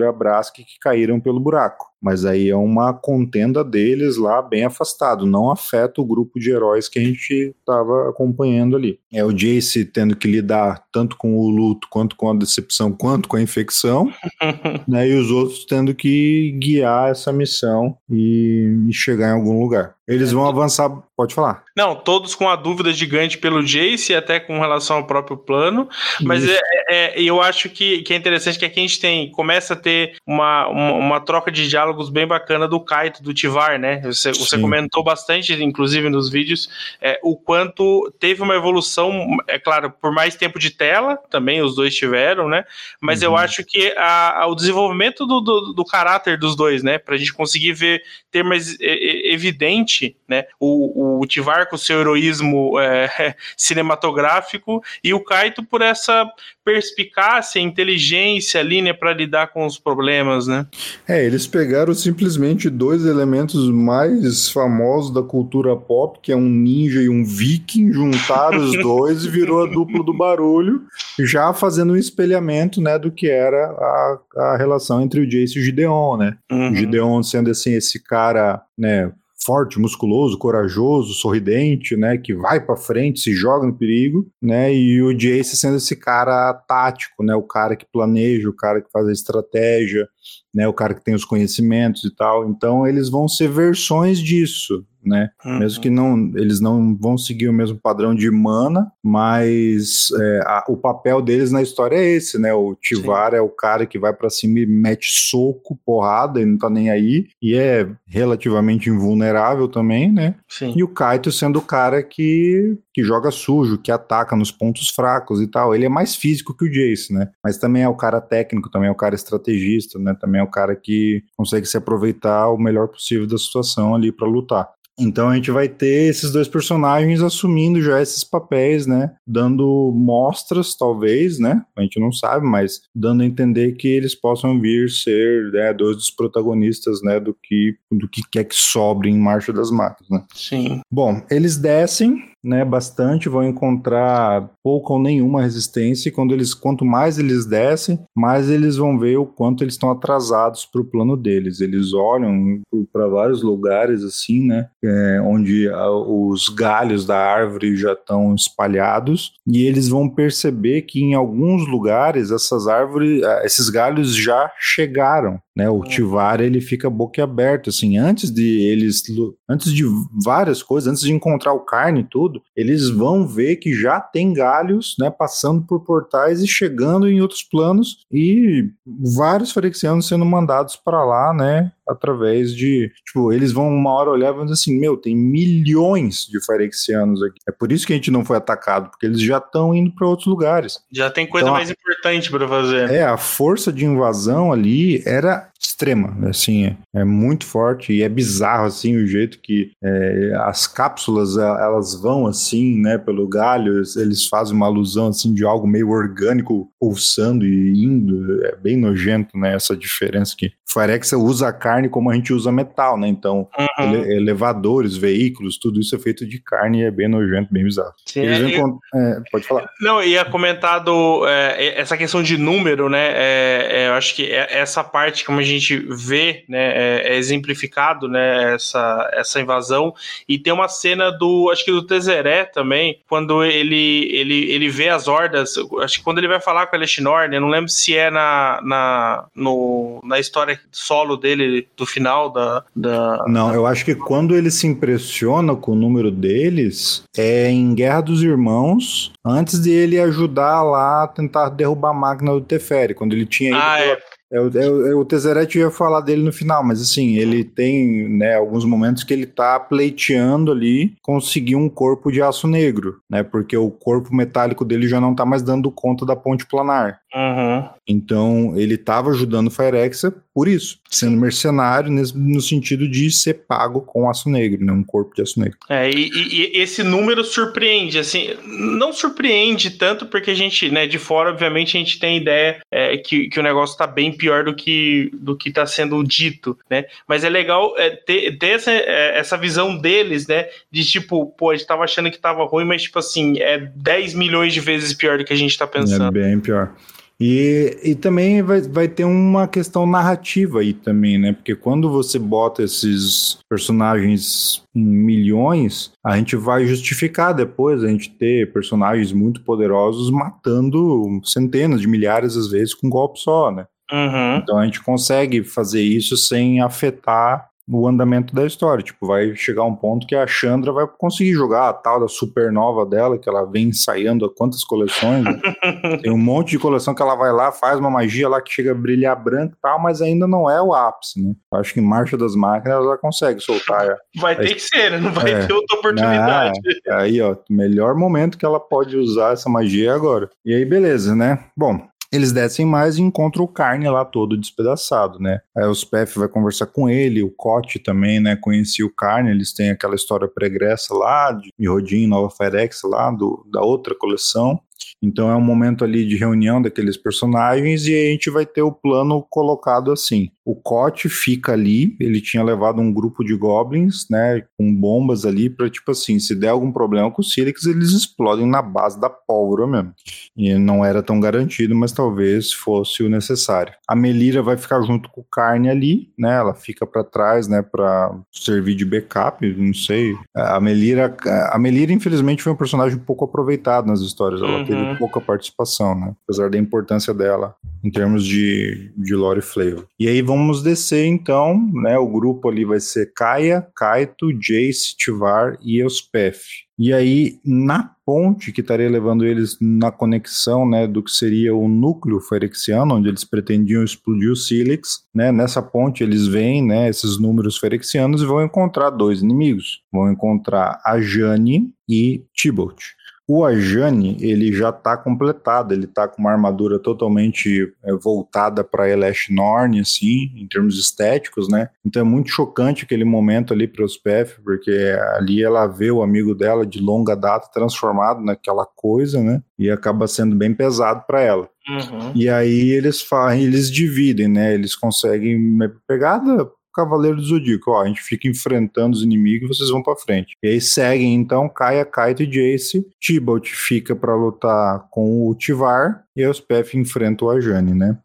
[0.53, 1.87] que caíram pelo buraco.
[2.01, 6.89] Mas aí é uma contenda deles lá bem afastado, não afeta o grupo de heróis
[6.89, 8.99] que a gente estava acompanhando ali.
[9.13, 13.29] É o Jace tendo que lidar tanto com o luto, quanto com a decepção, quanto
[13.29, 14.11] com a infecção,
[14.87, 19.98] né, e os outros tendo que guiar essa missão e, e chegar em algum lugar.
[20.09, 21.63] Eles vão avançar, pode falar.
[21.77, 25.87] Não, todos com a dúvida gigante pelo Jace, até com relação ao próprio plano.
[26.23, 29.75] Mas é, é, eu acho que, que é interessante que aqui a gente tem, começa
[29.75, 34.01] a ter uma, uma, uma troca de diálogos bem bacana do Kaito, do Tivar, né?
[34.01, 36.71] Você, você comentou bastante, inclusive nos vídeos,
[37.03, 41.75] é, o quanto teve uma evolução, é claro, por mais tempo de tela, também os
[41.75, 42.65] dois tiveram, né?
[42.99, 43.29] Mas uhum.
[43.29, 46.97] eu acho que a, a, o desenvolvimento do, do, do, caráter dos dois, né?
[46.97, 49.98] Pra gente conseguir ver, ter mais evidente
[50.29, 50.45] né?
[50.61, 56.27] O, o Tivar com seu heroísmo é, cinematográfico e o Kaito por essa
[56.69, 60.67] perspicácia, inteligência ali, né, para lidar com os problemas, né?
[61.09, 67.01] É, eles pegaram simplesmente dois elementos mais famosos da cultura pop, que é um ninja
[67.01, 70.83] e um viking, juntaram os dois e virou a dupla do barulho,
[71.19, 75.63] já fazendo um espelhamento, né, do que era a, a relação entre o Jace e
[75.63, 76.37] o Gideon, né?
[76.53, 76.71] Uhum.
[76.71, 79.11] O Gideon sendo assim esse cara, né,
[79.45, 85.01] forte, musculoso, corajoso, sorridente, né, que vai para frente, se joga no perigo, né, e
[85.03, 89.07] o Jace sendo esse cara tático, né, o cara que planeja, o cara que faz
[89.07, 90.09] a estratégia,
[90.55, 92.49] né, o cara que tem os conhecimentos e tal.
[92.49, 95.31] Então eles vão ser versões disso, né?
[95.45, 95.59] Uhum.
[95.59, 100.65] Mesmo que não, eles não vão seguir o mesmo padrão de mana, mas é, a,
[100.69, 102.53] o papel deles na história é esse, né?
[102.53, 103.39] O Tivar Sim.
[103.39, 106.91] é o cara que vai para cima e mete soco, porrada e não tá nem
[106.91, 110.35] aí, e é relativamente invulnerável também, né?
[110.49, 110.75] Sim.
[110.77, 115.41] E o Kaito sendo o cara que, que joga sujo, que ataca nos pontos fracos
[115.41, 115.73] e tal.
[115.73, 117.31] Ele é mais físico que o Jace, né?
[117.45, 120.17] Mas também é o cara técnico, também é o cara estrategista, né?
[120.21, 124.27] Também é o cara que consegue se aproveitar o melhor possível da situação ali para
[124.27, 124.69] lutar.
[124.99, 129.13] Então a gente vai ter esses dois personagens assumindo já esses papéis, né?
[129.25, 131.63] Dando mostras, talvez, né?
[131.77, 135.97] A gente não sabe, mas dando a entender que eles possam vir ser né, dois
[135.97, 137.21] dos protagonistas, né?
[137.21, 140.25] Do que, do que quer que sobre em Marcha das Máquinas, né?
[140.35, 140.81] Sim.
[140.91, 146.85] Bom, eles descem, né, bastante, vão encontrar pouca ou nenhuma resistência, e quando eles, quanto
[146.85, 151.17] mais eles descem, mais eles vão ver o quanto eles estão atrasados para o plano
[151.17, 151.61] deles.
[151.61, 152.61] Eles olham
[152.93, 159.33] para vários lugares assim, né, é, onde a, os galhos da árvore já estão espalhados,
[159.47, 165.69] e eles vão perceber que em alguns lugares essas árvores, esses galhos já chegaram, né?
[165.69, 169.03] O Tivar ele fica boquiaberto, assim, antes de eles,
[169.49, 169.83] antes de
[170.25, 174.33] várias coisas, antes de encontrar o carne e tudo, eles vão ver que já tem
[174.33, 178.71] galhos, né, passando por portais e chegando em outros planos e
[179.17, 182.93] vários Ferexianos sendo mandados para lá, né, através de.
[183.07, 187.23] Tipo, eles vão uma hora olhar e vão dizer assim: meu, tem milhões de Phyrexianos
[187.23, 187.39] aqui.
[187.49, 190.07] É por isso que a gente não foi atacado, porque eles já estão indo para
[190.07, 190.79] outros lugares.
[190.93, 192.91] Já tem coisa então, mais importante para fazer.
[192.91, 198.09] É, a força de invasão ali era extrema, assim, é, é, muito forte e é
[198.09, 204.27] bizarro, assim, o jeito que é, as cápsulas, elas vão, assim, né, pelo galho, eles
[204.29, 209.55] fazem uma alusão, assim, de algo meio orgânico pulsando e indo, é bem nojento, né,
[209.55, 213.95] essa diferença que Firex usa a carne como a gente usa metal, né, então uhum.
[213.95, 217.95] ele, elevadores, veículos, tudo isso é feito de carne e é bem nojento, bem bizarro.
[218.07, 218.79] Sim, é, encont...
[218.95, 219.69] é, pode falar.
[219.81, 224.85] Não, ia comentar do, é, essa questão de número, né, é, eu acho que essa
[224.85, 225.48] parte, como a gente
[225.89, 229.95] vê, né, é, exemplificado, né, essa, essa invasão,
[230.29, 234.89] e tem uma cena do, acho que do Tezeré também, quando ele, ele, ele vê
[234.89, 237.97] as hordas, acho que quando ele vai falar com a Elexinor, né, não lembro se
[237.97, 243.25] é na, na, no, na história solo dele, do final da, da...
[243.27, 248.01] Não, eu acho que quando ele se impressiona com o número deles, é em Guerra
[248.01, 253.13] dos Irmãos, antes de ele ajudar lá a tentar derrubar a máquina do Teferi, quando
[253.13, 254.03] ele tinha ido ah, pela, é.
[254.31, 258.65] É, é, o Tesseret ia falar dele no final, mas assim, ele tem né, alguns
[258.65, 263.23] momentos que ele tá pleiteando ali conseguir um corpo de aço negro, né?
[263.23, 267.01] Porque o corpo metálico dele já não tá mais dando conta da ponte planar.
[267.15, 267.69] Uhum.
[267.87, 273.81] Então ele estava ajudando o Firexa por isso, sendo mercenário no sentido de ser pago
[273.81, 274.73] com aço negro, né?
[274.73, 275.59] Um corpo de aço negro.
[275.69, 280.97] É, e, e, esse número surpreende, assim, não surpreende tanto porque a gente, né, de
[280.99, 284.55] fora, obviamente, a gente tem ideia é, que, que o negócio está bem pior do
[284.55, 286.85] que do que está sendo dito, né?
[287.09, 290.47] Mas é legal é, ter, ter essa, é, essa visão deles, né?
[290.71, 294.15] De tipo, pô, a gente tava achando que tava ruim, mas tipo assim, é 10
[294.15, 296.05] milhões de vezes pior do que a gente tá pensando.
[296.05, 296.75] É bem pior.
[297.21, 301.33] E, e também vai, vai ter uma questão narrativa aí também, né?
[301.33, 308.11] Porque quando você bota esses personagens em milhões, a gente vai justificar depois a gente
[308.11, 313.67] ter personagens muito poderosos matando centenas de milhares às vezes com um golpe só, né?
[313.91, 314.37] Uhum.
[314.37, 318.83] Então a gente consegue fazer isso sem afetar o andamento da história.
[318.83, 322.87] Tipo, vai chegar um ponto que a Chandra vai conseguir jogar a tal da supernova
[322.87, 325.25] dela, que ela vem ensaiando a quantas coleções.
[325.25, 325.41] Né?
[326.03, 328.73] Tem um monte de coleção que ela vai lá, faz uma magia lá que chega
[328.73, 331.35] a brilhar branco e tal, mas ainda não é o ápice, né?
[331.55, 333.97] Acho que em Marcha das Máquinas ela consegue soltar.
[334.19, 334.99] Vai ter que ser, né?
[334.99, 335.47] Não vai é.
[335.47, 336.59] ter outra oportunidade.
[336.89, 340.29] Ah, aí, ó, melhor momento que ela pode usar essa magia é agora.
[340.45, 341.45] E aí, beleza, né?
[341.57, 345.41] Bom, eles descem mais e encontram o Carne lá todo despedaçado, né?
[345.57, 348.37] Aí o Spef vai conversar com ele, o Cote também, né?
[348.37, 353.47] Conhecia o Carne, eles têm aquela história pregressa lá, de Mirodin, Nova Firex lá, do,
[353.51, 354.61] da outra coleção.
[355.03, 358.73] Então é um momento ali de reunião daqueles personagens e a gente vai ter o
[358.73, 360.31] plano colocado assim.
[360.45, 365.51] O Cote fica ali, ele tinha levado um grupo de goblins, né, com bombas ali
[365.51, 369.11] para tipo assim, se der algum problema com o Silix, eles explodem na base da
[369.11, 369.93] pólvora mesmo.
[370.37, 373.75] E não era tão garantido, mas talvez fosse o necessário.
[373.87, 376.37] A Melira vai ficar junto com o Carne ali, né?
[376.37, 380.15] Ela fica para trás, né, para servir de backup, não sei.
[380.35, 381.15] A Melira,
[381.51, 384.41] a Melira infelizmente foi um personagem pouco aproveitado nas histórias.
[384.41, 384.65] Ela uhum.
[384.69, 384.97] Teve Uhum.
[384.97, 386.15] pouca participação, né?
[386.25, 389.87] Apesar da importância dela em termos de, de lore flavor.
[389.99, 391.99] E aí vamos descer então, né?
[391.99, 396.69] O grupo ali vai ser Kaia, Kaito, Jace, Tivar e Euspef.
[396.79, 401.67] E aí, na ponte que estaria levando eles na conexão né, do que seria o
[401.67, 407.19] núcleo ferexiano, onde eles pretendiam explodir o Silix, né, nessa ponte eles veem né, esses
[407.19, 409.83] números ferexianos e vão encontrar dois inimigos.
[409.93, 412.81] Vão encontrar a Jane e Tybalt.
[413.29, 418.89] O Ajani, ele já está completado, ele está com uma armadura totalmente é, voltada para
[418.89, 421.69] Elash Norn, assim, em termos estéticos, né?
[421.85, 424.73] Então é muito chocante aquele momento ali para os PF, porque
[425.17, 429.43] ali ela vê o amigo dela de longa data transformado naquela coisa, né?
[429.59, 431.51] E acaba sendo bem pesado para ela.
[431.69, 432.13] Uhum.
[432.15, 434.55] E aí eles fazem, eles dividem, né?
[434.55, 439.83] Eles conseguem pegada Cavaleiro do Zodíaco, ó, a gente fica enfrentando os inimigos, vocês vão
[439.83, 440.37] para frente.
[440.43, 442.87] E aí seguem então Kaia, Kaito e Jace.
[443.01, 447.99] Tibalt fica para lutar com o Tivar e os Pef enfrentam o Ajani, né?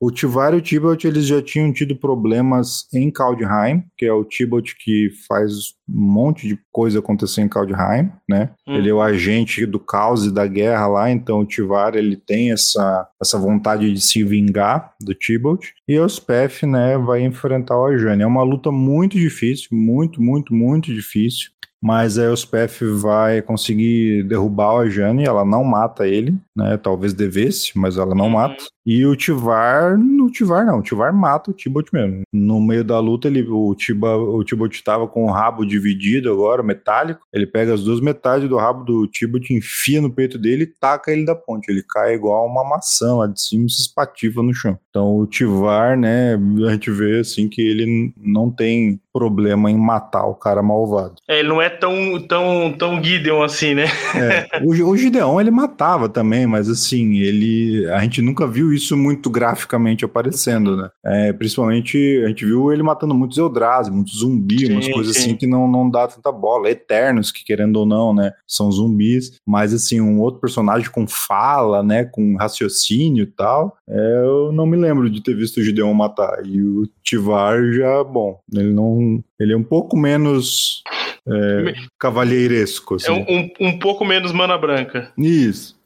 [0.00, 4.24] O Tivar e o Tibalt eles já tinham tido problemas em Kaldheim, que é o
[4.24, 8.50] Tibalt que faz um monte de coisa acontecer em Kaldheim, né?
[8.66, 8.76] Hum.
[8.76, 12.52] Ele é o agente do caos e da guerra lá, então o Tivar ele tem
[12.52, 15.70] essa, essa vontade de se vingar do Tibalt.
[15.88, 18.22] E o Spef, né, vai enfrentar o Ajani.
[18.22, 21.50] É uma luta muito difícil, muito, muito, muito difícil.
[21.82, 26.76] Mas aí o Spef vai conseguir derrubar a Jane, ela não mata ele, né?
[26.76, 28.30] Talvez devesse, mas ela não Uhum.
[28.32, 28.64] mata.
[28.84, 32.22] E o Tivar, o Tivar não, o Tivar mata o Tibot mesmo.
[32.32, 36.62] No meio da luta, ele, o, Tiba, o Tibot tava com o rabo dividido agora,
[36.62, 37.20] metálico.
[37.32, 41.12] Ele pega as duas metades do rabo do Tibot, enfia no peito dele e taca
[41.12, 41.70] ele da ponte.
[41.70, 44.78] Ele cai igual uma maçã lá de cima e se espatifa no chão.
[44.88, 46.34] Então o Tivar, né,
[46.66, 51.16] a gente vê assim que ele não tem problema em matar o cara malvado.
[51.28, 53.86] É, ele não é tão, tão, tão Gideon assim, né?
[54.14, 58.96] É, o, o Gideon ele matava também, mas assim, ele a gente nunca viu isso
[58.96, 60.90] muito graficamente aparecendo, né?
[61.04, 65.22] É, principalmente a gente viu ele matando muitos Eldrazi, muitos zumbis, Sim, umas coisas sim.
[65.22, 66.70] assim que não, não dá tanta bola.
[66.70, 68.32] Eternos, que querendo ou não, né?
[68.46, 72.04] São zumbis, mas assim, um outro personagem com fala, né?
[72.04, 73.76] Com raciocínio e tal.
[73.88, 76.44] é, eu não me lembro de ter visto o Gideon matar.
[76.44, 79.24] E o Tivar já, bom, ele não.
[79.40, 80.82] Ele é um pouco menos.
[81.26, 82.94] É, cavalheiresco.
[82.94, 83.12] É Assim.
[83.12, 85.10] um, um, um pouco menos mana branca.
[85.16, 85.78] Isso.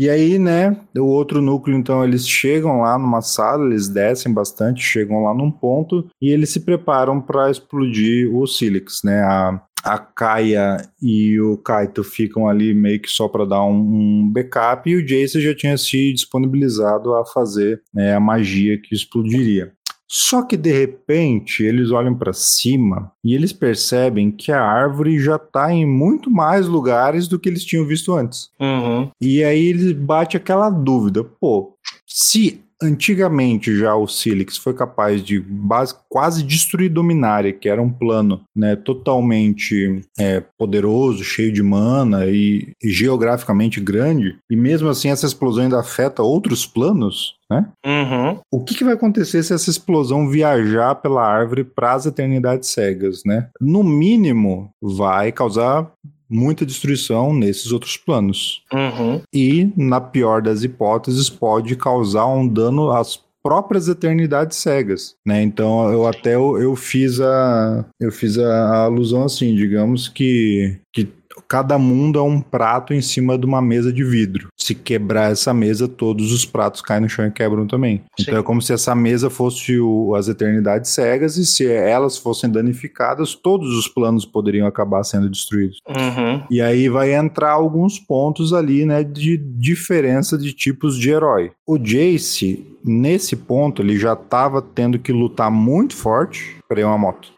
[0.00, 4.82] E aí, né, o outro núcleo, então, eles chegam lá numa sala, eles descem bastante,
[4.82, 9.20] chegam lá num ponto e eles se preparam para explodir o Silix, né?
[9.20, 13.74] A, a Kaia e o Kaito ficam ali meio que só para dar um,
[14.22, 18.94] um backup e o Jace já tinha se disponibilizado a fazer né, a magia que
[18.94, 19.72] explodiria.
[20.12, 25.36] Só que de repente eles olham para cima e eles percebem que a árvore já
[25.36, 28.50] está em muito mais lugares do que eles tinham visto antes.
[28.58, 29.08] Uhum.
[29.20, 35.40] E aí eles bate aquela dúvida, pô, se antigamente já o Silix foi capaz de
[35.40, 42.26] base, quase destruir Dominária, que era um plano né, totalmente é, poderoso, cheio de mana
[42.26, 47.66] e, e geograficamente grande, e mesmo assim essa explosão ainda afeta outros planos, né?
[47.84, 48.38] Uhum.
[48.50, 53.22] O que, que vai acontecer se essa explosão viajar pela árvore para as eternidades cegas,
[53.26, 53.48] né?
[53.60, 55.90] No mínimo, vai causar
[56.30, 58.62] muita destruição nesses outros planos.
[58.72, 59.20] Uhum.
[59.34, 65.42] E, na pior das hipóteses, pode causar um dano às próprias eternidades cegas, né?
[65.42, 70.78] Então eu até eu, eu fiz a eu fiz a, a alusão assim, digamos que
[70.92, 71.08] que
[71.48, 74.48] cada mundo é um prato em cima de uma mesa de vidro.
[74.56, 78.02] Se quebrar essa mesa, todos os pratos caem no chão e quebram também.
[78.18, 78.40] Então Sim.
[78.40, 83.34] é como se essa mesa fosse o- as eternidades cegas e se elas fossem danificadas,
[83.34, 85.78] todos os planos poderiam acabar sendo destruídos.
[85.88, 86.42] Uhum.
[86.50, 91.50] E aí vai entrar alguns pontos ali, né, de diferença de tipos de herói.
[91.70, 96.56] O Jace, nesse ponto, ele já tava tendo que lutar muito forte.
[96.68, 97.32] Peraí, uma moto.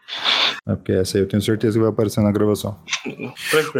[0.67, 2.77] É porque essa aí eu tenho certeza que vai aparecer na gravação.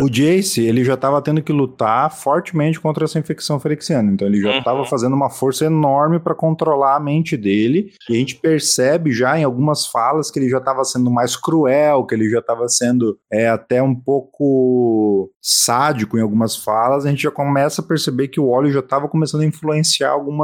[0.02, 4.12] O Jace, ele já tava tendo que lutar fortemente contra essa infecção ferexiana.
[4.12, 4.64] Então ele já Uhum.
[4.64, 7.94] tava fazendo uma força enorme para controlar a mente dele.
[8.10, 12.04] E a gente percebe já em algumas falas que ele já tava sendo mais cruel,
[12.06, 17.06] que ele já tava sendo é, até um pouco sádico em algumas falas.
[17.06, 20.43] A gente já começa a perceber que o óleo já tava começando a influenciar algumas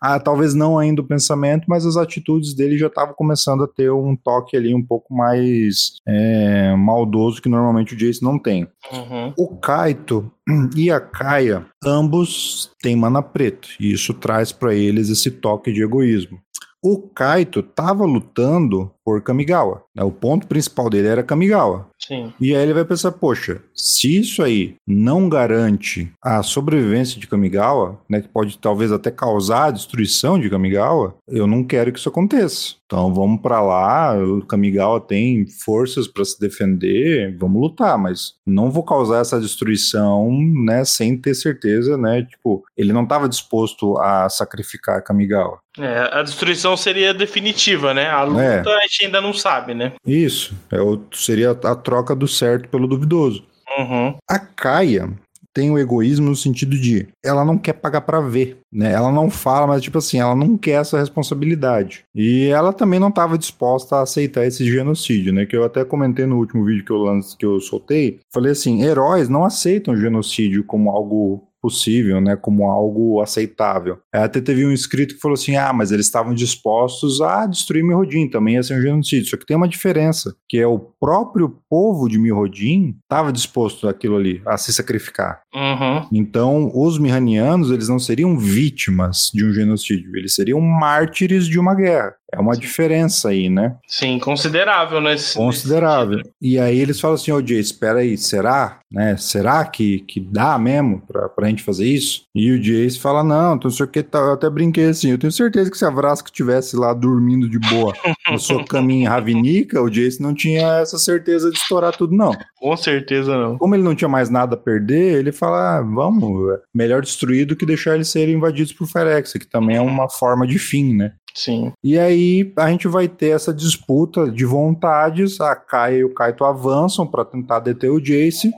[0.00, 3.90] ah, talvez não ainda o pensamento, mas as atitudes dele já estavam começando a ter
[3.90, 8.68] um toque ali um pouco mais é, maldoso que normalmente o Jace não tem.
[8.92, 9.32] Uhum.
[9.36, 10.30] O Kaito
[10.76, 15.82] e a Kaia, ambos têm mana preto, e isso traz para eles esse toque de
[15.82, 16.38] egoísmo.
[16.82, 19.82] O Kaito estava lutando por Kamigawa.
[19.94, 20.02] né?
[20.04, 21.88] O ponto principal dele era Kamigawa.
[21.98, 22.32] Sim.
[22.40, 27.98] E aí ele vai pensar, poxa, se isso aí não garante a sobrevivência de Kamigawa,
[28.08, 32.08] né, que pode talvez até causar a destruição de Kamigawa, eu não quero que isso
[32.08, 32.76] aconteça.
[32.88, 38.70] Então vamos pra lá, o Kamigawa tem forças para se defender, vamos lutar, mas não
[38.70, 40.30] vou causar essa destruição,
[40.64, 45.58] né, sem ter certeza, né, tipo, ele não estava disposto a sacrificar Kamigawa.
[45.78, 48.08] É, a destruição seria definitiva, né?
[48.08, 48.60] A luta É.
[48.60, 49.92] a gente ainda não sabe, né?
[50.04, 50.78] Isso, é
[51.12, 53.44] seria a troca do certo pelo duvidoso.
[53.78, 54.16] Uhum.
[54.28, 55.10] A Kaia
[55.58, 58.92] tem o egoísmo no sentido de ela não quer pagar pra ver, né?
[58.92, 62.04] Ela não fala, mas tipo assim, ela não quer essa responsabilidade.
[62.14, 65.46] E ela também não estava disposta a aceitar esse genocídio, né?
[65.46, 69.28] Que eu até comentei no último vídeo que eu que eu soltei, falei assim, heróis
[69.28, 73.98] não aceitam genocídio como algo possível, né, como algo aceitável.
[74.12, 78.28] Até teve um inscrito que falou assim: "Ah, mas eles estavam dispostos a destruir Mirrodin,
[78.28, 79.30] também ia ser um genocídio".
[79.30, 84.16] Só que tem uma diferença, que é o próprio povo de Mirrodin estava disposto àquilo
[84.16, 85.42] ali, a se sacrificar.
[85.58, 86.06] Uhum.
[86.12, 91.74] Então, os Mihanianos, eles não seriam vítimas de um genocídio, eles seriam mártires de uma
[91.74, 92.14] guerra.
[92.32, 93.76] É uma diferença aí, né?
[93.86, 95.16] Sim, considerável, né?
[95.34, 96.20] Considerável.
[96.40, 98.80] E aí eles falam assim, ô Jay, espera aí, será?
[98.90, 99.16] Né?
[99.16, 102.22] Será que, que dá mesmo pra, pra gente fazer isso?
[102.34, 105.32] E o Jace fala, não, então o que, tá, eu até brinquei assim, eu tenho
[105.32, 107.94] certeza que se a Vrasca estivesse lá dormindo de boa,
[108.30, 112.32] no seu caminho Ravinica, o Jace não tinha essa certeza de estourar tudo, não.
[112.58, 113.58] Com certeza não.
[113.58, 117.56] Como ele não tinha mais nada a perder, ele fala: ah, vamos, melhor destruir do
[117.56, 121.12] que deixar eles serem invadidos por Ferex, que também é uma forma de fim, né?
[121.34, 121.72] Sim.
[121.84, 125.40] E aí a gente vai ter essa disputa de vontades.
[125.40, 128.50] A Kaia e o Kaito avançam para tentar deter o Jace.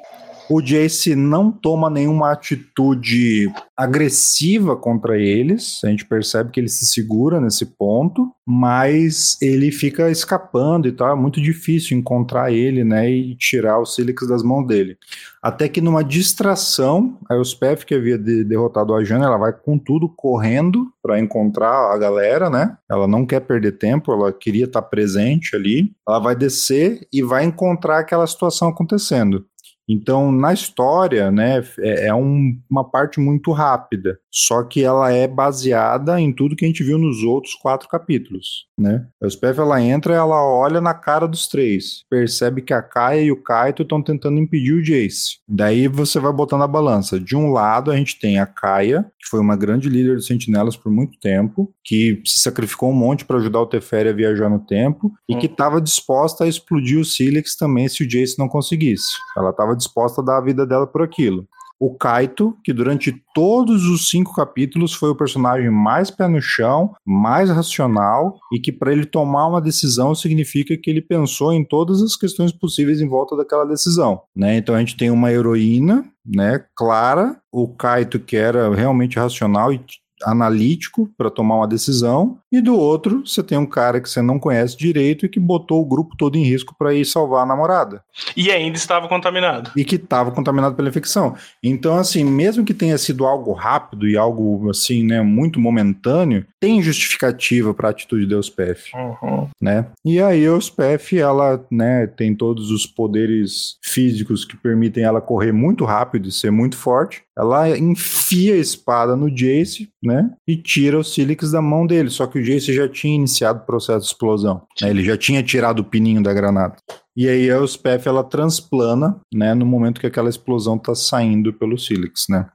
[0.51, 5.81] O Jace não toma nenhuma atitude agressiva contra eles.
[5.85, 11.13] A gente percebe que ele se segura nesse ponto, mas ele fica escapando e tal.
[11.13, 14.99] É muito difícil encontrar ele, né, e tirar o Silix das mãos dele.
[15.41, 19.79] Até que numa distração, a Elspeth, que havia de derrotado a Jana, ela vai com
[19.79, 22.77] tudo correndo para encontrar a galera, né?
[22.91, 25.93] Ela não quer perder tempo, ela queria estar presente ali.
[26.07, 29.47] Ela vai descer e vai encontrar aquela situação acontecendo.
[29.93, 35.27] Então, na história, né, é, é um, uma parte muito rápida, só que ela é
[35.27, 39.07] baseada em tudo que a gente viu nos outros quatro capítulos, né?
[39.23, 39.27] A
[39.61, 43.83] ela entra, ela olha na cara dos três, percebe que a Kaia e o Kaito
[43.83, 45.39] estão tentando impedir o Jace.
[45.49, 47.19] Daí você vai botando a balança.
[47.19, 50.77] De um lado, a gente tem a Kaia, que foi uma grande líder dos Sentinelas
[50.77, 54.61] por muito tempo, que se sacrificou um monte para ajudar o Teferi a viajar no
[54.61, 59.11] tempo, e que estava disposta a explodir o Silex também se o Jace não conseguisse.
[59.37, 61.47] Ela estava disposta a dar a vida dela por aquilo.
[61.81, 66.95] O Kaito, que durante todos os cinco capítulos foi o personagem mais pé no chão,
[67.07, 72.03] mais racional e que para ele tomar uma decisão significa que ele pensou em todas
[72.03, 74.57] as questões possíveis em volta daquela decisão, né?
[74.57, 79.81] Então a gente tem uma heroína, né, clara, o Kaito que era realmente racional e
[80.23, 84.39] analítico para tomar uma decisão, e do outro você tem um cara que você não
[84.39, 88.03] conhece direito e que botou o grupo todo em risco para ir salvar a namorada.
[88.37, 89.71] E ainda estava contaminado.
[89.77, 91.35] E que estava contaminado pela infecção.
[91.63, 96.83] Então, assim, mesmo que tenha sido algo rápido e algo assim, né, muito momentâneo, tem
[96.83, 99.49] justificativa para a atitude de Euspef, uhum.
[99.61, 99.87] né?
[100.05, 105.85] E aí Euspef, ela, né, tem todos os poderes físicos que permitem ela correr muito
[105.85, 107.23] rápido e ser muito forte.
[107.37, 112.11] Ela enfia a espada no Jace, né, e tira o Silix da mão dele.
[112.11, 114.63] Só que o Jace já tinha iniciado o processo de explosão.
[114.81, 114.91] Né?
[114.91, 116.77] Ele já tinha tirado o pininho da granada.
[117.17, 121.79] E aí a Euspef, ela transplana, né, no momento que aquela explosão tá saindo pelo
[121.79, 122.47] Silix, né?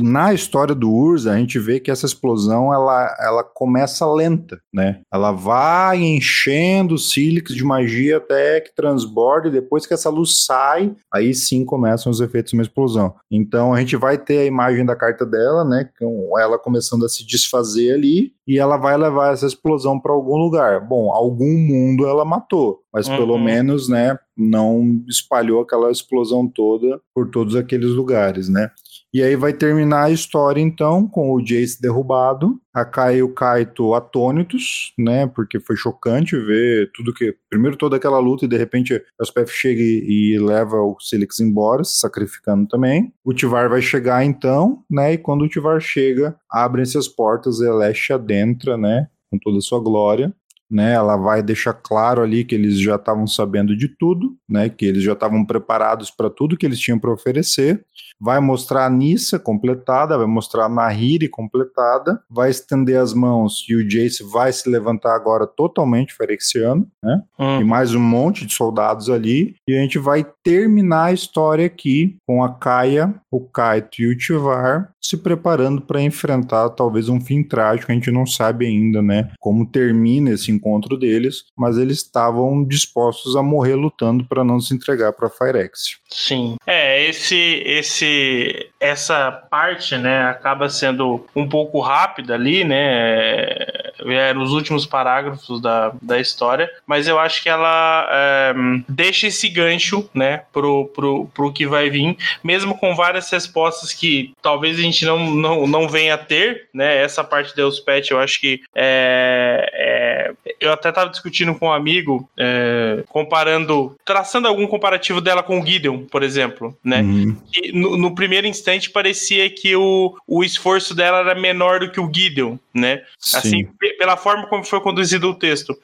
[0.00, 5.00] Na história do Urza, a gente vê que essa explosão ela, ela começa lenta, né?
[5.12, 10.44] Ela vai enchendo o sílix de magia até que transborde, e depois que essa luz
[10.44, 13.14] sai, aí sim começam os efeitos de uma explosão.
[13.30, 15.88] Então a gente vai ter a imagem da carta dela, né?
[15.98, 20.36] Com ela começando a se desfazer ali, e ela vai levar essa explosão para algum
[20.36, 20.80] lugar.
[20.80, 23.16] Bom, algum mundo ela matou, mas uhum.
[23.16, 28.70] pelo menos, né, não espalhou aquela explosão toda por todos aqueles lugares, né?
[29.14, 33.28] E aí vai terminar a história, então, com o Jace derrubado, a Kai e o
[33.28, 35.26] Kaito atônitos, né?
[35.26, 37.36] Porque foi chocante ver tudo que.
[37.50, 41.84] Primeiro toda aquela luta e de repente a SPF chega e, leva o Silix embora,
[41.84, 43.12] se sacrificando também.
[43.22, 45.12] O Tivar vai chegar então, né?
[45.12, 49.08] E quando o Tivar chega, abrem-se as portas e Eleste adentra, né?
[49.30, 50.34] Com toda a sua glória
[50.72, 50.94] né?
[50.94, 54.70] Ela vai deixar claro ali que eles já estavam sabendo de tudo, né?
[54.70, 57.84] Que eles já estavam preparados para tudo que eles tinham para oferecer.
[58.22, 63.74] Vai mostrar a Nissa completada, vai mostrar a Nahiri completada, vai estender as mãos e
[63.74, 67.20] o Jace vai se levantar agora totalmente ferexiano, né?
[67.36, 67.60] Hum.
[67.60, 69.56] E mais um monte de soldados ali.
[69.66, 74.16] E a gente vai terminar a história aqui com a Kaia, o Kaito e o
[74.16, 77.90] Tivar se preparando para enfrentar talvez um fim trágico.
[77.90, 79.30] A gente não sabe ainda, né?
[79.40, 84.72] Como termina esse encontro deles, mas eles estavam dispostos a morrer lutando para não se
[84.72, 85.98] entregar para Firex.
[86.08, 86.54] Sim.
[86.66, 93.56] É, esse esse ele essa parte, né, acaba sendo um pouco rápida ali, né?
[94.04, 98.52] É, nos últimos parágrafos da, da história, mas eu acho que ela é,
[98.88, 104.34] deixa esse gancho, né, pro, pro, pro que vai vir, mesmo com várias respostas que
[104.42, 106.96] talvez a gente não, não, não venha a ter, né?
[106.96, 110.32] Essa parte Deus Pet, eu acho que é, é
[110.62, 115.66] eu até estava discutindo com um amigo, é, comparando, traçando algum comparativo dela com o
[115.66, 117.00] Gideon, por exemplo, né?
[117.00, 117.36] Uhum.
[117.72, 122.10] No, no, primeiro instante parecia que o, o esforço dela era menor do que o
[122.12, 123.02] Gideon, né?
[123.18, 123.38] Sim.
[123.38, 123.64] Assim,
[123.98, 125.76] pela forma como foi conduzido o texto.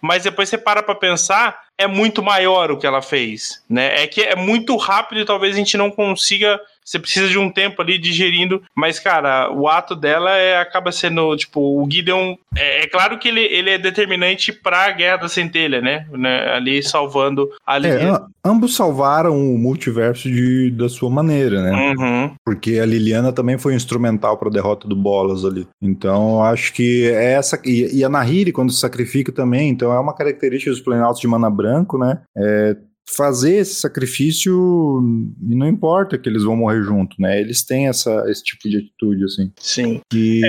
[0.00, 4.02] Mas depois você para para pensar, é muito maior o que ela fez, né?
[4.02, 7.50] É que é muito rápido e talvez a gente não consiga você precisa de um
[7.50, 12.82] tempo ali digerindo, mas, cara, o ato dela é, acaba sendo, tipo, o Gideon, é,
[12.84, 17.50] é claro que ele, ele é determinante pra Guerra da Centelha, né, né ali salvando
[17.66, 18.18] a Liliana.
[18.44, 22.34] É, ambos salvaram o multiverso de, da sua maneira, né, Uhum.
[22.44, 27.32] porque a Liliana também foi instrumental pra derrota do Bolas ali, então acho que é
[27.32, 31.20] essa, e, e a Nahiri quando se sacrifica também, então é uma característica dos Planaltos
[31.20, 32.76] de Mana Branco, né, é
[33.08, 34.52] fazer esse sacrifício
[35.48, 37.40] e não importa que eles vão morrer junto, né?
[37.40, 39.52] Eles têm essa, esse tipo de atitude, assim.
[39.60, 40.00] Sim.
[40.10, 40.42] Que,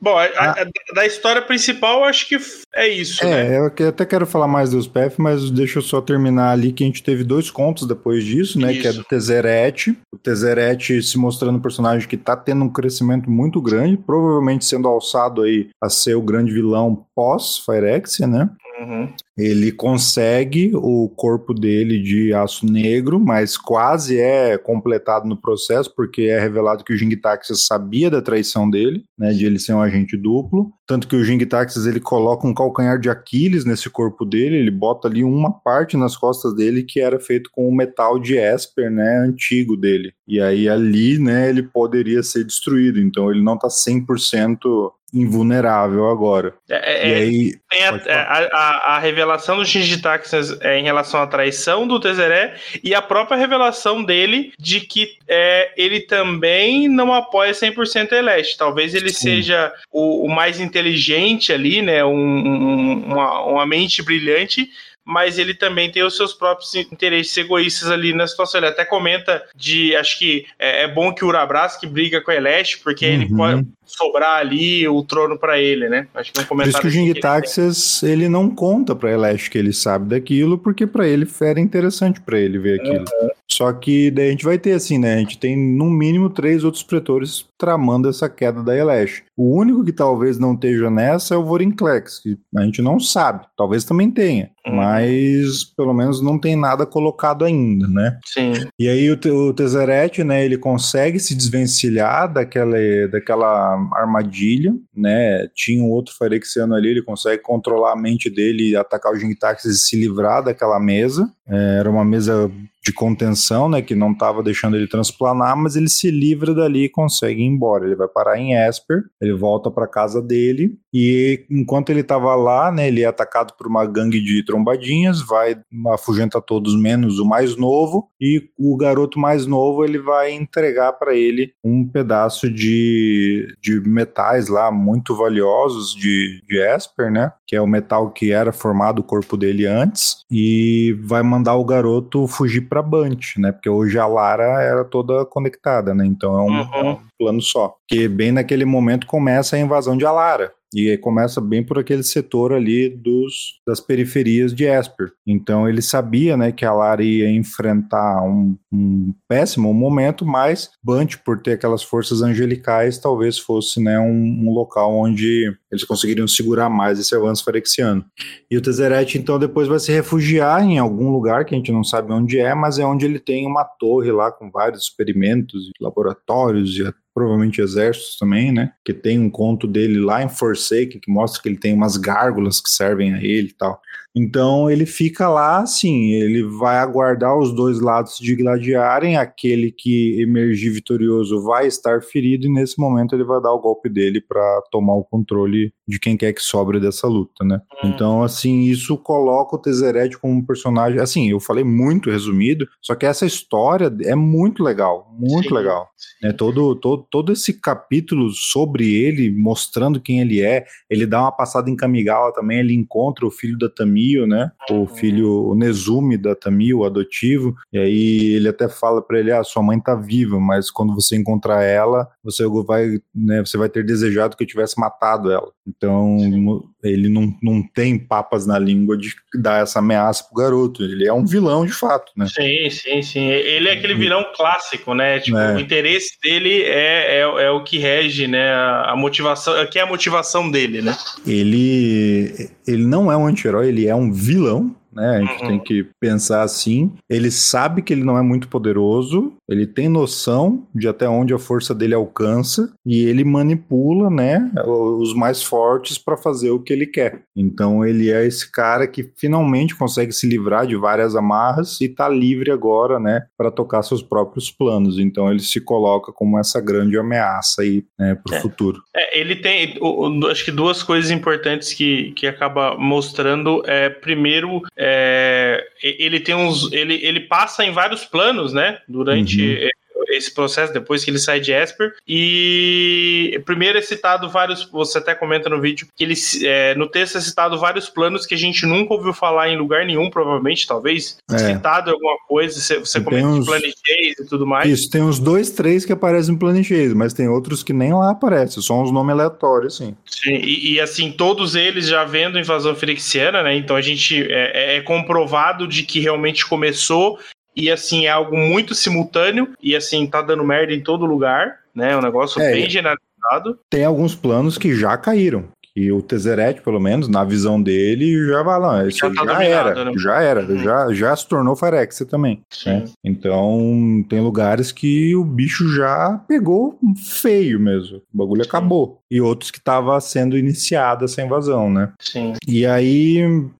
[0.00, 2.36] Bom, a- a- da história principal, eu acho que
[2.74, 3.54] é isso, né?
[3.54, 6.72] é, eu que- até quero falar mais dos PF, mas deixa eu só terminar ali
[6.72, 8.72] que a gente teve dois contos depois disso, né?
[8.74, 8.98] Que é Isso.
[8.98, 9.96] do Tezeret.
[10.12, 14.88] O Tezeret se mostrando um personagem que tá tendo um crescimento muito grande, provavelmente sendo
[14.88, 18.50] alçado aí a ser o grande vilão pós-Phyrexia, né?
[18.82, 19.12] Uhum.
[19.38, 26.22] Ele consegue o corpo dele de aço negro, mas quase é completado no processo, porque
[26.22, 29.80] é revelado que o Jing Taxis sabia da traição dele, né, de ele ser um
[29.80, 30.72] agente duplo.
[30.86, 34.70] Tanto que o Jing Taxis ele coloca um calcanhar de Aquiles nesse corpo dele, ele
[34.70, 38.90] bota ali uma parte nas costas dele que era feito com o metal de Esper,
[38.90, 40.12] né, antigo dele.
[40.26, 46.54] E aí ali, né, ele poderia ser destruído, então ele não tá 100% invulnerável agora.
[46.70, 48.48] É, e é- aí, tem a, falar.
[48.52, 53.02] a, a- revelação do Shinji Taxis é, em relação à traição do Tezeré e a
[53.02, 58.56] própria revelação dele de que é, ele também não apoia 100% Eleste.
[58.56, 59.20] Talvez ele Sim.
[59.20, 62.04] seja o, o mais inteligente ali, né?
[62.04, 64.68] um- um- uma, uma mente brilhante.
[65.04, 68.60] Mas ele também tem os seus próprios interesses egoístas ali na situação.
[68.60, 69.96] Ele até comenta de.
[69.96, 73.24] Acho que é, é bom que o Urabras que briga com a Eleste, porque ele
[73.26, 73.36] Uhum.
[73.36, 76.06] pode sobrar ali o trono pra ele, né?
[76.14, 76.70] Acho que um Por comentário.
[76.72, 77.22] isso que o Jing ele tem.
[77.22, 82.20] Taxis, ele não conta pra Eleste que ele sabe daquilo, porque pra ele era interessante
[82.20, 83.04] pra ele ver aquilo.
[83.52, 85.14] Só que daí a gente vai ter assim, né?
[85.14, 89.24] A gente tem no mínimo três outros pretores tramando essa queda da Eleste.
[89.36, 93.46] O único que talvez não esteja nessa é o Vorinclex, que a gente não sabe.
[93.56, 94.76] Talvez também tenha, Uhum.
[94.76, 98.18] mas pelo menos não tem nada colocado ainda, né?
[98.24, 98.52] Sim.
[98.78, 99.18] E aí o,
[99.48, 102.76] o Tezeret, né, ele consegue se desvencilhar daquela,
[103.10, 105.48] daquela armadilha, né?
[105.54, 109.76] Tinha um outro Phyrexiano ali, ele consegue controlar a mente dele atacar o Jing Taxis
[109.76, 111.28] e se livrar daquela mesa.
[111.48, 112.50] É, era uma mesa
[112.82, 116.88] de contenção, né, que não estava deixando ele transplanar, mas ele se livra dali e
[116.88, 117.86] consegue ir embora.
[117.86, 122.72] Ele vai parar em Esper, ele volta para casa dele e enquanto ele estava lá,
[122.72, 125.56] né, ele é atacado por uma gangue de trombadinhas, vai
[125.88, 131.14] afugenta todos menos o mais novo e o garoto mais novo ele vai entregar para
[131.14, 137.60] ele um pedaço de, de metais lá muito valiosos de, de Esper, né, que é
[137.60, 142.62] o metal que era formado o corpo dele antes e vai mandar o garoto fugir
[142.72, 146.68] para Bunt, né, porque hoje a Lara era toda conectada, né, então é um, Uhum.
[146.72, 147.74] é um plano só.
[147.86, 150.52] Que bem naquele momento começa a invasão de Alara.
[150.74, 155.12] E começa bem por aquele setor ali dos, das periferias de Esper.
[155.26, 161.16] Então ele sabia né, que a Lara ia enfrentar um, um péssimo momento, mas Bunt,
[161.24, 166.68] por ter aquelas forças angelicais, talvez fosse né, um, um local onde eles conseguiriam segurar
[166.68, 168.04] mais esse avanço farexiano.
[168.50, 171.82] E o Tezeret, então, depois vai se refugiar em algum lugar que a gente não
[171.82, 176.76] sabe onde é, mas é onde ele tem uma torre lá com vários experimentos, laboratórios
[176.76, 176.84] e
[177.14, 178.72] provavelmente exércitos também, né?
[178.84, 182.60] Que tem um conto dele lá em Forsaken que mostra que ele tem umas gárgulas
[182.60, 183.80] que servem a ele e tal.
[184.14, 190.20] Então ele fica lá, assim, ele vai aguardar os dois lados de gladiarem, aquele que
[190.20, 194.62] emergir vitorioso vai estar ferido e nesse momento ele vai dar o golpe dele para
[194.70, 197.60] tomar o controle de quem quer que sobre dessa luta, né?
[197.82, 197.88] Hum.
[197.88, 202.94] Então, assim, isso coloca o Tezeret como um personagem, assim, eu falei muito resumido, só
[202.94, 205.54] que essa história é muito legal, muito Sim.
[205.54, 205.88] legal
[206.22, 211.32] né, todo, todo, todo esse capítulo sobre ele, mostrando quem ele é, ele dá uma
[211.32, 213.68] passada em Kamigawa também, ele encontra o filho da
[214.02, 219.00] Tamio, né, o filho, o Nezumi da Tamio, o adotivo, e aí ele até fala
[219.00, 223.40] pra ele, ah, sua mãe tá viva, mas quando você encontrar ela, você vai, né,
[223.44, 225.50] você vai ter desejado que eu tivesse matado ela.
[225.66, 226.62] Então, Sim.
[226.82, 231.12] Ele não, não tem papas na língua de dar essa ameaça pro garoto, ele é
[231.12, 232.26] um vilão de fato, né.
[232.26, 233.26] Sim, sim, sim.
[233.26, 235.20] Ele é aquele vilão clássico, né?
[235.20, 235.54] Tipo, É.
[235.56, 238.52] o interesse dele é, é, é o que rege, né?
[238.52, 240.96] A motivação, que é a motivação dele, né?
[241.26, 245.16] Ele, ele não é um anti-herói, ele é um vilão, né?
[245.16, 245.48] A gente Uhum.
[245.48, 246.92] tem que pensar assim.
[247.08, 251.38] Ele sabe que ele não é muito poderoso, ele tem noção de até onde a
[251.38, 256.86] força dele alcança e ele manipula, né, os mais fortes para fazer o que ele
[256.86, 257.22] quer.
[257.36, 262.08] Então ele é esse cara que finalmente consegue se livrar de várias amarras e tá
[262.08, 264.98] livre agora, né, para tocar seus próprios planos.
[264.98, 268.40] Então ele se coloca como essa grande ameaça aí, né, pro É.
[268.40, 268.82] futuro.
[268.94, 273.88] É, ele tem, o- o- acho que duas coisas importantes que, que acaba mostrando é,
[273.88, 279.68] primeiro, é, ele tem uns, ele, ele passa em vários planos, né, durante Uhum.
[280.16, 285.14] Esse processo depois que ele sai de Esper e primeiro é citado vários, você até
[285.14, 286.14] comenta no vídeo que ele
[286.44, 289.84] é, no texto é citado vários planos que a gente nunca ouviu falar em lugar
[289.84, 291.38] nenhum, provavelmente, talvez É.
[291.38, 294.68] citado em alguma coisa, você, você comenta uns- Planeteis e tudo mais.
[294.70, 298.10] Isso, tem uns dois, três que aparecem no Planeteiro, mas tem outros que nem lá
[298.10, 299.96] aparecem, só uns nomes aleatórios, assim.
[300.06, 303.54] Sim, e, e, assim, todos eles já vendo invasão firexiana, né?
[303.56, 307.18] Então a gente é, é- é comprovado de que realmente começou
[307.56, 311.92] e assim é algo muito simultâneo e assim tá dando merda em todo lugar, né?
[311.92, 312.52] É um negócio É.
[312.52, 313.58] bem generalizado.
[313.70, 315.44] Tem alguns planos que já caíram.
[315.74, 318.86] Que o Tezzeret, pelo menos, na visão dele, já vai lá.
[318.86, 319.84] Isso Já já, tá já era.
[319.86, 319.92] né?
[319.96, 320.42] Já era.
[320.44, 320.58] Uhum.
[320.58, 322.42] Já, já se tornou Phyrexia também.
[322.66, 322.84] né?
[323.02, 328.02] Então, tem lugares que o bicho já pegou feio mesmo.
[328.12, 328.48] O bagulho Sim.
[328.50, 328.98] acabou.
[329.14, 331.92] E outros que estava sendo iniciada essa invasão, né?
[332.00, 332.32] Sim.
[332.48, 333.18] E aí,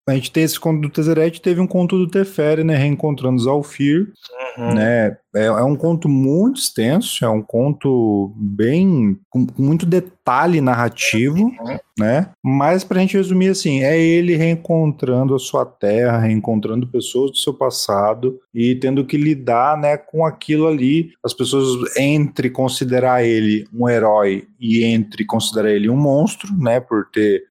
[0.09, 2.74] a gente tem esse conto do Tezzeret, teve um conto do Teferi, né?
[2.77, 4.11] Reencontrando Zalfir,
[4.57, 4.74] Uhum.
[4.74, 5.16] né?
[5.35, 11.45] É, é um conto muito extenso, é um conto bem com, com muito detalhe narrativo,
[11.45, 11.79] Uhum.
[11.99, 12.29] né?
[12.43, 17.55] Mas pra gente resumir assim, é ele reencontrando a sua terra, reencontrando pessoas do seu
[17.55, 21.12] passado e tendo que lidar, né, com aquilo ali.
[21.24, 27.07] As pessoas entre considerar ele um herói e entre considerar ele um monstro, né, por
[27.11, 27.45] ter,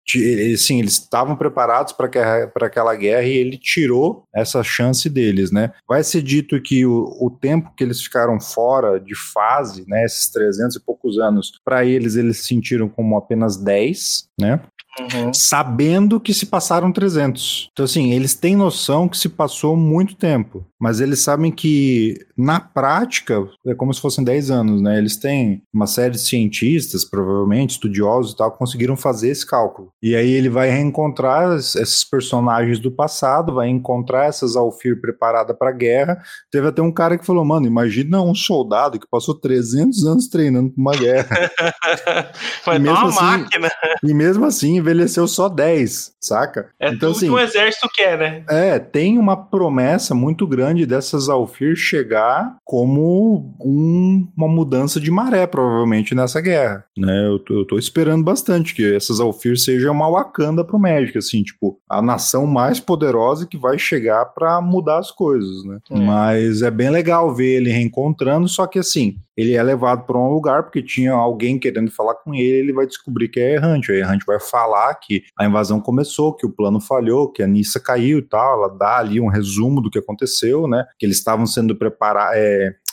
[0.54, 2.12] assim, eles estavam preparados para
[2.54, 5.72] para aquela guerra e ele tirou essa chance deles, né?
[5.88, 10.30] Vai ser dito que o, o tempo que eles ficaram fora de fase, né, esses
[10.30, 14.60] 300 e poucos anos, para eles eles se sentiram como apenas 10, né?
[15.00, 15.34] Uhum.
[15.34, 17.70] sabendo que se passaram 300.
[17.72, 22.60] Então, assim, eles têm noção que se passou muito tempo, mas eles sabem que, na
[22.60, 24.98] prática, é como se fossem 10 anos, né?
[24.98, 29.92] Eles têm uma série de cientistas, provavelmente, estudiosos e tal, que conseguiram fazer esse cálculo.
[30.04, 35.54] E aí ele vai reencontrar es- esses personagens do passado, vai encontrar essas Alfir preparada
[35.54, 36.22] para a guerra.
[36.52, 40.70] Teve até um cara que falou, mano, imagina um soldado que passou 300 anos treinando
[40.72, 41.30] pra uma guerra.
[42.80, 43.70] Mesmo uma assim, máquina.
[44.04, 46.70] E mesmo assim, envelheceu só 10, saca?
[46.80, 48.44] É então, tudo assim, que um exército quer, né?
[48.50, 55.46] é, tem uma promessa muito grande dessas Alfir chegar como um- uma mudança de maré,
[55.48, 56.84] provavelmente, nessa guerra.
[56.98, 57.28] Né?
[57.28, 61.44] Eu, tô, eu tô esperando bastante que essas Alfir sejam uma Wakanda pro Magic, assim,
[61.44, 65.80] tipo, a nação mais poderosa que vai chegar pra mudar as coisas, né?
[65.92, 66.00] É.
[66.00, 70.30] Mas é bem legal ver ele reencontrando, só que assim, ele é levado para um
[70.30, 73.92] lugar porque tinha alguém querendo falar com ele, ele vai descobrir que é errante.
[73.92, 77.80] O errante vai falar que a invasão começou, que o plano falhou, que a Nissa
[77.80, 78.60] caiu e tal.
[78.64, 80.86] Ela dá ali um resumo do que aconteceu, né?
[81.00, 82.38] Que eles estavam sendo preparados.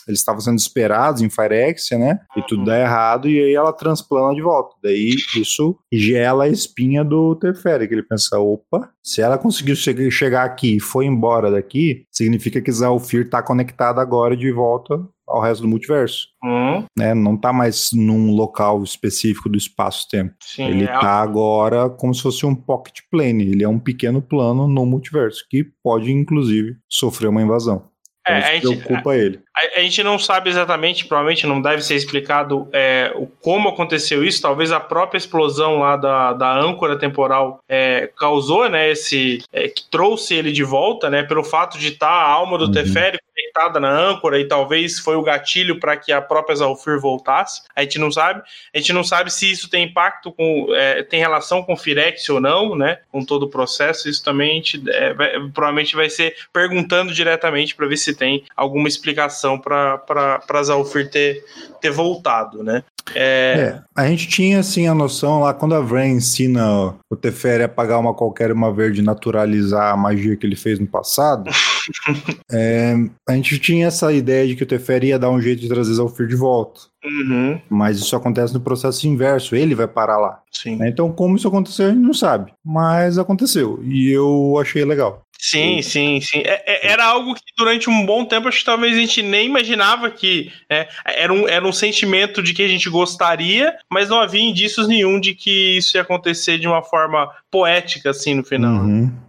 [0.08, 2.18] eles estavam sendo esperados em Phyrexia, né?
[2.36, 4.74] E tudo dá errado, e aí ela transplana de volta.
[4.82, 10.10] Daí isso gela a espinha do Teferi, que ele pensa: opa, se ela conseguiu che-
[10.10, 14.98] chegar aqui e foi embora daqui, significa que Zalfir tá conectada agora de volta
[15.28, 16.28] ao resto do multiverso.
[16.42, 17.14] Hum, Né?
[17.14, 20.34] Não tá mais num local específico do espaço-tempo.
[20.58, 23.44] Ele é, tá agora como se fosse um pocket plane.
[23.50, 27.88] Ele é um pequeno plano no multiverso, que pode, inclusive, sofrer uma invasão.
[28.20, 29.40] Então, É, isso gente- preocupa ele.
[29.76, 34.24] A, a gente não sabe exatamente, provavelmente não deve ser explicado é, o, como aconteceu
[34.24, 34.40] isso.
[34.40, 39.42] Talvez a própria explosão lá da, da âncora temporal é, causou, né, esse.
[39.52, 42.72] é, que trouxe ele de volta, né, pelo fato de estar a alma do Uhum.
[42.72, 47.62] Teferi conectada na âncora e talvez foi o gatilho para que a própria Zalfir voltasse.
[47.74, 48.42] A gente não sabe.
[48.74, 50.66] A gente não sabe se isso tem impacto com.
[50.74, 54.08] é, tem relação com Firex ou não, né, com todo o processo.
[54.08, 58.44] Isso também a gente é, vai- provavelmente vai ser perguntando diretamente para ver se tem
[58.54, 61.44] alguma explicação para Zalfir ter,
[61.80, 62.82] ter voltado, né?
[63.14, 67.62] É, É, a gente tinha assim a noção lá quando a Vren ensina o Teferi
[67.62, 71.50] a pagar uma qualquer uma verde e naturalizar a magia que ele fez no passado.
[72.52, 72.94] é,
[73.26, 75.94] a gente tinha essa ideia de que o Teferi ia dar um jeito de trazer
[75.94, 76.80] Zalfir de volta.
[77.04, 80.42] uhum, Mas isso acontece no processo inverso, ele vai parar lá.
[80.52, 80.76] sim.
[80.76, 80.88] né?
[80.88, 82.52] Então, como isso aconteceu, a gente não sabe.
[82.64, 83.80] Mas aconteceu.
[83.84, 85.22] E eu achei legal.
[85.40, 86.40] Sim, sim, sim.
[86.44, 89.46] É- é- era algo que durante um bom tempo acho que talvez a gente nem
[89.46, 94.20] imaginava que é, era, um, era um sentimento de que a gente gostaria, mas não
[94.20, 98.82] havia indícios nenhum de que isso ia acontecer de uma forma poética assim no final.
[98.82, 98.92] né?
[98.92, 99.27] Uhum.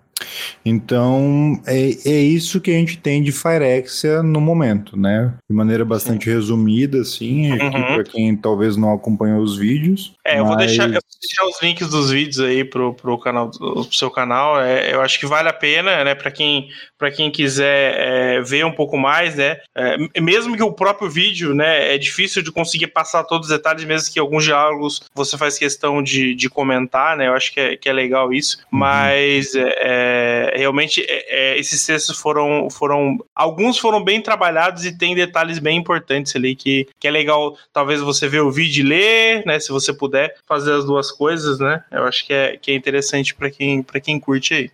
[0.65, 5.33] Então, é, é isso que a gente tem de Phyrexia no momento, né?
[5.49, 6.31] De maneira bastante Sim.
[6.31, 7.71] resumida, assim, uhum.
[7.71, 10.13] para quem talvez não acompanhou os vídeos.
[10.25, 13.49] É, eu, vou deixar, eu vou deixar os links dos vídeos aí pro, pro, canal,
[13.49, 14.61] pro seu canal.
[14.61, 16.69] É, eu acho que vale a pena, né, para quem,
[17.11, 19.57] quem quiser é, ver um pouco mais, né?
[19.73, 23.85] É, mesmo que o próprio vídeo, né, é difícil de conseguir passar todos os detalhes,
[23.85, 27.27] mesmo que alguns diálogos você faz questão de, de comentar, né?
[27.27, 28.57] Eu acho que é, que é legal isso.
[28.71, 28.79] Uhum.
[28.79, 33.17] Mas é, é realmente é, esses textos foram, foram.
[33.33, 38.01] Alguns foram bem trabalhados e tem detalhes bem importantes ali que, que é legal, talvez
[38.01, 39.59] você ver o vídeo e ler, né?
[39.59, 41.83] Se você puder fazer as duas coisas, né?
[41.91, 44.71] Eu acho que é, que é interessante para quem, quem curte aí.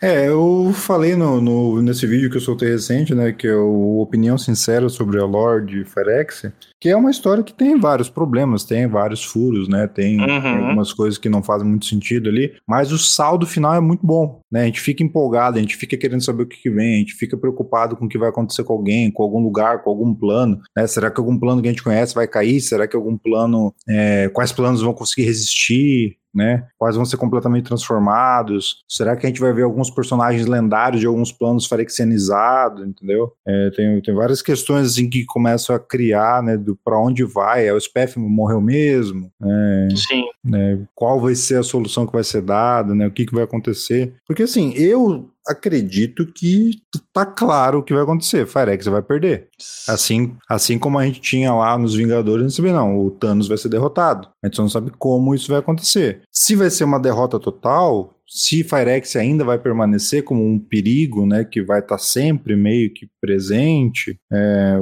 [0.00, 3.32] É, eu falei no, no, nesse vídeo que eu soltei recente, né?
[3.32, 6.46] Que é o Opinião Sincera sobre a Lorde Ferex,
[6.82, 9.86] que é uma história que tem vários problemas, tem vários furos, né?
[9.86, 10.26] Tem, uhum.
[10.26, 14.04] tem, algumas coisas que não fazem muito sentido ali, mas o saldo final é muito
[14.04, 14.62] bom, né?
[14.62, 17.14] A gente fica empolgado, a gente fica querendo saber o que, que vem, a gente
[17.14, 20.60] fica preocupado com o que vai acontecer com alguém, com algum lugar, com algum plano,
[20.76, 20.84] né?
[20.88, 22.60] Será que algum plano que a gente conhece vai cair?
[22.60, 26.18] Será que algum plano, é, quais planos vão conseguir resistir?
[26.34, 26.66] né?
[26.78, 28.82] Quais vão ser completamente transformados?
[28.88, 33.32] Será que a gente vai ver alguns personagens lendários de alguns planos farexianizados, entendeu?
[33.46, 36.56] É, tem, tem várias questões assim que começam a criar, né?
[36.56, 37.66] Do para onde vai?
[37.66, 39.30] É o Spef morreu mesmo?
[39.42, 40.24] É, Sim.
[40.44, 43.06] Né, qual vai ser a solução que vai ser dada, né?
[43.06, 44.14] O que, que vai acontecer?
[44.26, 46.78] Porque assim, eu acredito que
[47.12, 48.46] tá claro o que vai acontecer.
[48.46, 49.48] Firex vai perder.
[49.88, 53.48] Assim, assim como a gente tinha lá nos Vingadores, a gente sabia, não, o Thanos
[53.48, 54.28] vai ser derrotado.
[54.42, 56.22] A gente só não sabe como isso vai acontecer.
[56.30, 61.44] Se vai ser uma derrota total, se Firex ainda vai permanecer como um perigo, né,
[61.44, 64.78] que vai estar tá sempre meio que presente, é,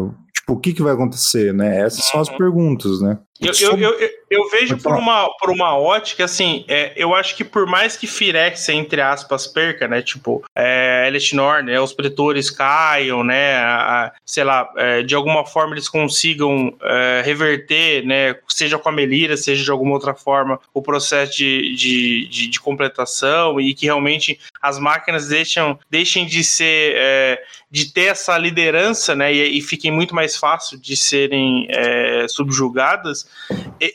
[0.53, 1.81] o que, que vai acontecer, né?
[1.81, 2.39] Essas são as uhum.
[2.39, 3.19] perguntas, né?
[3.41, 7.43] Eu, eu, eu, eu, vejo por uma, por uma ótica, assim, é, eu acho que
[7.43, 13.25] por mais que Firex, entre aspas, perca, né, tipo, é, Elitnor, né, os pretores caiam,
[13.25, 18.91] né, a, sei lá, é, de alguma forma eles consigam é, reverter, né, seja com
[18.91, 23.73] a Melira, seja de alguma outra forma, o processo de, de, de, de completação e
[23.73, 29.57] que realmente as máquinas deixam, deixem de ser, é, de ter essa liderança, né, e,
[29.57, 33.30] e fiquem muito mais fácil de serem é, subjugadas,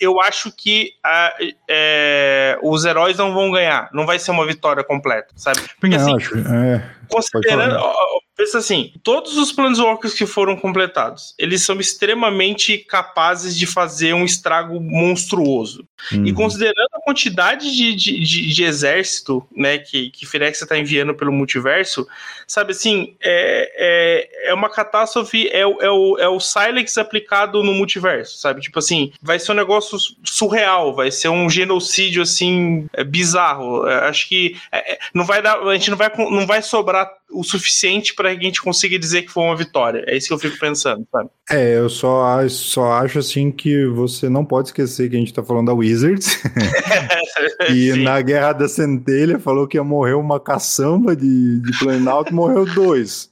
[0.02, 1.34] eu acho que a,
[1.70, 3.90] é, os heróis não vão ganhar.
[3.94, 5.62] Não vai ser uma vitória completa, sabe?
[5.80, 7.80] Porque não, assim, acho, é, considerando.
[8.36, 14.26] Pensa assim, todos os Planeswalkers que foram completados, eles são extremamente capazes de fazer um
[14.26, 15.88] estrago monstruoso.
[16.12, 16.26] Uhum.
[16.26, 21.14] E considerando a quantidade de, de, de, de exército né, que, que Firex está enviando
[21.14, 22.08] pelo multiverso,
[22.48, 23.72] sabe assim, é,
[24.46, 28.62] é, é uma catástrofe, é, é, o, é o Silex aplicado no multiverso, sabe?
[28.62, 33.88] Tipo assim, vai ser um negócio surreal, vai ser um genocídio assim, é, bizarro.
[33.88, 37.44] É, acho que é, não vai dar, a gente não vai, não vai sobrar o
[37.44, 40.04] suficiente para a gente conseguir dizer que foi uma vitória.
[40.08, 41.30] É isso que eu fico pensando, sabe?
[41.50, 45.44] É, eu só, só acho assim que você não pode esquecer que a gente tá
[45.44, 46.42] falando da Wizards.
[47.70, 48.04] e Sim.
[48.04, 53.30] na Guerra da Centelha falou que ia morrer uma caçamba de, de Planalto, morreu dois.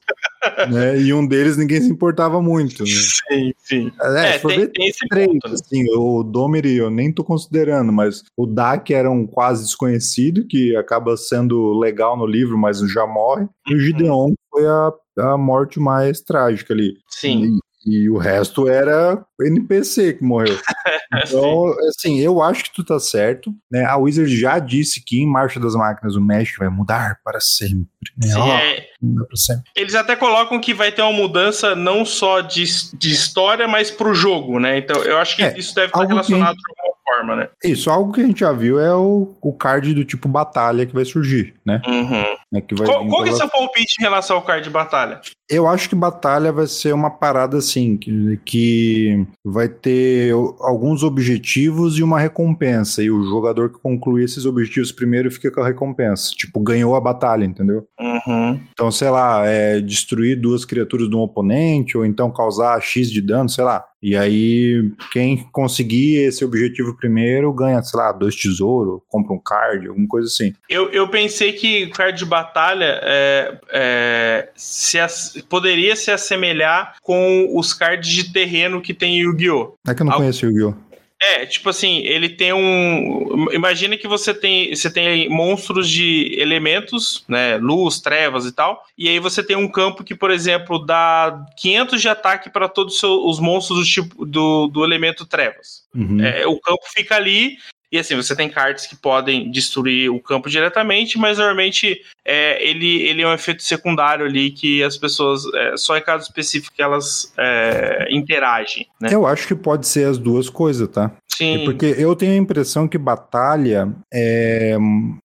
[0.70, 1.00] né?
[1.02, 2.84] E um deles ninguém se importava muito.
[2.84, 2.90] Né?
[2.90, 3.92] Sim, sim.
[4.00, 5.54] É, é tem, tem esse três, ponto, né?
[5.56, 10.76] assim, o Domiri eu nem tô considerando, mas o Dak era um quase desconhecido, que
[10.76, 13.48] acaba sendo legal no livro, mas já morre.
[13.68, 13.84] E o uhum.
[13.84, 14.94] Gideon foi a,
[15.32, 16.98] a morte mais trágica ali.
[17.10, 17.58] Sim.
[17.86, 20.58] E o resto era NPC que morreu.
[21.16, 23.54] Então, assim, eu acho que tu tá certo.
[23.72, 23.86] Né?
[23.86, 27.86] A Wizard já disse que em Marcha das Máquinas o México vai mudar para sempre.
[28.18, 28.30] Né?
[28.30, 28.88] Sim, é...
[29.28, 29.64] para sempre.
[29.76, 32.64] Eles até colocam que vai ter uma mudança não só de,
[32.98, 34.80] de história, mas pro jogo, né?
[34.80, 36.82] Então eu acho que é, isso deve estar relacionado que...
[36.82, 37.50] com forma, né?
[37.64, 40.94] Isso, algo que a gente já viu é o, o card do tipo batalha que
[40.94, 41.82] vai surgir, né?
[41.86, 42.58] Uhum.
[42.58, 45.22] É que vai qual qual que é seu palpite em relação ao card de batalha?
[45.50, 52.00] Eu acho que batalha vai ser uma parada assim, que, que vai ter alguns objetivos
[52.00, 53.04] e uma recompensa.
[53.04, 56.32] E o jogador que concluir esses objetivos primeiro fica com a recompensa.
[56.36, 57.86] Tipo, ganhou a batalha, entendeu?
[58.00, 58.60] Uhum.
[58.72, 63.22] Então, sei lá, é destruir duas criaturas de um oponente, ou então causar X de
[63.22, 63.86] dano, sei lá.
[64.02, 69.88] E aí, quem conseguir esse objetivo primeiro ganha, sei lá, dois tesouros, compra um card,
[69.88, 70.52] alguma coisa assim.
[70.70, 77.50] Eu, eu pensei que card de batalha é, é, se as, poderia se assemelhar com
[77.58, 79.76] os cards de terreno que tem Yu-Gi-Oh!
[79.88, 80.94] É que eu não Al conheço Yu-Gi-Oh!
[81.24, 83.48] É, tipo assim, ele tem um.
[83.54, 87.56] Imagina que você tem, você tem monstros de elementos, né?
[87.58, 88.84] Luz, trevas e tal.
[88.98, 93.02] E aí você tem um campo que, por exemplo, dá 500 de ataque para todos
[93.02, 95.86] os monstros do tipo do, do elemento trevas.
[95.96, 96.22] Uhum.
[96.22, 97.58] É, o campo fica ali
[97.94, 103.04] E assim, você tem cartas que podem destruir o campo diretamente, mas normalmente é, ele,
[103.04, 106.82] ele é um efeito secundário ali que as pessoas, é, só em caso específico que
[106.82, 108.88] elas é, interagem.
[109.00, 109.10] Né?
[109.14, 111.12] Eu acho que pode ser as duas coisas, tá?
[111.28, 111.62] Sim.
[111.62, 114.76] É porque eu tenho a impressão que Batalha é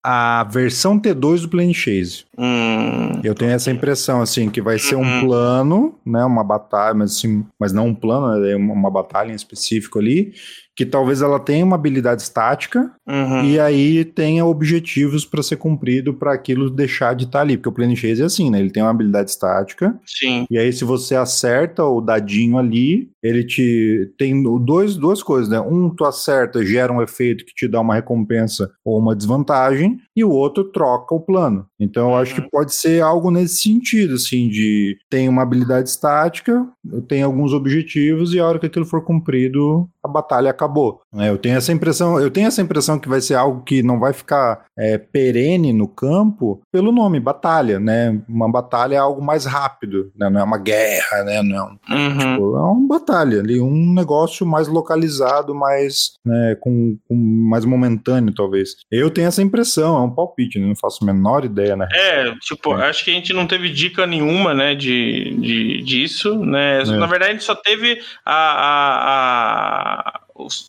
[0.04, 2.24] a versão T2 do Plane Chase.
[2.36, 5.20] Hum, Eu tenho essa impressão, assim, que vai ser um Uhum.
[5.26, 6.24] plano, né?
[6.24, 10.32] Uma batalha, mas, assim, mas não um plano, é uma uma batalha em específico ali,
[10.78, 13.44] que talvez ela tenha uma habilidade estática uhum.
[13.44, 17.56] e aí tenha objetivos para ser cumprido para aquilo deixar de estar ali.
[17.56, 18.60] Porque o Plane Chase é assim, né?
[18.60, 20.46] Ele tem uma habilidade estática Sim.
[20.48, 25.60] e aí, se você acerta o dadinho ali, ele te tem dois, duas coisas, né?
[25.60, 30.24] Um, tu acerta, gera um efeito que te dá uma recompensa ou uma desvantagem, e
[30.24, 31.66] o outro troca o plano.
[31.78, 36.66] Então, eu acho que pode ser algo nesse sentido, assim, de tem uma habilidade estática,
[37.08, 41.00] tem alguns objetivos, e a hora que aquilo for cumprido, a batalha acabou.
[41.12, 41.28] né?
[41.28, 44.12] Eu tenho essa impressão, eu tenho essa impressão que vai ser algo que não vai
[44.12, 48.20] ficar é, perene no campo pelo nome, batalha, né?
[48.28, 50.28] Uma batalha é algo mais rápido, né?
[50.28, 51.42] Não é uma guerra, né?
[51.42, 52.18] Não é um Uhum.
[52.18, 58.34] Tipo, é uma batalha ali, um negócio mais localizado, mais, né, com, com mais momentâneo,
[58.34, 58.76] talvez.
[58.90, 61.88] Eu tenho essa impressão, é um palpite, né, não faço a menor ideia, né?
[61.92, 66.82] É, tipo, acho que a gente não teve dica nenhuma, né, de, de, disso, né?
[66.82, 66.84] É.
[66.84, 69.97] Na verdade, a gente só teve a, a, a,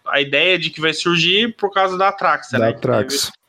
[0.07, 2.71] a ideia de que vai surgir por causa da Atraxa, Da né?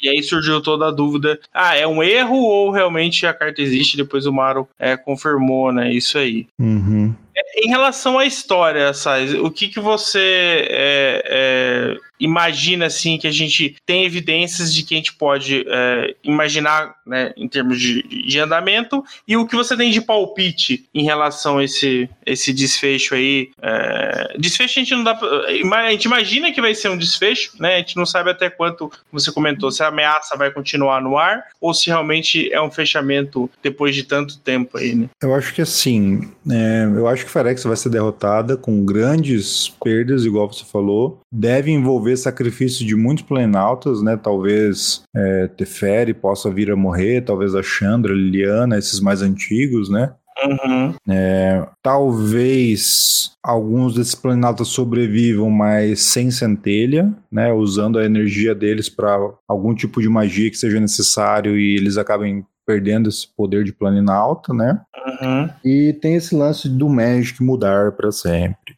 [0.03, 3.97] E aí surgiu toda a dúvida, ah, é um erro ou realmente a carta existe?
[3.97, 6.47] Depois o Maro é, confirmou, né, isso aí.
[6.59, 7.15] Uhum.
[7.57, 13.33] Em relação à história, Sais, o que, que você é, é, imagina assim que a
[13.33, 18.39] gente tem evidências de que a gente pode é, imaginar né, em termos de, de
[18.39, 23.51] andamento e o que você tem de palpite em relação a esse, esse desfecho aí?
[23.61, 27.77] É, desfecho a gente não dá a gente imagina que vai ser um desfecho, né?
[27.77, 31.43] A gente não sabe até quanto você comentou se a ameaça vai continuar no ar
[31.61, 35.09] ou se realmente é um fechamento depois de tanto tempo aí, né?
[35.23, 40.25] Eu acho que assim, é, eu acho que Ferex vai ser derrotada com grandes perdas,
[40.25, 41.21] igual você falou.
[41.33, 44.17] Deve envolver sacrifício de muitos planaltas, né?
[44.17, 50.13] Talvez é, Teferi possa vir a morrer, talvez a Chandra, Liliana, esses mais antigos, né?
[50.43, 50.95] Uhum.
[51.09, 57.53] É, talvez alguns desses planaltas sobrevivam, mas sem centelha, né?
[57.53, 62.45] Usando a energia deles para algum tipo de magia que seja necessário e eles acabem
[62.67, 64.81] perdendo esse poder de planinalta, né?
[64.97, 65.51] Uhum.
[65.65, 68.77] E tem esse lance do Magic mudar para sempre.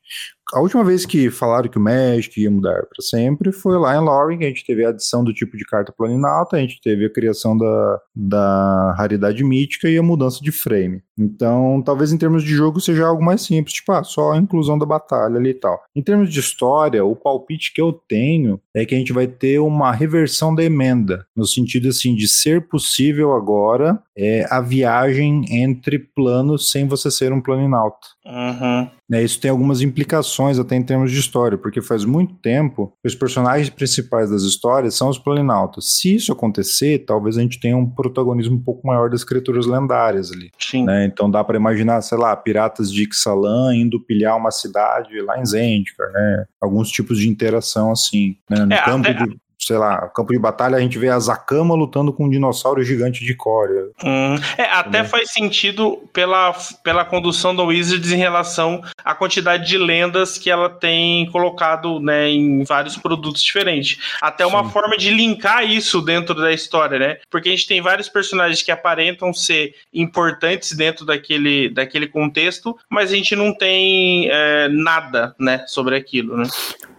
[0.53, 4.01] A última vez que falaram que o Magic ia mudar para sempre foi lá em
[4.01, 7.07] Loring, que a gente teve a adição do tipo de carta planinalta, a gente teve
[7.07, 11.03] a criação da, da raridade mítica e a mudança de frame.
[11.19, 14.79] Então, talvez em termos de jogo seja algo mais simples, tipo, ah, só a inclusão
[14.79, 15.81] da batalha ali e tal.
[15.95, 19.59] Em termos de história, o palpite que eu tenho é que a gente vai ter
[19.59, 25.99] uma reversão da emenda, no sentido assim de ser possível agora é, a viagem entre
[25.99, 28.09] planos sem você ser um planinalta.
[28.25, 28.89] Uhum.
[29.11, 33.09] Né, isso tem algumas implicações até em termos de história, porque faz muito tempo que
[33.09, 35.99] os personagens principais das histórias são os planinautas.
[35.99, 40.33] Se isso acontecer, talvez a gente tenha um protagonismo um pouco maior das criaturas lendárias
[40.33, 40.51] ali.
[40.59, 40.85] Sim.
[40.85, 41.05] né?
[41.05, 45.45] Então dá para imaginar, sei lá, piratas de Ixalan indo pilhar uma cidade lá em
[45.45, 46.47] Zendikar, né?
[46.63, 48.65] Alguns tipos de interação assim, né?
[48.65, 49.37] No É, campo até- de,
[49.67, 53.25] sei lá, campo de batalha a gente vê a Zakama lutando com um dinossauro gigante
[53.25, 53.89] de Corea.
[54.05, 59.79] Hum, é, até faz sentido pela, pela condução da Wizards em relação à quantidade de
[59.79, 63.99] lendas que ela tem colocado né, em vários produtos diferentes.
[64.21, 64.71] Até uma Sim.
[64.71, 67.19] forma de linkar isso dentro da história, né?
[67.31, 73.13] Porque a gente tem vários personagens que aparentam ser importantes dentro daquele, daquele contexto, mas
[73.13, 76.45] a gente não tem é, nada né, sobre aquilo, né?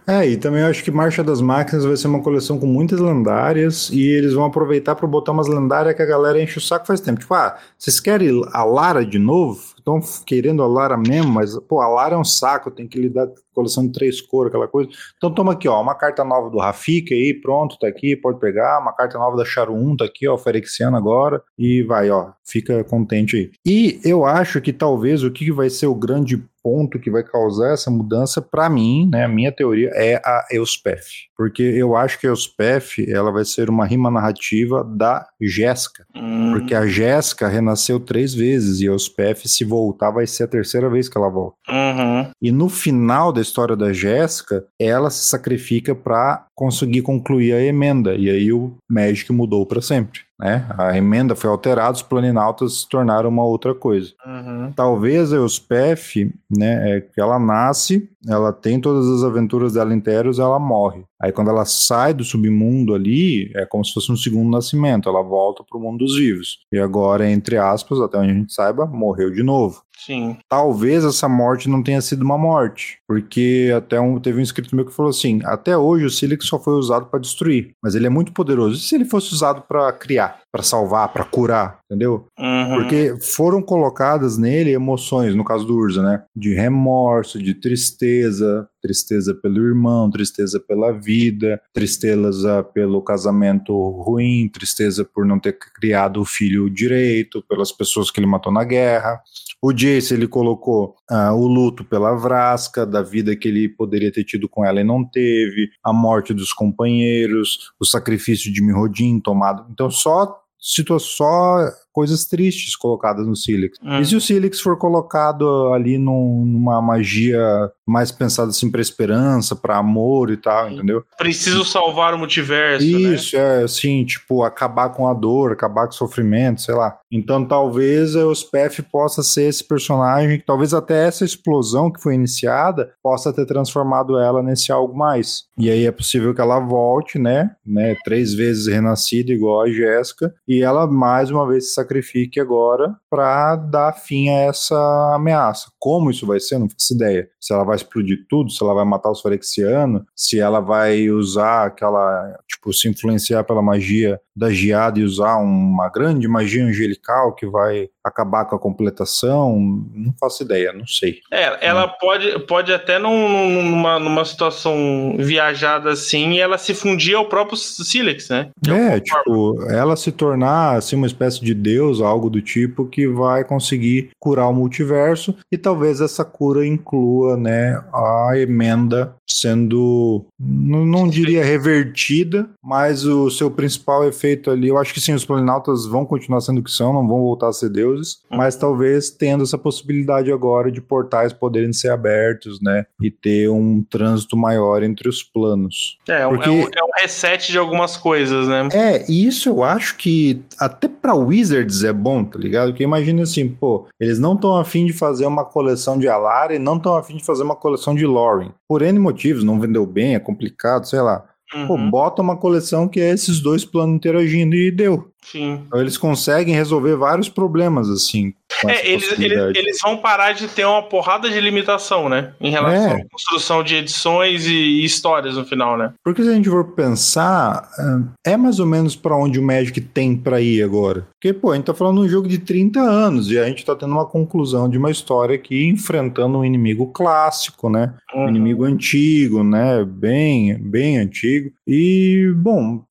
[0.06, 3.00] É, e também eu acho que Marcha das Máquinas vai ser uma coleção com muitas
[3.00, 6.86] lendárias e eles vão aproveitar para botar umas lendárias que a galera enche o saco
[6.86, 7.20] faz tempo.
[7.20, 9.58] Tipo, ah, vocês querem a Lara de novo?
[9.78, 13.28] Estão querendo a Lara mesmo, mas, pô, a Lara é um saco, tem que lidar
[13.28, 14.90] com coleção de três cores, aquela coisa.
[15.16, 18.80] Então toma aqui, ó, uma carta nova do Rafik aí, pronto, tá aqui, pode pegar.
[18.80, 21.42] Uma carta nova da Charum, tá aqui, ó, Ferexiano agora.
[21.58, 23.50] E vai, ó, fica contente aí.
[23.64, 27.74] E eu acho que talvez o que vai ser o grande ponto que vai causar
[27.74, 31.28] essa mudança, para mim, né, a minha teoria é a Elspeth.
[31.36, 36.06] Porque eu acho que a Elspeth, ela vai ser uma rima narrativa da Jéssica.
[36.16, 40.48] Hum, Porque a Jéssica renasceu três vezes e a Elspeth, se voltar, vai ser a
[40.48, 41.56] terceira vez que ela volta.
[41.68, 42.30] Uhum.
[42.40, 48.14] E no final da história da Jéssica, ela se sacrifica para conseguir concluir a emenda.
[48.14, 50.20] E aí o Magic mudou para sempre.
[50.38, 50.66] Né?
[50.76, 54.12] A emenda foi alterada, os planinautas se tornaram uma outra coisa.
[54.26, 54.72] Uhum.
[54.74, 60.40] Talvez a Euspef, né, é que ela nasce, ela tem todas as aventuras dela inteiras,
[60.40, 61.04] ela morre.
[61.22, 65.22] Aí quando ela sai do submundo ali, é como se fosse um segundo nascimento, ela
[65.22, 66.58] volta para o mundo dos vivos.
[66.72, 69.83] E agora, entre aspas, até onde a gente saiba, morreu de novo.
[69.98, 70.36] Sim.
[70.48, 74.84] Talvez essa morte não tenha sido uma morte, porque até um, teve um inscrito meu
[74.84, 78.10] que falou assim: até hoje o Silix só foi usado para destruir, mas ele é
[78.10, 78.76] muito poderoso.
[78.76, 82.26] E se ele fosse usado para criar, para salvar, para curar, entendeu?
[82.38, 82.74] Uhum.
[82.74, 86.22] Porque foram colocadas nele emoções, no caso do Urza, né?
[86.36, 93.72] De remorso, de tristeza, tristeza pelo irmão, tristeza pela vida, tristeza pelo casamento
[94.02, 98.62] ruim, tristeza por não ter criado o filho direito, pelas pessoas que ele matou na
[98.62, 99.20] guerra.
[99.66, 104.22] O Jace, ele colocou ah, o luto pela Vrasca, da vida que ele poderia ter
[104.22, 109.66] tido com ela e não teve, a morte dos companheiros, o sacrifício de Mirrodin tomado.
[109.72, 113.78] Então, só situa só coisas tristes colocadas no Silix.
[113.82, 114.00] Hum.
[114.00, 117.40] E se o Silix for colocado ali num- numa magia
[117.86, 121.04] mais pensada assim para esperança, para amor e tal, entendeu?
[121.16, 123.14] Preciso salvar o multiverso, né?
[123.14, 126.98] Isso, é assim, tipo, acabar com a dor, acabar com o sofrimento, sei lá.
[127.10, 132.14] Então talvez a Ospef possa ser esse personagem, que talvez até essa explosão que foi
[132.14, 135.44] iniciada possa ter transformado ela nesse algo mais.
[135.56, 137.52] E aí é possível que ela volte, né?
[137.64, 142.96] né três vezes renascida, igual a Jéssica, e ela mais uma vez se sacrifique agora
[143.08, 145.70] para dar fim a essa ameaça.
[145.78, 147.28] Como isso vai ser, não faço ideia.
[147.44, 151.66] Se ela vai explodir tudo, se ela vai matar os Phyrexianos, se ela vai usar
[151.66, 157.46] aquela, tipo, se influenciar pela magia da Giada e usar uma grande magia angelical que
[157.46, 159.58] vai acabar com a completação,
[159.94, 161.18] não faço ideia, não sei.
[161.30, 167.28] É, ela pode, pode até num- numa, numa situação viajada assim, ela se fundir ao
[167.28, 168.50] próprio Silex, né?
[168.60, 169.54] De É, alguma forma.
[169.58, 174.10] tipo, ela se tornar assim uma espécie de deus, algo do tipo que vai conseguir
[174.18, 181.44] curar o multiverso e talvez essa cura inclua, né, a emenda sendo não, não diria
[181.44, 186.40] revertida, mas o seu principal efeito ali, eu acho que sim, os planinautas vão continuar
[186.40, 190.30] sendo o que são, não vão voltar a ser deuses, mas talvez tendo essa possibilidade
[190.32, 195.98] agora de portais poderem ser abertos, né, e ter um trânsito maior entre os planos.
[196.08, 198.68] É, um- porque- é, um, é um reset de algumas coisas, né?
[198.72, 202.70] É, e isso eu acho que até pra Wizards é bom, tá ligado?
[202.70, 206.58] Porque imagina assim, pô, eles não estão afim de fazer uma coleção de Alara e
[206.58, 208.50] não estão afim de fazer uma coleção de Lauren.
[208.68, 211.24] Por N motivos, não vendeu bem, é complicado, sei lá.
[211.66, 215.08] Pô, Uhum, bota uma coleção que é esses dois planos interagindo e deu.
[215.24, 215.62] Sim.
[215.66, 218.32] Então eles conseguem resolver vários problemas, assim.
[218.66, 222.32] É, eles, eles, eles vão parar de ter uma porrada de limitação, né?
[222.40, 223.00] Em relação É.
[223.02, 225.92] à construção de edições e, e histórias no final, né?
[226.04, 229.80] Porque se a gente for pensar, ah, é mais ou menos pra onde o Magic
[229.80, 231.06] tem pra ir agora.
[231.20, 233.64] Porque, pô, a gente tá falando de um jogo de 30 anos e a gente
[233.64, 237.94] tá tendo uma conclusão de uma história aqui enfrentando um inimigo clássico, né?
[238.14, 238.28] Um Uhum.
[238.28, 239.84] inimigo antigo, né?
[239.84, 241.50] Bem, bem antigo.
[241.66, 242.82] E, bom,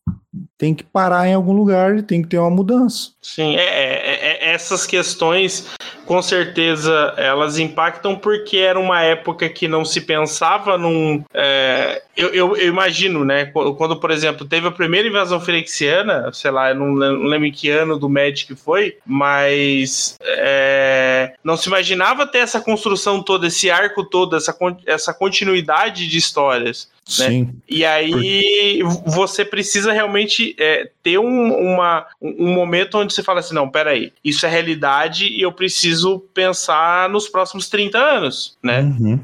[0.57, 3.11] tem que parar em algum lugar e tem que ter uma mudança.
[3.21, 5.67] Sim, é, é- é- essas questões,
[6.05, 11.23] com certeza, elas impactam porque era uma época que não se pensava num.
[11.33, 13.45] é, eu, eu- eu imagino, né?
[13.45, 17.47] Quando, por exemplo, teve a primeira invasão ferexiana, sei lá, eu não lem- não lembro
[17.47, 20.72] em que ano do Magic foi, mas é,
[21.43, 24.55] não se imaginava ter essa construção toda, esse arco todo, essa,
[24.85, 26.89] essa continuidade de histórias.
[27.19, 27.27] Né?
[27.27, 27.55] Sim.
[27.67, 33.53] E aí você precisa realmente é, ter um, uma, um momento onde você fala assim,
[33.53, 38.81] não, peraí, isso é realidade e eu preciso pensar nos próximos 30 anos, né?
[38.81, 39.19] Uhum.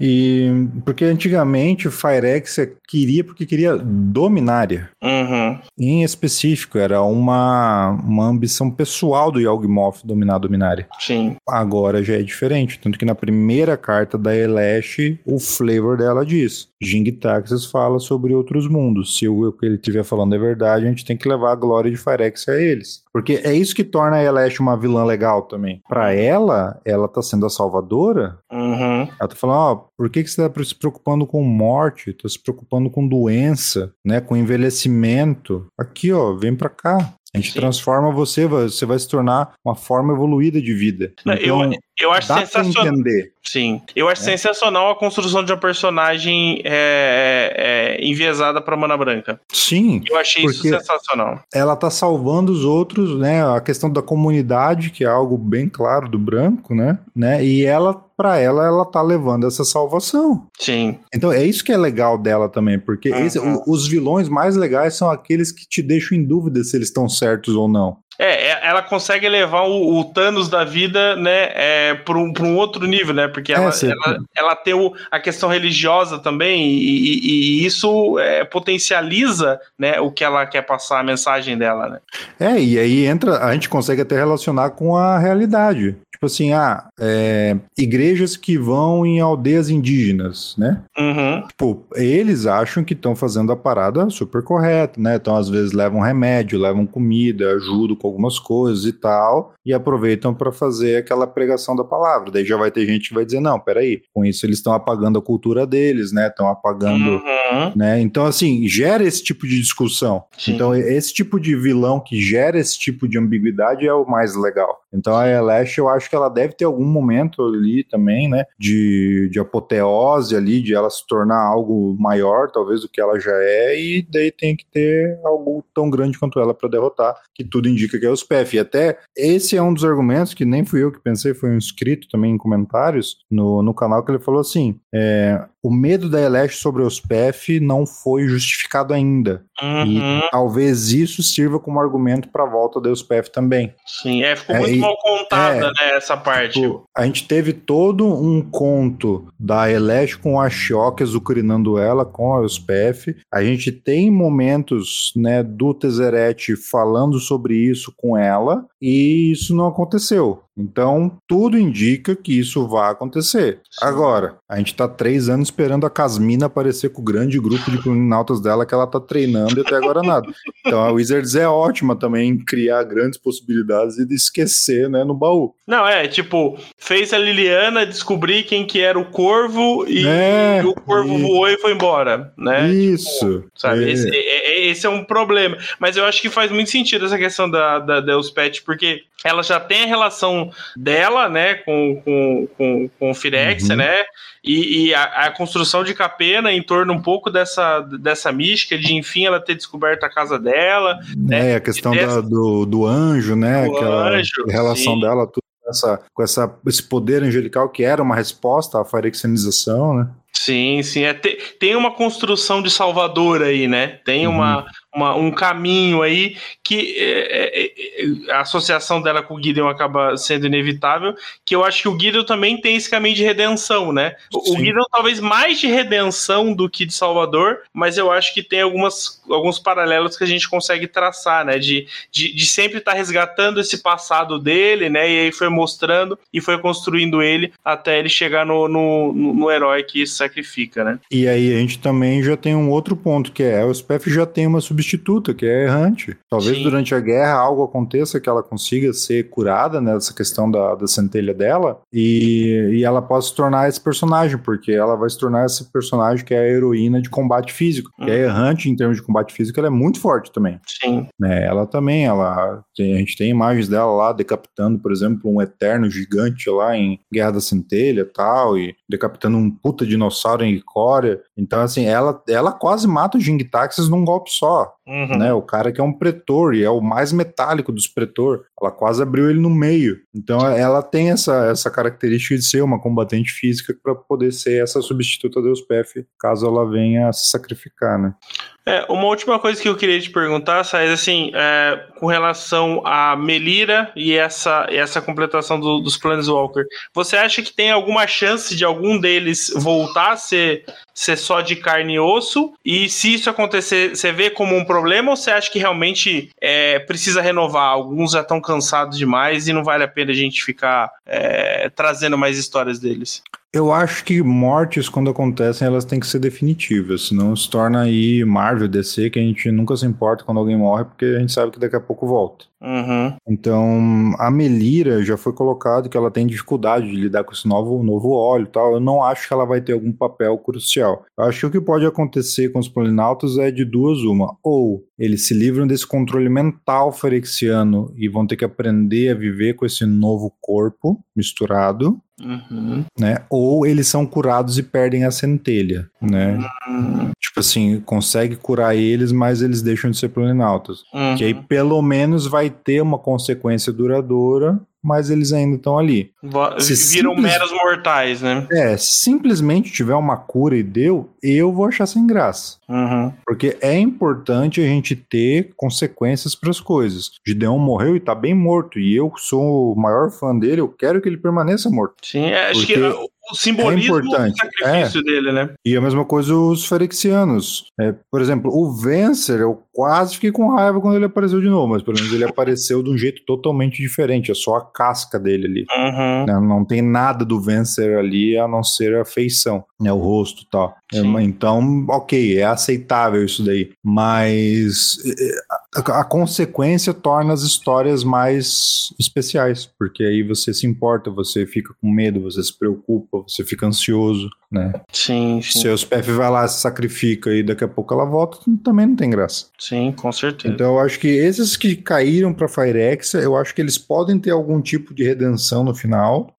[0.00, 0.48] E
[0.84, 2.58] porque antigamente o Firex
[2.88, 4.90] queria porque queria dominária.
[5.02, 5.58] Uhum.
[5.78, 10.88] Em específico, era uma, uma ambição pessoal do Yawgmoth dominar a Dominária.
[10.98, 11.36] Sim.
[11.48, 16.68] Agora já é diferente, tanto que na primeira carta da Elesh, o flavor dela diz.
[16.82, 19.16] Jing Taxis fala sobre outros mundos.
[19.16, 21.90] Se o que ele estiver falando é verdade, a gente tem que levar a glória
[21.90, 23.01] de Firex a eles.
[23.12, 25.82] Porque é isso que torna a Elesh uma vilã legal também.
[25.88, 28.38] Pra ela, ela tá sendo a salvadora.
[28.50, 29.02] Uhum.
[29.02, 32.12] Ela tá falando, ó, por que, que você tá se preocupando com morte?
[32.14, 34.20] Tá se preocupando com doença, né?
[34.20, 35.66] Com envelhecimento.
[35.78, 37.14] Aqui, ó, vem pra cá.
[37.34, 37.60] A gente Sim.
[37.60, 41.12] transforma você, você vai se tornar uma forma evoluída de vida.
[41.24, 41.70] Não, então, eu,
[42.02, 42.94] eu acho sensacional.
[43.42, 43.82] Sim.
[43.94, 44.24] Eu acho é.
[44.24, 49.40] sensacional a construção de uma personagem é, é, é enviesada para Mana Branca.
[49.52, 50.02] Sim.
[50.08, 51.40] Eu achei isso sensacional.
[51.52, 53.44] Ela tá salvando os outros, né?
[53.44, 56.98] A questão da comunidade, que é algo bem claro do branco, né?
[57.14, 57.44] né?
[57.44, 57.92] E ela
[58.22, 60.46] para ela, ela tá levando essa salvação.
[60.56, 60.98] Sim.
[61.12, 63.26] Então é isso que é legal dela também, porque uhum.
[63.26, 66.88] esse, o, os vilões mais legais são aqueles que te deixam em dúvida se eles
[66.88, 67.96] estão certos ou não.
[68.18, 72.56] É, é, ela consegue levar o, o Thanos da vida, né, é, para um, um
[72.56, 73.28] outro nível, né?
[73.28, 78.18] Porque ela, é, ela, ela, tem o, a questão religiosa também, e, e, e isso
[78.18, 81.98] é, potencializa né, o que ela quer passar, a mensagem dela, né?
[82.38, 85.96] É, e aí entra, a gente consegue até relacionar com a realidade.
[86.22, 90.84] Tipo assim, ah, é, igrejas que vão em aldeias indígenas, né?
[90.96, 91.44] Uhum.
[91.48, 95.16] Tipo, eles acham que estão fazendo a parada super correta, né?
[95.16, 100.32] Então, às vezes, levam remédio, levam comida, ajudam com algumas coisas e tal, e aproveitam
[100.32, 102.30] para fazer aquela pregação da palavra.
[102.30, 105.18] Daí já vai ter gente que vai dizer, não, peraí, com isso eles estão apagando
[105.18, 106.28] a cultura deles, né?
[106.28, 107.72] Estão apagando, uhum.
[107.74, 108.00] né?
[108.00, 110.22] Então, assim, gera esse tipo de discussão.
[110.38, 110.54] Sim.
[110.54, 114.81] Então, esse tipo de vilão que gera esse tipo de ambiguidade é o mais legal.
[114.92, 119.28] Então, a Elash, eu acho que ela deve ter algum momento ali também, né, de,
[119.30, 123.78] de apoteose ali, de ela se tornar algo maior, talvez, do que ela já é,
[123.78, 127.98] e daí tem que ter algo tão grande quanto ela para derrotar, que tudo indica
[127.98, 128.56] que é os PF.
[128.56, 131.56] E até esse é um dos argumentos que nem fui eu que pensei, foi um
[131.56, 136.20] inscrito também em comentários no, no canal, que ele falou assim: é, o medo da
[136.20, 139.44] Eleste sobre os PF não foi justificado ainda.
[139.62, 139.86] Uhum.
[139.86, 143.72] E talvez isso sirva como argumento para a volta da PF também.
[143.86, 146.60] Sim, é, ficou é, muito mal contada, é, né, essa parte.
[146.60, 152.34] Tipo, a gente teve todo um conto da Eleste com a Shioka azucrinando ela com
[152.34, 153.16] a PF.
[153.32, 159.68] A gente tem momentos, né, do Tezzeret falando sobre isso com ela e isso não
[159.68, 160.42] aconteceu.
[160.56, 163.60] Então, tudo indica que isso vai acontecer.
[163.70, 163.86] Sim.
[163.86, 167.78] Agora, a gente tá três anos esperando a Casmina aparecer com o grande grupo de
[167.78, 170.28] planinautas dela que ela tá treinando e até agora nada.
[170.60, 175.14] Então, a Wizards é ótima também em criar grandes possibilidades e de esquecer, né, no
[175.14, 175.54] baú.
[175.66, 180.66] Não, é, tipo, fez a Liliana descobrir quem que era o Corvo e, é, e
[180.66, 181.22] o Corvo e...
[181.22, 182.70] voou e foi embora, né?
[182.70, 183.40] Isso.
[183.40, 183.90] Tipo, sabe, é.
[183.90, 185.56] Esse, é, é, esse, é um problema.
[185.80, 189.42] Mas eu acho que faz muito sentido essa questão da, da Deus Pet, porque ela
[189.42, 193.76] já tem a relação dela, né, com, com, com, com o Firexia, uhum.
[193.76, 194.02] né,
[194.42, 198.94] e, e a, a, construção de Capena em torno um pouco dessa, dessa mística de,
[198.94, 200.98] enfim, ela ter descoberto a casa dela.
[201.14, 205.00] Né, é, a questão da, do, do anjo, né, do aquela anjo, relação sim.
[205.00, 210.08] dela, tudo essa, com essa, esse poder angelical que era uma resposta à firexianização, né.
[210.32, 211.04] Sim, sim.
[211.04, 214.00] É, tem uma construção de Salvador aí, né?
[214.02, 214.64] Tem uhum.
[214.94, 220.16] Uma, um caminho aí que é, é, é, a associação dela com o Gideon acaba
[220.16, 221.14] sendo inevitável,
[221.44, 224.14] que eu acho que o Gideon também tem esse caminho de redenção, né?
[224.32, 228.42] O, o Gideon talvez mais de redenção do que de Salvador, mas eu acho que
[228.42, 231.58] tem algumas, alguns paralelos que a gente consegue traçar, né?
[231.58, 235.10] De, de, de sempre estar tá resgatando esse passado dele, né?
[235.10, 239.82] E aí foi mostrando e foi construindo ele até ele chegar no, no, no herói
[239.82, 240.98] que se sacrifica, né?
[241.10, 244.26] E aí a gente também já tem um outro ponto, que é o SPF já
[244.26, 246.16] tem uma substituição substituta, que é errante.
[246.28, 246.62] Talvez Sim.
[246.62, 250.86] durante a guerra algo aconteça que ela consiga ser curada nessa né, questão da, da
[250.86, 255.46] centelha dela e, e ela possa se tornar esse personagem, porque ela vai se tornar
[255.46, 257.90] esse personagem que é a heroína de combate físico.
[258.00, 260.60] É errante em termos de combate físico, ela é muito forte também.
[260.66, 261.06] Sim.
[261.18, 265.40] Né, ela também, ela tem, a gente tem imagens dela lá decapitando, por exemplo, um
[265.40, 270.54] eterno gigante lá em Guerra da Centelha e tal, e decapitando um puta dinossauro em
[270.54, 271.20] Icória.
[271.36, 274.71] Então, assim, ela, ela quase mata o Jing Taxis num golpe só.
[274.86, 275.18] Uhum.
[275.18, 275.32] Né?
[275.32, 278.46] O cara que é um pretor e é o mais metálico dos pretor.
[278.60, 279.98] Ela quase abriu ele no meio.
[280.14, 284.80] Então ela tem essa, essa característica de ser uma combatente física para poder ser essa
[284.80, 288.14] substituta Deus PF, caso ela venha a se sacrificar, né?
[288.64, 293.16] É, uma última coisa que eu queria te perguntar, Saez, assim, é, com relação a
[293.16, 296.64] Melira e essa, essa completação do, dos Planeswalker,
[296.94, 300.64] você acha que tem alguma chance de algum deles voltar a ser,
[300.94, 302.52] ser só de carne e osso?
[302.64, 306.78] E se isso acontecer, você vê como um problema ou você acha que realmente é,
[306.78, 307.68] precisa renovar?
[307.68, 312.16] Alguns já estão cansados demais e não vale a pena a gente ficar é, trazendo
[312.16, 313.24] mais histórias deles?
[313.54, 318.24] Eu acho que mortes, quando acontecem, elas têm que ser definitivas, senão se torna aí
[318.24, 321.52] Marvel, DC, que a gente nunca se importa quando alguém morre, porque a gente sabe
[321.52, 322.46] que daqui a pouco volta.
[322.62, 323.14] Uhum.
[323.28, 327.82] Então, a Melira já foi colocado que ela tem dificuldade de lidar com esse novo,
[327.82, 328.74] novo óleo e tal.
[328.74, 331.04] Eu não acho que ela vai ter algum papel crucial.
[331.18, 334.36] Eu acho que o que pode acontecer com os planinautas é de duas uma.
[334.42, 339.54] Ou eles se livram desse controle mental ferexiano e vão ter que aprender a viver
[339.54, 342.84] com esse novo corpo misturado, Uhum.
[342.98, 343.24] né?
[343.28, 346.38] Ou eles são curados e perdem a centelha, né?
[346.68, 347.10] Uhum.
[347.20, 350.80] Tipo assim, consegue curar eles, mas eles deixam de ser planinautas.
[350.92, 351.14] Uhum.
[351.16, 356.10] Que aí pelo menos vai ter uma consequência duradoura, mas eles ainda estão ali.
[356.20, 358.48] Va- Se Viram simples- meros mortais, né?
[358.50, 362.56] É, simplesmente tiver uma cura e deu, eu vou achar sem graça.
[362.68, 363.12] Uhum.
[363.24, 367.12] Porque é importante a gente ter consequências para as coisas.
[367.24, 368.80] Gideon morreu e tá bem morto.
[368.80, 371.94] E eu sou o maior fã dele, eu quero que ele permaneça morto.
[372.04, 375.50] Sim, é, acho que Porque o o simbolismo é importante, do sacrifício dele, né?
[375.64, 377.64] E a mesma coisa os Ferexianos.
[377.80, 381.68] É, por exemplo, o Vencer, eu quase fiquei com raiva quando ele apareceu de novo,
[381.68, 384.30] mas pelo menos ele apareceu de um jeito totalmente diferente.
[384.30, 385.66] É só a casca dele ali.
[385.74, 386.26] Uhum.
[386.26, 386.46] né?
[386.46, 389.92] Não tem nada do Vencer ali a não ser a feição, né?
[389.92, 390.74] O rosto e tal.
[390.92, 391.20] É, Sim.
[391.20, 393.70] então, ok, é aceitável isso daí.
[393.82, 395.34] Mas eh,
[395.74, 401.74] a, a consequência torna as histórias mais especiais, porque aí você se importa, você fica
[401.80, 404.72] com medo, você se preocupa, você fica ansioso, né?
[404.92, 405.60] Sim, sim.
[405.60, 408.96] Se os PF vai lá, se sacrifica e daqui a pouco ela volta, também não
[408.96, 409.46] tem graça.
[409.58, 410.52] Sim, com certeza.
[410.52, 414.30] Então eu acho que esses que caíram pra Firex, eu acho que eles podem ter
[414.30, 416.34] algum tipo de redenção no final.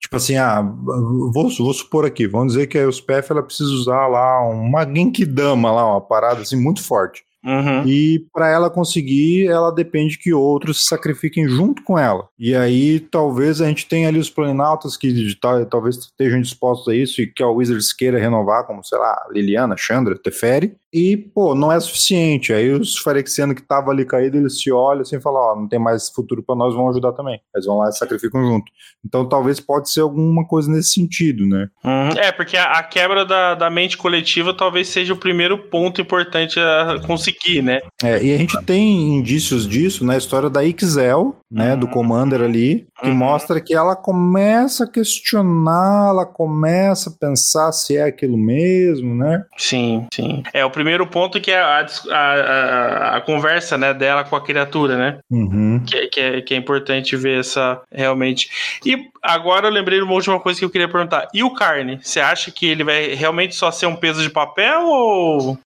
[0.00, 4.06] Tipo assim, ah, vou, vou supor aqui, vamos dizer que a Euspef ela precisa usar
[4.06, 7.24] lá uma Genkidama lá, uma parada assim muito forte.
[7.48, 7.86] Uhum.
[7.86, 12.28] E para ela conseguir, ela depende que outros se sacrifiquem junto com ela.
[12.38, 15.34] E aí talvez a gente tenha ali os planinautas que
[15.70, 19.76] talvez estejam dispostos a isso e que a Wizards queira renovar, como sei lá, Liliana,
[19.78, 20.76] Chandra, Teferi.
[20.92, 22.52] E, pô, não é suficiente.
[22.52, 25.68] Aí os Phyrexianos que estavam ali caídos, eles se olham assim e falam: Ó, não
[25.68, 27.40] tem mais futuro para nós, vão ajudar também.
[27.54, 28.70] Eles vão lá e sacrificam junto.
[29.04, 31.68] Então talvez pode ser alguma coisa nesse sentido, né?
[31.84, 32.08] Uhum.
[32.18, 36.58] É, porque a, a quebra da, da mente coletiva talvez seja o primeiro ponto importante
[36.58, 37.80] a conseguir, né?
[38.02, 42.86] É, e a gente tem indícios disso na história da Ixel, né, do Commander ali,
[43.00, 43.14] que Uhum.
[43.14, 49.44] mostra que ela começa a questionar, ela começa a pensar se é aquilo mesmo, né?
[49.56, 50.42] Sim, sim.
[50.52, 54.40] É, o primeiro ponto que é a, a, a, a conversa né, dela com a
[54.40, 55.18] criatura, né?
[55.28, 55.82] Uhum.
[55.84, 58.48] Que, é- que, é, que é importante ver essa realmente.
[58.86, 61.26] E agora eu lembrei de uma última coisa que eu queria perguntar.
[61.34, 61.98] E o carne?
[62.00, 65.58] Você acha que ele vai realmente só ser um peso de papel ou.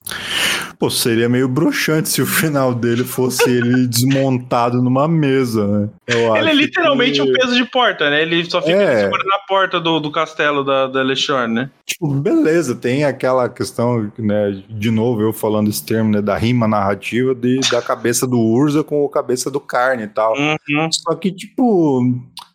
[0.78, 5.88] Pô, seria meio broxante se o final dele fosse ele desmontado numa mesa, né?
[6.06, 8.22] Eu Ele é literalmente que- um peso de porta, né?
[8.22, 9.00] Ele só fica É.
[9.02, 11.70] segurando a porta do, do castelo da, da Lechorn, né?
[11.86, 16.66] Tipo, beleza, tem aquela questão, né, de novo eu falando esse termo, né, da rima
[16.68, 20.34] narrativa de, da cabeça do Urza com a cabeça do carne e tal.
[20.36, 20.90] Uhum.
[20.90, 22.02] Só que, tipo,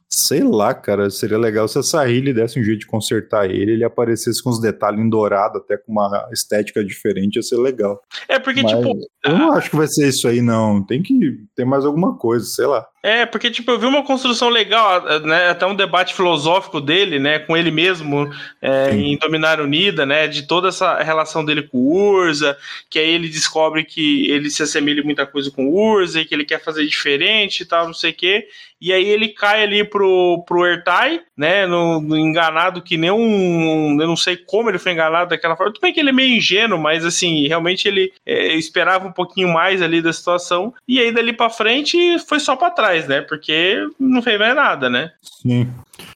[0.09, 3.83] sei lá, cara, seria legal se a Sahili desse um jeito de consertar ele, ele
[3.83, 8.01] aparecesse com os detalhes em dourado, até com uma estética diferente, ia ser legal.
[8.27, 10.81] É porque, Mas tipo, eu não acho que vai ser isso aí, não.
[10.83, 12.87] Tem que ter mais alguma coisa, sei lá.
[13.07, 15.47] É, porque, tipo, eu vi uma construção legal, né?
[15.47, 17.39] Até um debate filosófico dele, né?
[17.39, 18.29] Com ele mesmo
[18.61, 20.27] é, em Dominar Unida, né?
[20.27, 22.57] De toda essa relação dele com o Urza,
[22.89, 26.35] que aí ele descobre que ele se assemelha muita coisa com o Urza e que
[26.35, 28.45] ele quer fazer diferente e tal, não sei o quê.
[28.79, 31.65] E aí ele cai ali pro, pro Ertai, né?
[31.65, 33.99] No, no enganado que nem um.
[33.99, 35.73] Eu não sei como ele foi enganado daquela forma.
[35.73, 39.51] Tudo bem que ele é meio ingênuo, mas assim, realmente ele é, esperava um pouquinho
[39.51, 40.73] mais ali da situação.
[40.87, 43.19] E aí dali pra frente foi só pra trás, né?
[43.19, 45.11] Porque não fez mais nada, né?
[45.21, 45.69] Sim.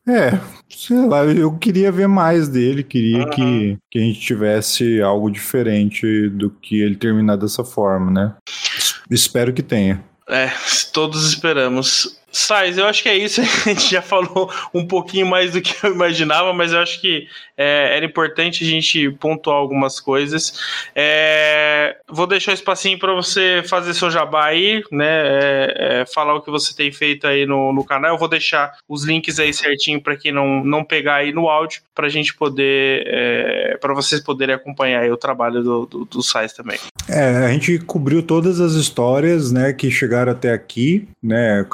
[0.08, 3.30] É, sei lá, eu queria ver mais dele, queria Uhum.
[3.30, 8.34] que, que a gente tivesse algo diferente do que ele terminar dessa forma, né?
[8.78, 10.02] Es- Espero que tenha.
[10.30, 10.50] É,
[10.94, 12.21] todos esperamos.
[12.32, 13.42] Sais, eu acho que é isso.
[13.66, 17.28] A gente já falou um pouquinho mais do que eu imaginava, mas eu acho que
[17.58, 20.60] é, era importante a gente pontuar algumas coisas.
[20.96, 25.12] É, vou deixar um espacinho para você fazer seu jabá aí, né?
[25.12, 28.14] é, é, falar o que você tem feito aí no, no canal.
[28.14, 31.82] Eu vou deixar os links aí certinho para quem não, não pegar aí no áudio,
[31.94, 36.54] para a gente poder, é, para vocês poderem acompanhar o trabalho do, do, do Sais
[36.54, 36.80] também.
[37.10, 41.66] É, a gente cobriu todas as histórias, né, que chegaram até aqui, né,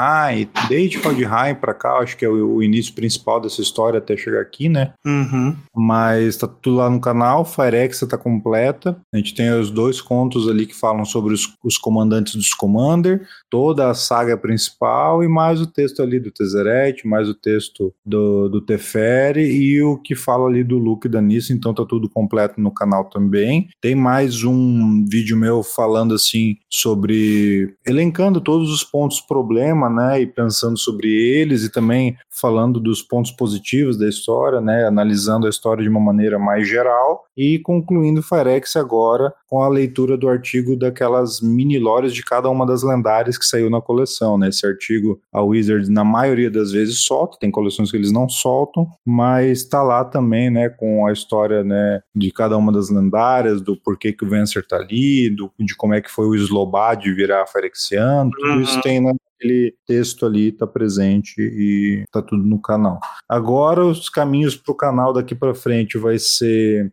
[0.00, 4.16] Kaldheim, desde Kaldheim pra cá, acho que é o, o início principal dessa história até
[4.16, 5.56] chegar aqui, né, Uhum.
[5.74, 10.48] mas tá tudo lá no canal, Firex tá completa, a gente tem os dois contos
[10.48, 15.60] ali que falam sobre os, os comandantes dos Commander, toda a saga principal e mais
[15.60, 20.48] o texto ali do Tezzeret, mais o texto do, do Teferi e o que fala
[20.48, 23.68] ali do Luke e da Nissa, então tá tudo completo no canal também.
[23.80, 30.26] Tem mais um vídeo meu falando assim sobre elencando todos os pontos problema, né, e
[30.26, 35.82] pensando sobre eles e também falando dos pontos positivos da história, né, analisando a história
[35.82, 40.76] de uma maneira mais geral e concluindo o Firex agora com a leitura do artigo
[40.76, 44.48] daquelas mini lores de cada uma das lendárias que saiu na coleção, né?
[44.48, 48.86] Esse artigo a Wizards na maioria das vezes solta, tem coleções que eles não soltam,
[49.04, 53.76] mas está lá também, né, com a história, né, de cada uma das lendárias, do
[53.76, 57.46] porquê que o Vencer tá ali, do, de como é que foi o Slobad virar
[57.46, 58.60] Phyrexiano, tudo uhum.
[58.60, 63.00] isso tem na, aquele texto ali está presente e está tudo no canal.
[63.26, 66.92] Agora os caminhos para o canal daqui para frente vai ser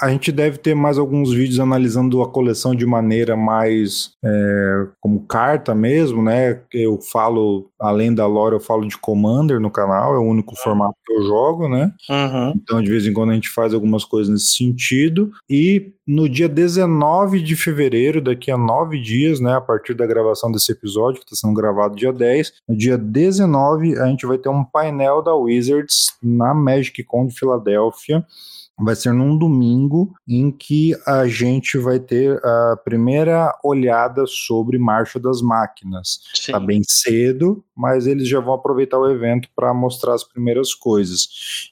[0.00, 5.26] a gente deve ter mais alguns vídeos analisando a coleção de maneira mais é, como
[5.26, 6.60] carta mesmo, né?
[6.72, 10.62] Eu falo, além da lore, eu falo de Commander no canal, é o único uhum.
[10.62, 11.92] formato que eu jogo, né?
[12.08, 12.52] Uhum.
[12.56, 15.30] Então, de vez em quando, a gente faz algumas coisas nesse sentido.
[15.48, 19.54] E no dia 19 de fevereiro, daqui a nove dias, né?
[19.54, 23.98] A partir da gravação desse episódio, que está sendo gravado dia 10, no dia 19,
[23.98, 28.24] a gente vai ter um painel da Wizards na Magic Con de Filadélfia.
[28.80, 35.18] Vai ser num domingo em que a gente vai ter a primeira olhada sobre Marcha
[35.18, 36.20] das Máquinas.
[36.32, 41.28] Está bem cedo, mas eles já vão aproveitar o evento para mostrar as primeiras coisas.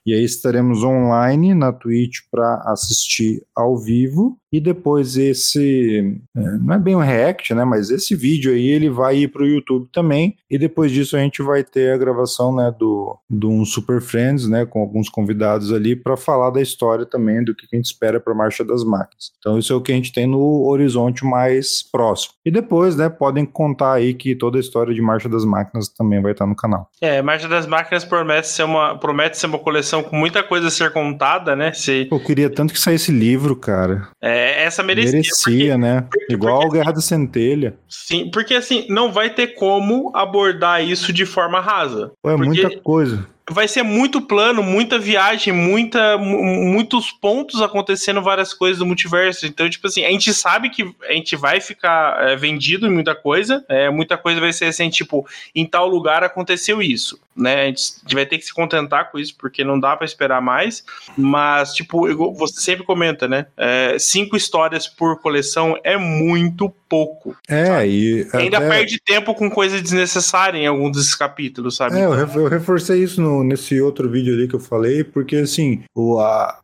[0.07, 6.75] E aí estaremos online na Twitch para assistir ao vivo e depois esse é, não
[6.75, 9.89] é bem um react, né, mas esse vídeo aí ele vai ir para o YouTube
[9.93, 14.01] também e depois disso a gente vai ter a gravação, né, do do um Super
[14.01, 17.87] Friends, né, com alguns convidados ali para falar da história também do que a gente
[17.87, 19.33] espera para a Marcha das Máquinas.
[19.39, 22.35] Então isso é o que a gente tem no horizonte mais próximo.
[22.45, 26.21] E depois, né, podem contar aí que toda a história de Marcha das Máquinas também
[26.21, 26.89] vai estar no canal.
[27.01, 30.71] É, Marcha das Máquinas promete ser uma promete ser uma coleção com muita coisa a
[30.71, 31.73] ser contada, né?
[31.73, 32.09] Se...
[32.11, 34.09] Eu queria tanto que saísse livro, cara.
[34.23, 35.13] É, essa merecia.
[35.13, 36.01] Merecia, porque, né?
[36.03, 37.75] Porque, Igual porque, Guerra da Centelha.
[37.89, 42.13] Sim, porque assim, não vai ter como abordar isso de forma rasa.
[42.25, 48.79] É muita coisa vai ser muito plano, muita viagem, muita, muitos pontos acontecendo, várias coisas
[48.79, 49.47] do multiverso.
[49.47, 53.15] Então, tipo assim, a gente sabe que a gente vai ficar é, vendido em muita
[53.15, 53.65] coisa.
[53.69, 57.63] É, muita coisa vai ser assim, tipo, em tal lugar aconteceu isso, né?
[57.63, 60.85] A gente vai ter que se contentar com isso, porque não dá para esperar mais.
[61.17, 63.47] Mas, tipo, você sempre comenta, né?
[63.57, 67.37] É, cinco histórias por coleção é muito pouco.
[67.49, 67.89] É, sabe?
[67.89, 68.29] e.
[68.33, 68.69] Ainda até...
[68.69, 71.99] perde tempo com coisa desnecessária em algum desses capítulos, sabe?
[71.99, 76.19] É, eu reforcei isso no nesse outro vídeo ali que eu falei, porque assim, o,
[76.19, 76.59] a,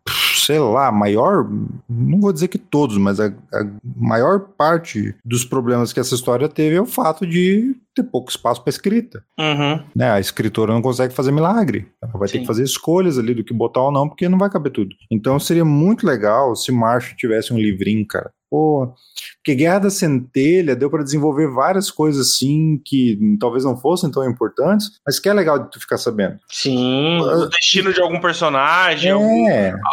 [0.45, 1.49] sei lá, maior,
[1.89, 6.49] não vou dizer que todos, mas a, a maior parte dos problemas que essa história
[6.49, 9.23] teve é o fato de ter pouco espaço para escrita.
[9.39, 9.83] Uhum.
[9.95, 10.11] Né?
[10.11, 11.89] A escritora não consegue fazer milagre.
[12.03, 12.33] Ela vai Sim.
[12.35, 14.95] ter que fazer escolhas ali do que botar ou não, porque não vai caber tudo.
[15.11, 18.31] Então seria muito legal se Marshall tivesse um livrinho, cara.
[18.51, 18.93] Pô,
[19.37, 24.29] porque Guerra da Centelha deu para desenvolver várias coisas assim que talvez não fossem tão
[24.29, 26.39] importantes, mas que é legal de tu ficar sabendo.
[26.49, 29.15] Sim, o destino de algum personagem, é.
[29.15, 29.47] algum,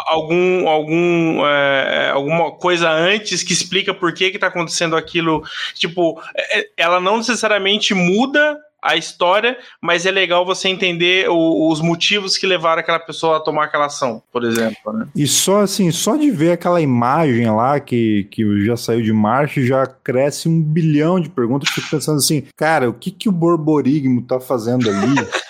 [0.08, 5.42] algum, algum é, alguma coisa antes que explica por que que tá acontecendo aquilo.
[5.74, 11.70] Tipo, é, é, ela não necessariamente muda a história, mas é legal você entender o,
[11.70, 14.92] os motivos que levaram aquela pessoa a tomar aquela ação, por exemplo.
[14.92, 15.06] Né?
[15.14, 19.62] E só assim, só de ver aquela imagem lá que, que já saiu de marcha,
[19.62, 21.68] já cresce um bilhão de perguntas.
[21.68, 25.14] Fico pensando assim, cara, o que, que o Borborigmo tá fazendo ali?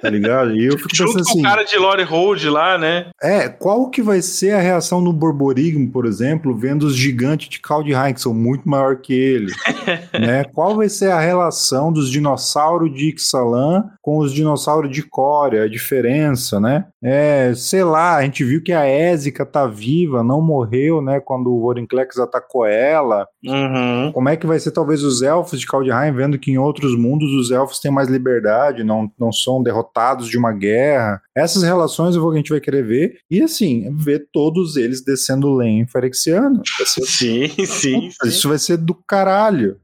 [0.00, 0.54] tá ligado?
[0.56, 1.40] E eu fico Junto pensando assim.
[1.40, 3.06] o cara de Lore Hold lá, né?
[3.22, 7.60] É, qual que vai ser a reação do Borborigmo, por exemplo, vendo os gigantes de
[7.60, 9.52] Kaldheim, que são muito maior que ele?
[10.18, 10.44] né?
[10.44, 15.68] Qual vai ser a relação dos dinossauros de Ixalan com os dinossauros de Corea, a
[15.68, 16.86] diferença, né?
[17.02, 21.50] É, sei lá, a gente viu que a Ésica tá viva, não morreu, né, quando
[21.50, 23.26] o Vorinclex atacou ela.
[23.44, 24.12] Uhum.
[24.12, 27.32] Como é que vai ser talvez os elfos de Kaldheim, vendo que em outros mundos
[27.32, 31.20] os elfos têm mais liberdade, não, não são derrotados derrotados de uma guerra.
[31.36, 33.18] Essas relações eu vou, a gente vai querer ver.
[33.30, 36.62] E assim, ver todos eles descendo lenha Ferexiano.
[36.86, 39.76] Sim, sim, Isso vai ser do caralho.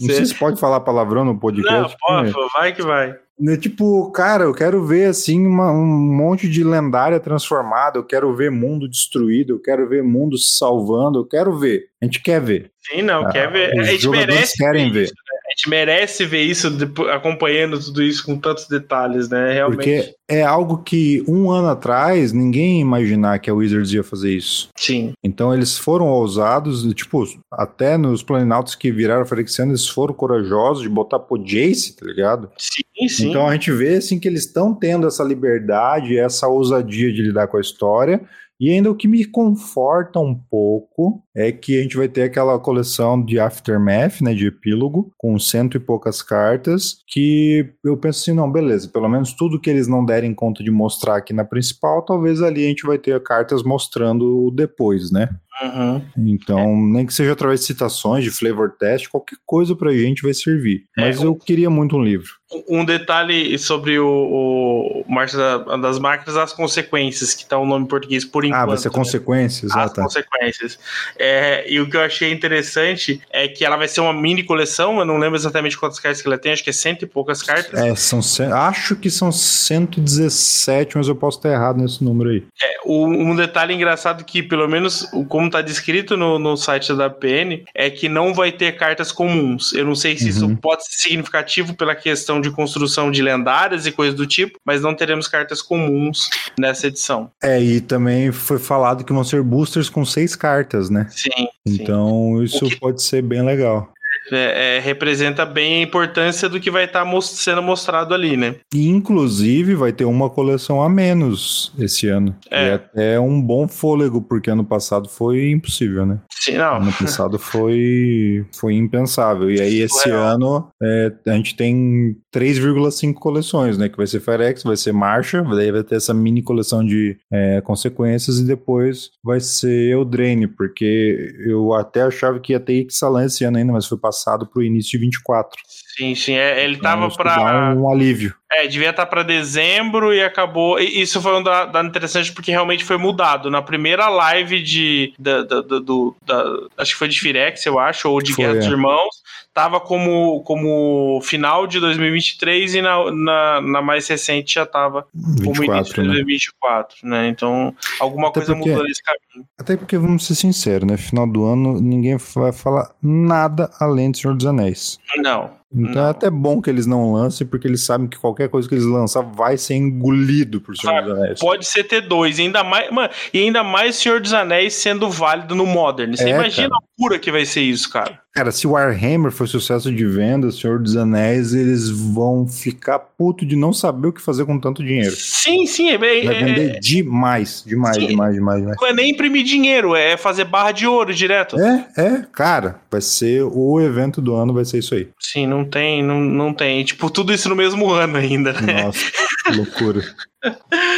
[0.00, 1.96] Não sei se pode falar palavrão no podcast.
[2.08, 3.16] Não, pô, vai que vai.
[3.38, 8.32] Né, tipo, cara, eu quero ver assim uma, um monte de lendária transformada, eu quero
[8.34, 11.86] ver mundo destruído, eu quero ver mundo se salvando, eu quero ver.
[12.00, 12.70] A gente quer ver.
[12.78, 13.76] Sim, não, ah, quer ver.
[13.80, 15.04] Os merece querem ver.
[15.04, 15.20] Isso, né?
[15.23, 15.23] A
[15.56, 16.68] gente merece ver isso
[17.12, 19.52] acompanhando tudo isso com tantos detalhes, né?
[19.52, 19.76] Realmente.
[19.76, 24.34] Porque é algo que um ano atrás ninguém ia imaginar que a Wizards ia fazer
[24.34, 24.68] isso.
[24.76, 25.12] Sim.
[25.22, 30.88] Então eles foram ousados, tipo, até nos Planinautas que viraram Ferexiano, eles foram corajosos de
[30.88, 32.50] botar pro Jace, tá ligado?
[32.58, 33.30] Sim, sim.
[33.30, 37.46] Então a gente vê assim que eles estão tendo essa liberdade, essa ousadia de lidar
[37.46, 38.20] com a história.
[38.58, 42.58] E ainda o que me conforta um pouco é que a gente vai ter aquela
[42.58, 48.32] coleção de Aftermath, né, de epílogo, com cento e poucas cartas, que eu penso assim,
[48.32, 52.02] não, beleza, pelo menos tudo que eles não derem conta de mostrar aqui na principal,
[52.02, 55.28] talvez ali a gente vai ter cartas mostrando depois, né?
[55.62, 56.02] Uhum.
[56.16, 56.66] Então, é.
[56.66, 60.84] nem que seja através de citações, de flavor test, qualquer coisa pra gente vai servir.
[60.96, 62.32] Mas é, eu queria muito um livro.
[62.68, 65.36] Um detalhe sobre o, o Marcha
[65.80, 68.62] das Máquinas, as consequências, que tá o nome em português por enquanto.
[68.62, 68.94] Ah, vai ser né?
[68.94, 70.02] consequências, As ah, tá.
[70.02, 70.78] consequências.
[71.26, 74.98] É, e o que eu achei interessante é que ela vai ser uma mini coleção,
[74.98, 77.42] eu não lembro exatamente quantas cartas que ela tem, acho que é cento e poucas
[77.42, 77.80] cartas.
[77.80, 78.20] É, são,
[78.52, 82.44] acho que são 117, mas eu posso estar errado nesse número aí.
[82.62, 87.64] É, um detalhe engraçado que, pelo menos, como tá descrito no, no site da PN,
[87.74, 89.72] é que não vai ter cartas comuns.
[89.72, 90.30] Eu não sei se uhum.
[90.30, 94.82] isso pode ser significativo pela questão de construção de lendárias e coisas do tipo, mas
[94.82, 96.28] não teremos cartas comuns
[96.58, 97.30] nessa edição.
[97.42, 101.08] É, e também foi falado que vão ser boosters com seis cartas, né?
[101.14, 101.48] Sim.
[101.64, 102.44] Então sim.
[102.44, 102.76] isso que...
[102.76, 103.93] pode ser bem legal
[104.32, 108.36] é, é, representa bem a importância do que vai estar tá most sendo mostrado ali,
[108.36, 108.56] né?
[108.74, 112.34] E, inclusive, vai ter uma coleção a menos esse ano.
[112.50, 112.68] É.
[112.68, 116.18] E até um bom fôlego, porque ano passado foi impossível, né?
[116.32, 116.76] Sim, não.
[116.76, 119.50] Ano passado foi, foi impensável.
[119.50, 123.88] E aí, esse ano, é, a gente tem 3,5 coleções, né?
[123.88, 127.60] Que vai ser Firex, vai ser Marcha, daí vai ter essa mini coleção de é,
[127.60, 133.44] consequências e depois vai ser Eldraine, porque eu até achava que ia ter Ixalan esse
[133.44, 134.13] ano ainda, mas foi passado
[134.46, 135.60] para o início de 24.
[135.96, 136.34] Sim, sim.
[136.34, 137.74] É, ele então, tava para.
[137.74, 138.34] Um alívio.
[138.52, 140.78] É, devia estar tá para dezembro e acabou.
[140.80, 143.50] E isso foi um dado interessante porque realmente foi mudado.
[143.50, 145.14] Na primeira live de.
[145.18, 146.44] Da, da, da, do, da
[146.78, 148.70] acho que foi de Firex, eu acho, ou de foi, Guerra dos é.
[148.70, 149.23] Irmãos.
[149.54, 155.44] Tava como, como final de 2023 e na, na, na mais recente já tava 24,
[155.44, 157.22] como início de 2024, né?
[157.22, 157.28] né?
[157.28, 159.48] Então, alguma até coisa porque, mudou nesse caminho.
[159.56, 160.96] Até porque, vamos ser sinceros, né?
[160.96, 164.98] Final do ano, ninguém vai falar nada além do Senhor dos Anéis.
[165.18, 165.50] Não.
[165.74, 166.06] Então não.
[166.06, 168.84] é até bom que eles não lancem, porque eles sabem que qualquer coisa que eles
[168.84, 171.40] lançar vai ser engolido por Senhor dos Anéis.
[171.40, 175.54] Pode ser ter dois, ainda mais, mano, e ainda mais Senhor dos Anéis sendo válido
[175.54, 176.14] no Modern.
[176.14, 176.80] Você é, imagina cara.
[176.80, 178.24] a cura que vai ser isso, cara.
[178.34, 183.46] Cara, se o Warhammer for sucesso de venda, Senhor dos Anéis, eles vão ficar puto
[183.46, 185.14] de não saber o que fazer com tanto dinheiro.
[185.14, 185.90] Sim, sim.
[185.90, 188.76] É, vai vender é, demais, demais, sim, demais, demais, demais.
[188.80, 191.56] Não é nem imprimir dinheiro, é fazer barra de ouro direto.
[191.60, 195.08] É, é, cara, vai ser o evento do ano, vai ser isso aí.
[195.20, 196.84] Sim, não tem, não, não tem.
[196.84, 198.84] Tipo, tudo isso no mesmo ano ainda, né?
[198.84, 199.10] Nossa,
[199.44, 200.02] que loucura.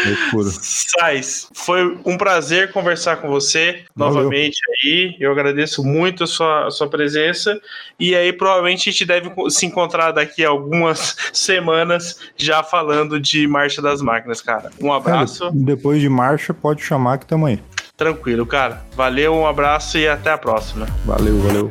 [0.07, 0.51] Loucura.
[0.51, 4.15] Sais, foi um prazer conversar com você Valeu.
[4.15, 5.17] novamente aí.
[5.21, 7.59] Eu agradeço muito a sua, a sua presença.
[7.99, 13.47] E aí, provavelmente, a gente deve se encontrar daqui a algumas semanas já falando de
[13.47, 14.71] Marcha das Máquinas, cara.
[14.81, 15.51] Um abraço.
[15.53, 17.61] depois de marcha, pode chamar que tamo aí.
[17.97, 18.85] Tranquilo, cara.
[18.95, 20.87] Valeu, um abraço e até a próxima.
[21.05, 21.69] Valeu, valeu.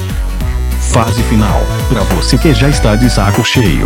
[0.96, 1.60] Fase final.
[1.90, 3.86] Para você que já está de saco cheio.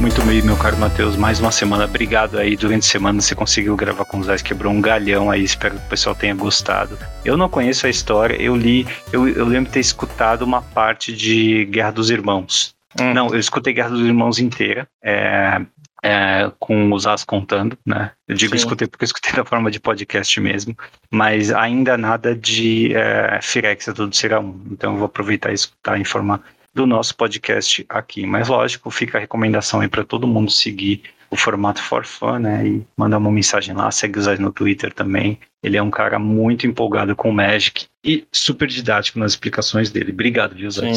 [0.00, 1.14] Muito bem, meu caro Matheus.
[1.14, 1.84] Mais uma semana.
[1.84, 2.56] Obrigado aí.
[2.56, 5.44] Durante a semana você conseguiu gravar com os Zés, quebrou um galhão aí.
[5.44, 6.98] Espero que o pessoal tenha gostado.
[7.24, 8.34] Eu não conheço a história.
[8.34, 12.74] Eu li, eu, eu lembro de ter escutado uma parte de Guerra dos Irmãos.
[13.00, 13.14] Hum.
[13.14, 14.88] Não, eu escutei Guerra dos Irmãos inteira.
[15.04, 15.60] É,
[16.02, 18.12] é, com os As contando, né?
[18.26, 18.58] Eu digo Sim.
[18.58, 20.76] escutei porque eu escutei da forma de podcast mesmo,
[21.10, 24.60] mas ainda nada de é, Firex é tudo será um.
[24.70, 26.42] Então eu vou aproveitar e escutar em forma
[26.74, 28.26] do nosso podcast aqui.
[28.26, 32.66] Mas lógico, fica a recomendação aí para todo mundo seguir o formato For Fun, né?
[32.66, 35.38] E mandar uma mensagem lá, segue o Zé no Twitter também.
[35.62, 40.10] Ele é um cara muito empolgado com o Magic e super didático nas explicações dele.
[40.10, 40.90] Obrigado, viu, Zé?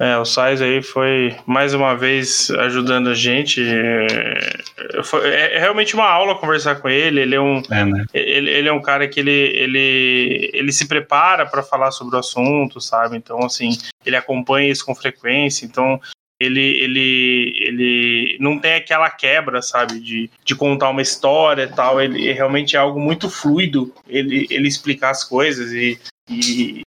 [0.00, 3.60] É, o Sais aí foi mais uma vez ajudando a gente.
[3.62, 7.20] É, foi, é, realmente uma aula conversar com ele.
[7.20, 8.06] Ele é um, é, né?
[8.14, 12.18] ele, ele é um cara que ele, ele, ele se prepara para falar sobre o
[12.18, 13.14] assunto, sabe?
[13.14, 15.66] Então, assim, ele acompanha isso com frequência.
[15.66, 16.00] Então,
[16.40, 22.00] ele, ele, ele não tem aquela quebra, sabe, de, de contar uma história e tal.
[22.00, 26.80] Ele realmente é algo muito fluido ele, ele explicar as coisas e, e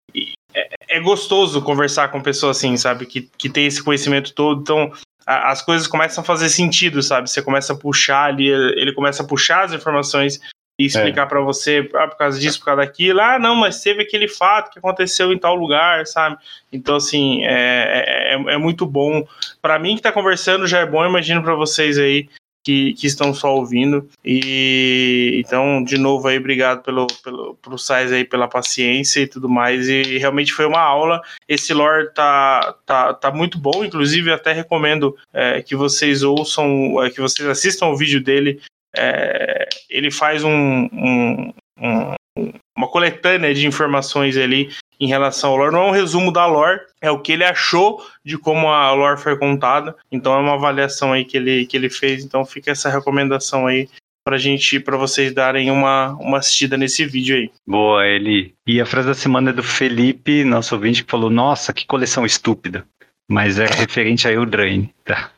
[0.89, 4.61] é, é, gostoso conversar com pessoas assim, sabe, que, que tem esse conhecimento todo.
[4.61, 4.93] Então,
[5.27, 7.31] a, as coisas começam a fazer sentido, sabe?
[7.31, 10.41] Você começa a puxar ali, ele começa a puxar as informações
[10.79, 11.27] e explicar é.
[11.27, 14.73] para você, ah, por causa disso, por causa daquilo, ah, não, mas teve aquele fato
[14.73, 16.37] que aconteceu em tal lugar, sabe?
[16.73, 19.27] Então, assim, é, é, é muito bom.
[19.61, 22.29] para mim que tá conversando já é bom, imagino para vocês aí
[22.65, 24.09] que, que estão só ouvindo.
[24.25, 29.49] E então, de novo aí, obrigado pelo, pelo pro Sais aí pela paciência e tudo
[29.49, 29.89] mais.
[29.89, 31.21] E realmente foi uma aula.
[31.49, 37.11] Esse lore tá, tá, tá muito bom, inclusive até recomendo é, que vocês ouçam, é,
[37.11, 38.61] que vocês assistam o vídeo dele
[38.97, 45.73] é, ele faz um, um, um, uma coletânea de informações ali em relação ao lore.
[45.73, 49.21] Não é um resumo da lore, é o que ele achou de como a lore
[49.21, 49.97] foi contada.
[50.11, 52.25] Então é uma avaliação aí que ele, que ele fez.
[52.25, 53.89] Então fica essa recomendação aí
[54.25, 57.51] pra gente, para vocês darem uma, uma assistida nesse vídeo aí.
[57.67, 58.55] Boa, ele.
[58.67, 62.25] E a frase da semana é do Felipe, nosso ouvinte, que falou: Nossa, que coleção
[62.25, 62.87] estúpida.
[63.31, 65.31] Mas é referente a Eldraine, tá?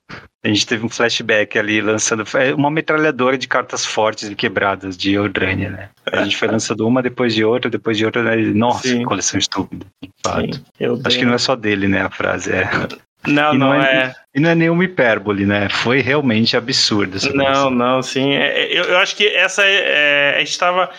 [0.45, 4.97] A gente teve um flashback ali lançando é uma metralhadora de cartas fortes e quebradas
[4.97, 5.89] de Eldraine, né?
[6.13, 8.37] A gente foi lançando uma depois de outra, depois de outra, né?
[8.37, 9.05] Nossa, Sim.
[9.05, 9.87] coleção estúpida.
[10.23, 10.57] Fato.
[10.57, 12.03] Sim, Acho que não é só dele, né?
[12.03, 12.69] A frase é.
[13.27, 14.15] Não, não, não, é, é.
[14.35, 15.71] E não é nenhuma hipérbole, né?
[15.71, 17.17] Foi realmente absurdo.
[17.33, 18.35] Não, não, sim.
[18.35, 20.91] É, eu, eu acho que essa é, é a gente estava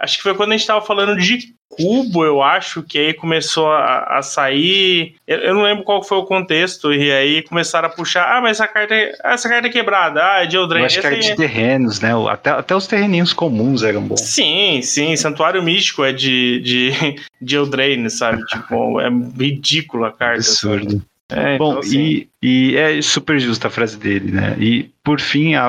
[0.00, 3.70] Acho que foi quando a gente estava falando de cubo, eu acho, que aí começou
[3.70, 5.14] a, a sair.
[5.26, 8.36] Eu, eu, não lembro qual foi o contexto, e aí começaram a puxar.
[8.36, 10.20] Ah, mas essa carta é, essa carta é quebrada.
[10.22, 10.82] Ah, é de Eldraine.
[10.82, 12.10] Eu acho que era de terrenos, né?
[12.28, 14.20] Até, até os terreninhos comuns eram bons.
[14.20, 15.16] Sim, sim.
[15.16, 18.44] Santuário Místico é de, de, de Eldraine, sabe?
[18.46, 20.40] tipo, é ridícula a carta.
[20.40, 20.90] Absurdo.
[20.90, 21.09] Sabe?
[21.30, 22.28] É, Bom, então, assim...
[22.42, 24.56] e, e é super justa a frase dele, né?
[24.58, 25.64] E por fim, a,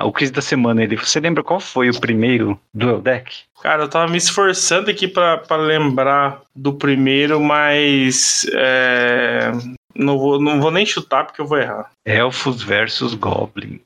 [0.00, 3.34] a, o quiz da semana, ele, você lembra qual foi o primeiro Duel Deck?
[3.62, 9.52] Cara, eu tava me esforçando aqui para lembrar do primeiro, mas é,
[9.94, 11.90] não, vou, não vou nem chutar porque eu vou errar.
[12.04, 13.80] Elfos versus Goblins.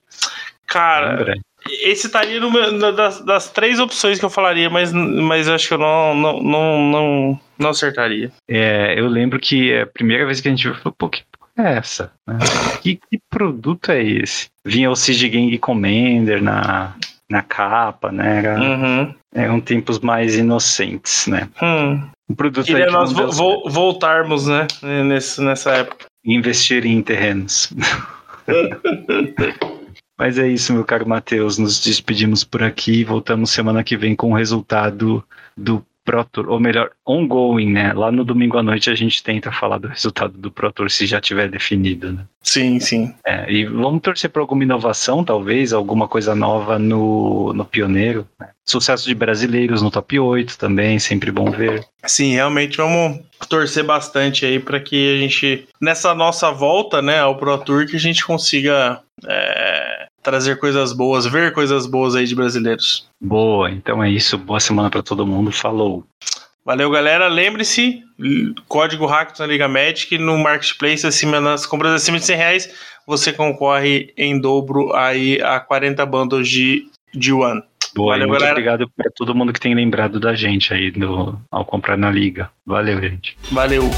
[0.67, 1.35] Cara, Lembra?
[1.83, 5.79] Esse estaria no, das, das, três opções que eu falaria, mas, mas acho que eu
[5.79, 8.31] não, não, não, não, não acertaria.
[8.49, 11.23] É, eu lembro que a primeira vez que a gente viu, falou, pô, que
[11.57, 12.13] é essa?
[12.27, 12.39] Né?
[12.83, 14.49] que, que, produto é esse?
[14.65, 16.95] Vinha o Siege Gang Commander na,
[17.29, 18.39] na capa, né?
[18.39, 19.15] Era, uhum.
[19.35, 21.49] Eram tempos mais inocentes, né?
[21.63, 22.09] Hum.
[22.29, 24.67] O produto Queria que nós vo vo voltarmos, né?
[25.05, 26.07] Nesse, nessa época.
[26.25, 27.73] Investir em terrenos.
[30.19, 31.59] Mas é isso, meu caro Matheus.
[31.59, 33.05] Nos despedimos por aqui.
[33.05, 35.25] Voltamos semana que vem com o resultado
[35.57, 37.93] do Pro Tour, ou melhor, ongoing, né?
[37.93, 41.05] Lá no domingo à noite a gente tenta falar do resultado do Pro Tour se
[41.05, 42.25] já tiver definido, né?
[42.43, 43.15] Sim, sim.
[43.27, 48.27] É, e vamos torcer para alguma inovação, talvez, alguma coisa nova no, no Pioneiro.
[48.41, 48.49] Né?
[48.67, 51.85] Sucesso de brasileiros no top 8 também, sempre bom ver.
[52.07, 57.37] Sim, realmente vamos torcer bastante aí para que a gente, nessa nossa volta né, ao
[57.37, 62.35] Pro Tour, que a gente consiga é, trazer coisas boas, ver coisas boas aí de
[62.35, 63.09] brasileiros.
[63.21, 64.37] Boa, então é isso.
[64.37, 65.51] Boa semana para todo mundo.
[65.51, 66.05] Falou.
[66.65, 67.29] Valeu, galera.
[67.29, 68.03] Lembre-se,
[68.69, 72.75] código Hackers na Liga Magic no Marketplace, acima, nas compras acima de 100 reais,
[73.07, 77.63] você concorre em dobro aí a 40 bundles de, de One.
[77.95, 78.53] Boa, Valeu, muito galera.
[78.53, 82.51] obrigado para todo mundo que tem lembrado da gente aí no, ao comprar na Liga.
[82.67, 83.35] Valeu, gente.
[83.51, 83.89] Valeu.